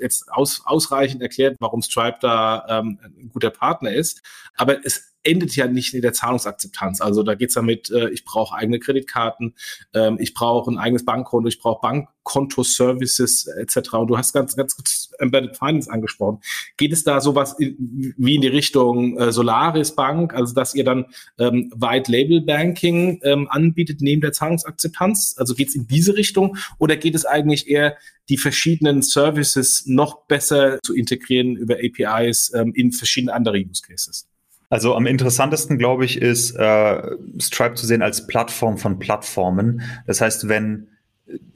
jetzt 0.01 0.31
aus, 0.31 0.61
ausreichend 0.65 1.21
erklärt, 1.21 1.57
warum 1.59 1.81
Stripe 1.81 2.17
da 2.21 2.65
ähm, 2.69 2.99
ein 3.03 3.29
guter 3.29 3.49
Partner 3.49 3.93
ist. 3.93 4.21
Aber 4.55 4.85
es 4.85 5.08
endet 5.23 5.55
ja 5.55 5.67
nicht 5.67 5.93
in 5.93 6.01
der 6.01 6.13
Zahlungsakzeptanz. 6.13 7.01
Also 7.01 7.23
da 7.23 7.35
geht's 7.35 7.53
damit, 7.53 7.89
äh, 7.89 8.09
ich 8.09 8.23
brauche 8.23 8.55
eigene 8.55 8.79
Kreditkarten, 8.79 9.55
ähm, 9.93 10.17
ich 10.19 10.33
brauche 10.33 10.71
ein 10.71 10.77
eigenes 10.77 11.05
Bankkonto, 11.05 11.47
ich 11.47 11.59
brauche 11.59 11.81
Bankkonto-Services 11.81 13.47
etc. 13.47 13.93
Und 13.93 14.07
du 14.07 14.17
hast 14.17 14.33
ganz, 14.33 14.55
ganz 14.55 14.75
kurz 14.75 15.11
Embedded 15.19 15.57
Finance 15.57 15.91
angesprochen. 15.91 16.39
Geht 16.77 16.93
es 16.93 17.03
da 17.03 17.19
sowas 17.19 17.55
in, 17.59 18.13
wie 18.17 18.35
in 18.35 18.41
die 18.41 18.47
Richtung 18.47 19.17
äh, 19.17 19.31
Solaris 19.31 19.95
Bank, 19.95 20.33
also 20.33 20.53
dass 20.53 20.73
ihr 20.73 20.85
dann 20.85 21.05
ähm, 21.37 21.71
White 21.75 22.11
Label 22.11 22.41
Banking 22.41 23.19
ähm, 23.23 23.47
anbietet 23.49 24.01
neben 24.01 24.21
der 24.21 24.31
Zahlungsakzeptanz? 24.31 25.35
Also 25.37 25.53
geht's 25.53 25.75
in 25.75 25.87
diese 25.87 26.15
Richtung 26.15 26.55
oder 26.77 26.95
geht 26.95 27.15
es 27.15 27.25
eigentlich 27.25 27.67
eher 27.67 27.97
die 28.29 28.37
verschiedenen 28.37 29.01
Services 29.01 29.83
noch 29.85 30.25
besser 30.27 30.79
zu 30.83 30.95
integrieren 30.95 31.55
über 31.57 31.75
APIs 31.75 32.53
ähm, 32.53 32.73
in 32.73 32.91
verschiedene 32.93 33.33
andere 33.33 33.57
Use 33.57 33.81
Cases? 33.81 34.28
Also 34.69 34.95
am 34.95 35.07
interessantesten, 35.07 35.77
glaube 35.77 36.05
ich, 36.05 36.21
ist 36.21 36.51
äh, 36.51 37.01
Stripe 37.41 37.73
zu 37.73 37.87
sehen 37.87 38.01
als 38.03 38.27
Plattform 38.27 38.77
von 38.77 38.99
Plattformen. 38.99 39.81
Das 40.05 40.21
heißt, 40.21 40.47
wenn, 40.47 40.89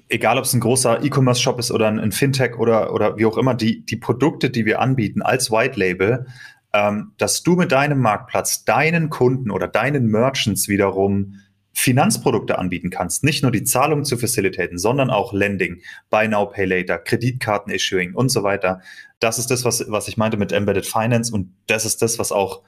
egal 0.10 0.38
ob 0.39 0.45
es 0.45 0.54
ein 0.54 0.60
großer 0.60 1.04
E-Commerce-Shop 1.04 1.60
ist 1.60 1.71
oder 1.71 1.88
ein, 1.88 2.12
Fintech 2.12 2.58
oder, 2.58 2.91
oder 2.91 3.17
wie 3.17 3.26
auch 3.26 3.38
immer, 3.38 3.54
die, 3.54 3.86
die 3.86 3.97
Produkte, 3.97 4.49
die 4.49 4.65
wir 4.65 4.82
anbieten 4.82 5.21
als 5.21 5.52
White 5.52 5.80
Label, 5.80 6.26
ähm, 6.73 7.12
dass 7.19 7.43
du 7.43 7.56
mit 7.56 7.71
deinem 7.71 7.99
Marktplatz 7.99 8.65
deinen 8.65 9.12
Kunden 9.12 9.52
oder 9.52 9.67
deinen 9.67 10.08
Merchants 10.08 10.67
wiederum 10.67 11.36
Finanzprodukte 11.76 12.58
anbieten 12.60 12.89
kannst, 12.89 13.23
nicht 13.23 13.41
nur 13.41 13.52
die 13.52 13.63
Zahlung 13.63 14.06
zu 14.06 14.17
facilitaten, 14.17 14.78
sondern 14.78 15.10
auch 15.10 15.34
Lending, 15.34 15.82
Buy 16.10 16.28
Now, 16.28 16.45
Pay 16.45 16.65
Later, 16.65 16.99
Kreditkarten-Issuing 16.99 18.13
und 18.13 18.30
so 18.30 18.43
weiter. 18.43 18.82
Das 19.19 19.39
ist 19.39 19.49
das, 19.49 19.65
was, 19.65 19.86
was 19.88 20.08
ich 20.08 20.17
meinte 20.17 20.38
mit 20.38 20.52
Embedded 20.52 20.86
Finance 20.86 21.34
und 21.34 21.52
das 21.67 21.86
ist 21.86 22.02
das, 22.02 22.19
was 22.19 22.32
auch 22.32 22.62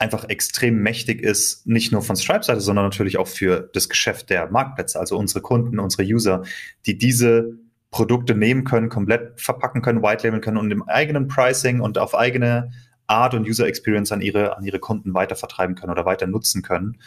einfach 0.00 0.28
extrem 0.28 0.76
mächtig 0.76 1.20
ist, 1.22 1.66
nicht 1.66 1.92
nur 1.92 2.02
von 2.02 2.16
Stripe-Seite, 2.16 2.60
sondern 2.60 2.86
natürlich 2.86 3.18
auch 3.18 3.28
für 3.28 3.70
das 3.74 3.88
Geschäft 3.88 4.30
der 4.30 4.50
Marktplätze, 4.50 4.98
also 4.98 5.18
unsere 5.18 5.42
Kunden, 5.42 5.78
unsere 5.78 6.04
User, 6.04 6.42
die 6.86 6.96
diese 6.96 7.58
Produkte 7.90 8.34
nehmen 8.34 8.64
können, 8.64 8.88
komplett 8.88 9.40
verpacken 9.40 9.82
können, 9.82 10.02
white 10.02 10.26
labeln 10.26 10.40
können 10.40 10.56
und 10.56 10.70
im 10.70 10.82
eigenen 10.88 11.28
Pricing 11.28 11.80
und 11.80 11.98
auf 11.98 12.14
eigene 12.14 12.70
Art 13.06 13.34
und 13.34 13.46
User 13.46 13.66
Experience 13.66 14.12
an 14.12 14.22
ihre, 14.22 14.56
an 14.56 14.64
ihre 14.64 14.78
Kunden 14.78 15.12
weiter 15.12 15.36
vertreiben 15.36 15.74
können 15.74 15.92
oder 15.92 16.04
weiter 16.06 16.26
nutzen 16.26 16.62
können. 16.62 16.98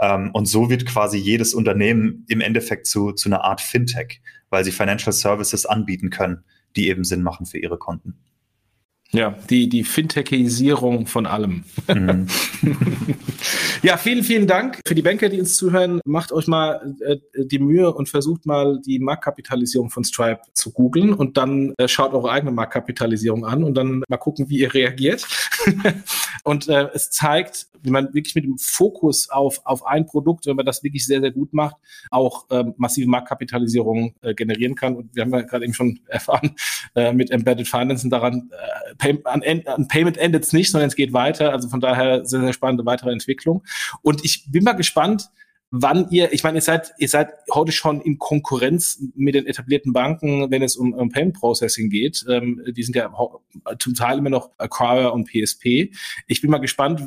Ähm, 0.00 0.30
und 0.32 0.46
so 0.46 0.70
wird 0.70 0.86
quasi 0.86 1.18
jedes 1.18 1.54
Unternehmen 1.54 2.24
im 2.28 2.40
Endeffekt 2.40 2.86
zu, 2.86 3.12
zu 3.12 3.28
einer 3.28 3.44
Art 3.44 3.60
Fintech, 3.60 4.22
weil 4.50 4.64
sie 4.64 4.72
Financial 4.72 5.12
Services 5.12 5.66
anbieten 5.66 6.10
können, 6.10 6.44
die 6.74 6.88
eben 6.88 7.04
Sinn 7.04 7.22
machen 7.22 7.46
für 7.46 7.58
ihre 7.58 7.78
Kunden. 7.78 8.18
Ja, 9.12 9.36
die, 9.48 9.68
die 9.68 9.84
Fintechisierung 9.84 11.06
von 11.06 11.26
allem. 11.26 11.64
Mhm. 11.86 12.26
ja, 13.82 13.96
vielen, 13.96 14.24
vielen 14.24 14.48
Dank 14.48 14.80
für 14.86 14.96
die 14.96 15.02
Banker, 15.02 15.28
die 15.28 15.38
uns 15.38 15.56
zuhören. 15.56 16.00
Macht 16.04 16.32
euch 16.32 16.48
mal 16.48 16.96
äh, 17.00 17.18
die 17.36 17.60
Mühe 17.60 17.92
und 17.94 18.08
versucht 18.08 18.44
mal 18.44 18.80
die 18.84 18.98
Marktkapitalisierung 18.98 19.90
von 19.90 20.02
Stripe 20.02 20.40
zu 20.52 20.72
googeln 20.72 21.14
und 21.14 21.36
dann 21.36 21.74
äh, 21.78 21.86
schaut 21.86 22.12
eure 22.12 22.30
eigene 22.30 22.50
Marktkapitalisierung 22.50 23.46
an 23.46 23.62
und 23.62 23.74
dann 23.74 24.02
mal 24.08 24.16
gucken, 24.16 24.48
wie 24.48 24.58
ihr 24.58 24.74
reagiert. 24.74 25.26
und 26.44 26.68
äh, 26.68 26.88
es 26.92 27.10
zeigt, 27.10 27.68
wie 27.84 27.90
man 27.90 28.12
wirklich 28.14 28.34
mit 28.34 28.44
dem 28.44 28.58
Fokus 28.58 29.28
auf, 29.30 29.60
auf 29.64 29.86
ein 29.86 30.06
Produkt, 30.06 30.46
wenn 30.46 30.56
man 30.56 30.66
das 30.66 30.82
wirklich 30.82 31.06
sehr, 31.06 31.20
sehr 31.20 31.30
gut 31.30 31.52
macht, 31.52 31.76
auch 32.10 32.46
ähm, 32.50 32.74
massive 32.78 33.08
Marktkapitalisierung 33.08 34.14
äh, 34.22 34.34
generieren 34.34 34.74
kann. 34.74 34.96
Und 34.96 35.14
wir 35.14 35.22
haben 35.22 35.32
ja 35.32 35.42
gerade 35.42 35.64
eben 35.64 35.74
schon 35.74 36.00
erfahren, 36.06 36.56
äh, 36.94 37.12
mit 37.12 37.30
Embedded 37.30 37.68
Finance 37.68 38.04
und 38.04 38.10
daran, 38.10 38.50
äh, 38.50 38.93
An 38.98 39.88
Payment 39.88 40.16
endet 40.16 40.44
es 40.44 40.52
nicht, 40.52 40.70
sondern 40.70 40.88
es 40.88 40.96
geht 40.96 41.12
weiter. 41.12 41.52
Also 41.52 41.68
von 41.68 41.80
daher 41.80 42.24
sehr, 42.24 42.40
sehr 42.40 42.52
spannende 42.52 42.84
weitere 42.86 43.10
Entwicklung. 43.10 43.62
Und 44.02 44.24
ich 44.24 44.46
bin 44.50 44.64
mal 44.64 44.72
gespannt, 44.72 45.30
wann 45.76 46.08
ihr, 46.10 46.32
ich 46.32 46.44
meine, 46.44 46.58
ihr 46.58 46.62
seid, 46.62 46.92
ihr 46.98 47.08
seid 47.08 47.30
heute 47.52 47.72
schon 47.72 48.00
in 48.00 48.18
Konkurrenz 48.18 49.02
mit 49.16 49.34
den 49.34 49.46
etablierten 49.46 49.92
Banken, 49.92 50.48
wenn 50.52 50.62
es 50.62 50.76
um, 50.76 50.92
um 50.92 51.10
Payment 51.10 51.34
Processing 51.34 51.90
geht. 51.90 52.24
Ähm, 52.28 52.62
die 52.64 52.82
sind 52.84 52.94
ja 52.94 53.12
zum 53.80 53.94
Teil 53.94 54.18
immer 54.18 54.30
noch 54.30 54.50
Acquire 54.56 55.10
und 55.12 55.28
PSP. 55.28 55.90
Ich 56.28 56.40
bin 56.40 56.50
mal 56.50 56.58
gespannt, 56.58 57.02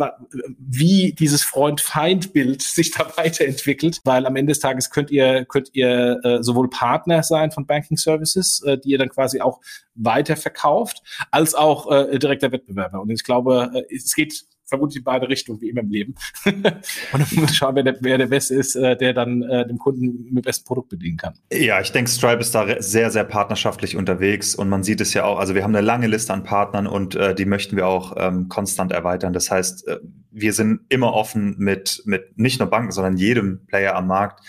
wie 0.60 1.14
dieses 1.14 1.44
Freund-Feind-Bild 1.44 2.62
sich 2.78 2.92
da 2.92 3.10
weiterentwickelt, 3.16 4.02
weil 4.04 4.26
am 4.26 4.36
Ende 4.36 4.52
des 4.52 4.60
Tages 4.60 4.90
könnt 4.90 5.12
ihr, 5.12 5.46
könnt 5.46 5.70
ihr 5.72 6.20
äh, 6.24 6.44
sowohl 6.44 6.70
Partner 6.70 7.24
sein 7.24 7.52
von 7.52 7.66
Banking 7.66 7.96
Services, 7.96 8.62
äh, 8.66 8.78
die 8.78 8.90
ihr 8.90 8.98
dann 8.98 9.10
quasi 9.10 9.40
auch 9.40 9.62
weiterverkauft, 9.96 11.02
als 11.32 11.56
auch 11.56 11.90
äh, 11.90 12.20
direkter 12.20 12.52
Wettbewerber. 12.52 13.00
Und 13.02 13.12
ich 13.12 13.24
glaube, 13.24 13.72
äh, 13.74 13.96
es 13.96 14.14
geht 14.14 14.46
vermutlich 14.68 14.98
in 14.98 15.04
beide 15.04 15.30
Richtungen, 15.30 15.62
wie 15.62 15.70
immer 15.70 15.82
im 15.82 15.90
Leben. 15.90 16.16
und 16.46 16.64
dann 16.64 17.28
muss 17.36 17.56
schauen, 17.56 17.76
wer 17.76 17.84
der, 17.84 17.98
wer 18.02 18.18
der 18.18 18.28
Beste 18.28 18.56
ist, 18.56 18.76
äh, 18.76 18.96
der 18.98 19.14
dann 19.14 19.42
äh, 19.44 19.66
dem 19.66 19.78
Kunden 19.78 20.26
mit 20.26 20.44
dem 20.44 20.48
besten 20.48 20.66
Produkt 20.66 20.90
bedienen 20.90 21.18
kann. 21.18 21.34
Ja, 21.52 21.80
ich 21.80 21.92
denke, 21.92 22.12
Stripe 22.12 22.42
ist 22.42 22.54
da 22.54 22.82
sehr, 22.82 23.10
sehr 23.10 23.24
partnerschaftlich 23.24 23.96
unterwegs 23.96 24.56
und 24.56 24.70
man 24.70 24.84
sieht 24.84 25.02
es 25.02 25.14
ja 25.14 25.24
auch, 25.24 25.40
also 25.40 25.56
wir 25.56 25.64
haben 25.64 25.76
eine 25.76 25.86
lange 25.86 26.08
Liste 26.08 26.34
an 26.34 26.44
Partnern 26.44 26.86
und 26.86 27.16
äh, 27.16 27.34
die 27.34 27.46
möchten 27.46 27.76
wir 27.78 27.88
auch 27.88 28.16
ähm, 28.18 28.50
konstant 28.50 28.92
erweitern. 28.92 29.34
Das 29.34 29.50
heißt, 29.50 29.88
äh, 29.88 30.00
wir 30.32 30.54
sind 30.54 30.82
immer 30.90 31.14
offen 31.14 31.56
mit, 31.58 32.04
mit 32.06 32.38
nicht 32.38 32.60
nur 32.60 32.70
Banken, 32.70 32.92
sondern 32.92 33.18
jedem 33.18 33.66
Player 33.68 33.96
am 33.96 34.08
Markt. 34.08 34.44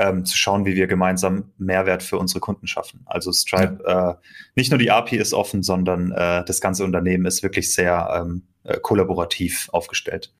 Ähm, 0.00 0.24
zu 0.24 0.36
schauen, 0.36 0.64
wie 0.64 0.76
wir 0.76 0.86
gemeinsam 0.86 1.50
Mehrwert 1.58 2.04
für 2.04 2.18
unsere 2.18 2.38
Kunden 2.38 2.68
schaffen. 2.68 3.00
Also 3.06 3.32
Stripe, 3.32 3.82
ja. 3.84 4.10
äh, 4.10 4.14
nicht 4.54 4.70
nur 4.70 4.78
die 4.78 4.92
API 4.92 5.16
ist 5.16 5.34
offen, 5.34 5.64
sondern 5.64 6.12
äh, 6.12 6.44
das 6.44 6.60
ganze 6.60 6.84
Unternehmen 6.84 7.26
ist 7.26 7.42
wirklich 7.42 7.74
sehr 7.74 8.08
ähm, 8.14 8.44
äh, 8.68 8.78
kollaborativ 8.80 9.68
aufgestellt. 9.72 10.32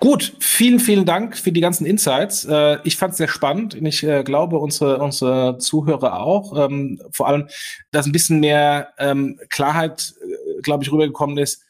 Gut, 0.00 0.36
vielen, 0.38 0.78
vielen 0.78 1.04
Dank 1.04 1.36
für 1.36 1.50
die 1.50 1.60
ganzen 1.60 1.84
Insights. 1.84 2.44
Äh, 2.44 2.78
ich 2.84 2.96
fand 2.96 3.12
es 3.12 3.18
sehr 3.18 3.26
spannend 3.26 3.74
und 3.74 3.84
ich 3.84 4.04
äh, 4.04 4.22
glaube, 4.22 4.58
unsere, 4.58 4.98
unsere 4.98 5.58
Zuhörer 5.58 6.20
auch. 6.20 6.56
Ähm, 6.56 7.00
vor 7.10 7.26
allem, 7.26 7.48
dass 7.90 8.06
ein 8.06 8.12
bisschen 8.12 8.38
mehr 8.38 8.92
ähm, 8.98 9.40
Klarheit, 9.48 10.14
glaube 10.62 10.84
ich, 10.84 10.92
rübergekommen 10.92 11.36
ist, 11.38 11.64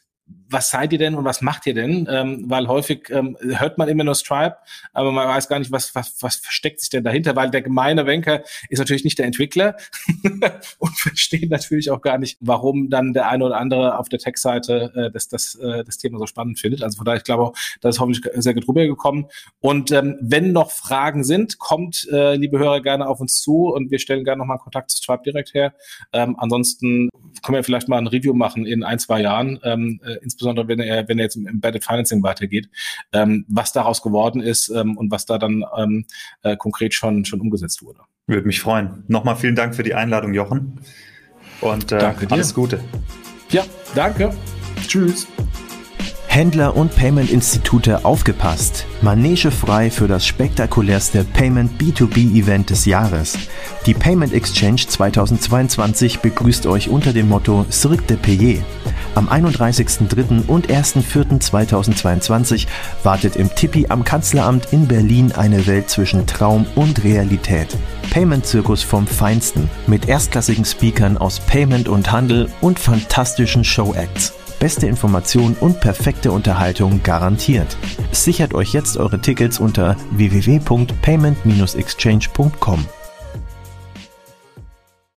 was 0.49 0.69
seid 0.69 0.91
ihr 0.93 0.99
denn 0.99 1.15
und 1.15 1.25
was 1.25 1.41
macht 1.41 1.67
ihr 1.67 1.73
denn? 1.73 2.07
Ähm, 2.09 2.45
weil 2.47 2.67
häufig 2.67 3.09
ähm, 3.09 3.37
hört 3.39 3.77
man 3.77 3.87
immer 3.87 4.03
nur 4.03 4.15
Stripe, 4.15 4.57
aber 4.93 5.11
man 5.11 5.27
weiß 5.27 5.47
gar 5.47 5.59
nicht, 5.59 5.71
was, 5.71 5.93
was, 5.95 6.15
was 6.21 6.37
versteckt 6.37 6.79
sich 6.79 6.89
denn 6.89 7.03
dahinter, 7.03 7.35
weil 7.35 7.49
der 7.51 7.61
gemeine 7.61 8.05
Wenker 8.05 8.43
ist 8.69 8.79
natürlich 8.79 9.03
nicht 9.03 9.19
der 9.19 9.25
Entwickler 9.25 9.75
und 10.79 10.97
versteht 10.97 11.49
natürlich 11.49 11.91
auch 11.91 12.01
gar 12.01 12.17
nicht, 12.17 12.37
warum 12.41 12.89
dann 12.89 13.13
der 13.13 13.29
eine 13.29 13.45
oder 13.45 13.57
andere 13.57 13.97
auf 13.97 14.09
der 14.09 14.19
Tech-Seite 14.19 14.91
äh, 14.95 15.11
das, 15.11 15.27
das, 15.27 15.55
äh, 15.55 15.83
das 15.83 15.97
Thema 15.97 16.19
so 16.19 16.25
spannend 16.25 16.59
findet. 16.59 16.83
Also 16.83 16.97
von 16.97 17.05
daher, 17.05 17.17
ich 17.17 17.23
glaube, 17.23 17.51
da 17.81 17.89
ist 17.89 17.99
hoffentlich 17.99 18.25
sehr 18.35 18.53
gut 18.53 18.67
rübergekommen. 18.67 19.27
Und 19.59 19.91
ähm, 19.91 20.17
wenn 20.21 20.51
noch 20.51 20.71
Fragen 20.71 21.23
sind, 21.23 21.59
kommt, 21.59 22.07
äh, 22.11 22.35
liebe 22.35 22.59
Hörer, 22.59 22.81
gerne 22.81 23.07
auf 23.07 23.19
uns 23.19 23.41
zu 23.41 23.67
und 23.67 23.91
wir 23.91 23.99
stellen 23.99 24.23
gerne 24.23 24.39
nochmal 24.39 24.57
Kontakt 24.57 24.91
zu 24.91 24.97
Stripe 24.97 25.23
direkt 25.23 25.53
her. 25.53 25.73
Ähm, 26.13 26.35
ansonsten 26.39 27.09
können 27.43 27.55
wir 27.55 27.63
vielleicht 27.63 27.87
mal 27.87 27.97
ein 27.97 28.07
Review 28.07 28.33
machen 28.33 28.65
in 28.65 28.83
ein, 28.83 28.99
zwei 28.99 29.21
Jahren, 29.21 29.59
ähm, 29.63 29.99
äh, 30.03 30.15
insbesondere 30.39 30.67
wenn 30.67 30.79
er, 30.79 31.07
wenn 31.07 31.19
er 31.19 31.25
jetzt 31.25 31.35
im 31.35 31.47
Embedded 31.47 31.83
Financing 31.83 32.23
weitergeht, 32.23 32.69
ähm, 33.11 33.45
was 33.49 33.73
daraus 33.73 34.01
geworden 34.01 34.41
ist 34.41 34.69
ähm, 34.69 34.97
und 34.97 35.11
was 35.11 35.25
da 35.25 35.37
dann 35.37 35.65
ähm, 35.77 36.05
äh, 36.43 36.55
konkret 36.55 36.93
schon, 36.93 37.25
schon 37.25 37.41
umgesetzt 37.41 37.83
wurde. 37.83 37.99
Würde 38.27 38.47
mich 38.47 38.61
freuen. 38.61 39.03
Nochmal 39.07 39.35
vielen 39.35 39.55
Dank 39.55 39.75
für 39.75 39.83
die 39.83 39.95
Einladung, 39.95 40.33
Jochen. 40.33 40.79
Und 41.61 41.91
äh, 41.91 42.13
alles 42.29 42.53
Gute. 42.53 42.79
Ja, 43.49 43.65
danke. 43.95 44.31
Tschüss. 44.87 45.27
Händler 46.31 46.75
und 46.75 46.95
Payment-Institute 46.95 48.05
aufgepasst. 48.05 48.85
Manege 49.01 49.49
frei 49.49 49.89
für 49.89 50.07
das 50.07 50.27
spektakulärste 50.27 51.23
Payment 51.23 51.81
B2B-Event 51.81 52.69
des 52.69 52.85
Jahres. 52.85 53.35
Die 53.87 53.95
Payment 53.95 54.31
Exchange 54.31 54.85
2022 54.87 56.19
begrüßt 56.19 56.67
euch 56.67 56.87
unter 56.87 57.13
dem 57.13 57.29
Motto 57.29 57.65
Cirque 57.71 58.05
de 58.05 58.17
Payer. 58.17 58.61
Am 59.15 59.27
31.03. 59.27 60.47
und 60.47 60.67
1.04.2022 60.67 62.67
wartet 63.03 63.35
im 63.35 63.53
Tippi 63.55 63.87
am 63.89 64.03
Kanzleramt 64.03 64.71
in 64.71 64.87
Berlin 64.87 65.31
eine 65.31 65.65
Welt 65.65 65.89
zwischen 65.89 66.27
Traum 66.27 66.67
und 66.75 67.03
Realität. 67.03 67.75
Payment-Zirkus 68.11 68.83
vom 68.83 69.07
Feinsten 69.07 69.67
mit 69.87 70.07
erstklassigen 70.07 70.63
Speakern 70.63 71.17
aus 71.17 71.39
Payment 71.39 71.89
und 71.89 72.11
Handel 72.11 72.49
und 72.61 72.79
fantastischen 72.79 73.63
Show-Acts. 73.63 74.33
Beste 74.59 74.87
Information 74.87 75.55
und 75.59 75.79
perfekte 75.79 76.31
Unterhaltung 76.31 77.01
garantiert. 77.03 77.77
Sichert 78.11 78.53
euch 78.53 78.73
jetzt 78.73 78.97
eure 78.97 79.19
Tickets 79.19 79.59
unter 79.59 79.95
www.payment-exchange.com. 80.11 82.98